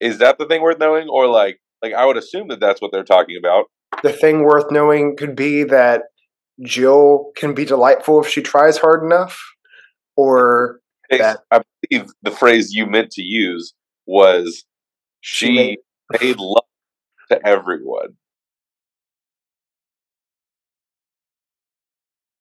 is 0.00 0.18
that 0.18 0.38
the 0.38 0.46
thing 0.46 0.60
worth 0.60 0.80
knowing, 0.80 1.08
or 1.08 1.28
like, 1.28 1.60
like 1.84 1.94
I 1.94 2.04
would 2.04 2.16
assume 2.16 2.48
that 2.48 2.58
that's 2.58 2.82
what 2.82 2.90
they're 2.90 3.04
talking 3.04 3.36
about. 3.38 3.66
The 4.02 4.12
thing 4.12 4.42
worth 4.42 4.72
knowing 4.72 5.16
could 5.16 5.36
be 5.36 5.62
that 5.62 6.02
Jill 6.64 7.30
can 7.36 7.54
be 7.54 7.64
delightful 7.64 8.20
if 8.20 8.28
she 8.28 8.42
tries 8.42 8.76
hard 8.76 9.04
enough, 9.04 9.40
or 10.16 10.80
That- 11.10 11.44
I 11.52 11.60
believe 11.88 12.10
the 12.22 12.32
phrase 12.32 12.72
you 12.74 12.86
meant 12.86 13.12
to 13.12 13.22
use 13.22 13.72
was 14.04 14.64
She 15.20 15.78
made 16.20 16.38
love 16.38 16.64
to 17.30 17.46
everyone. 17.46 18.16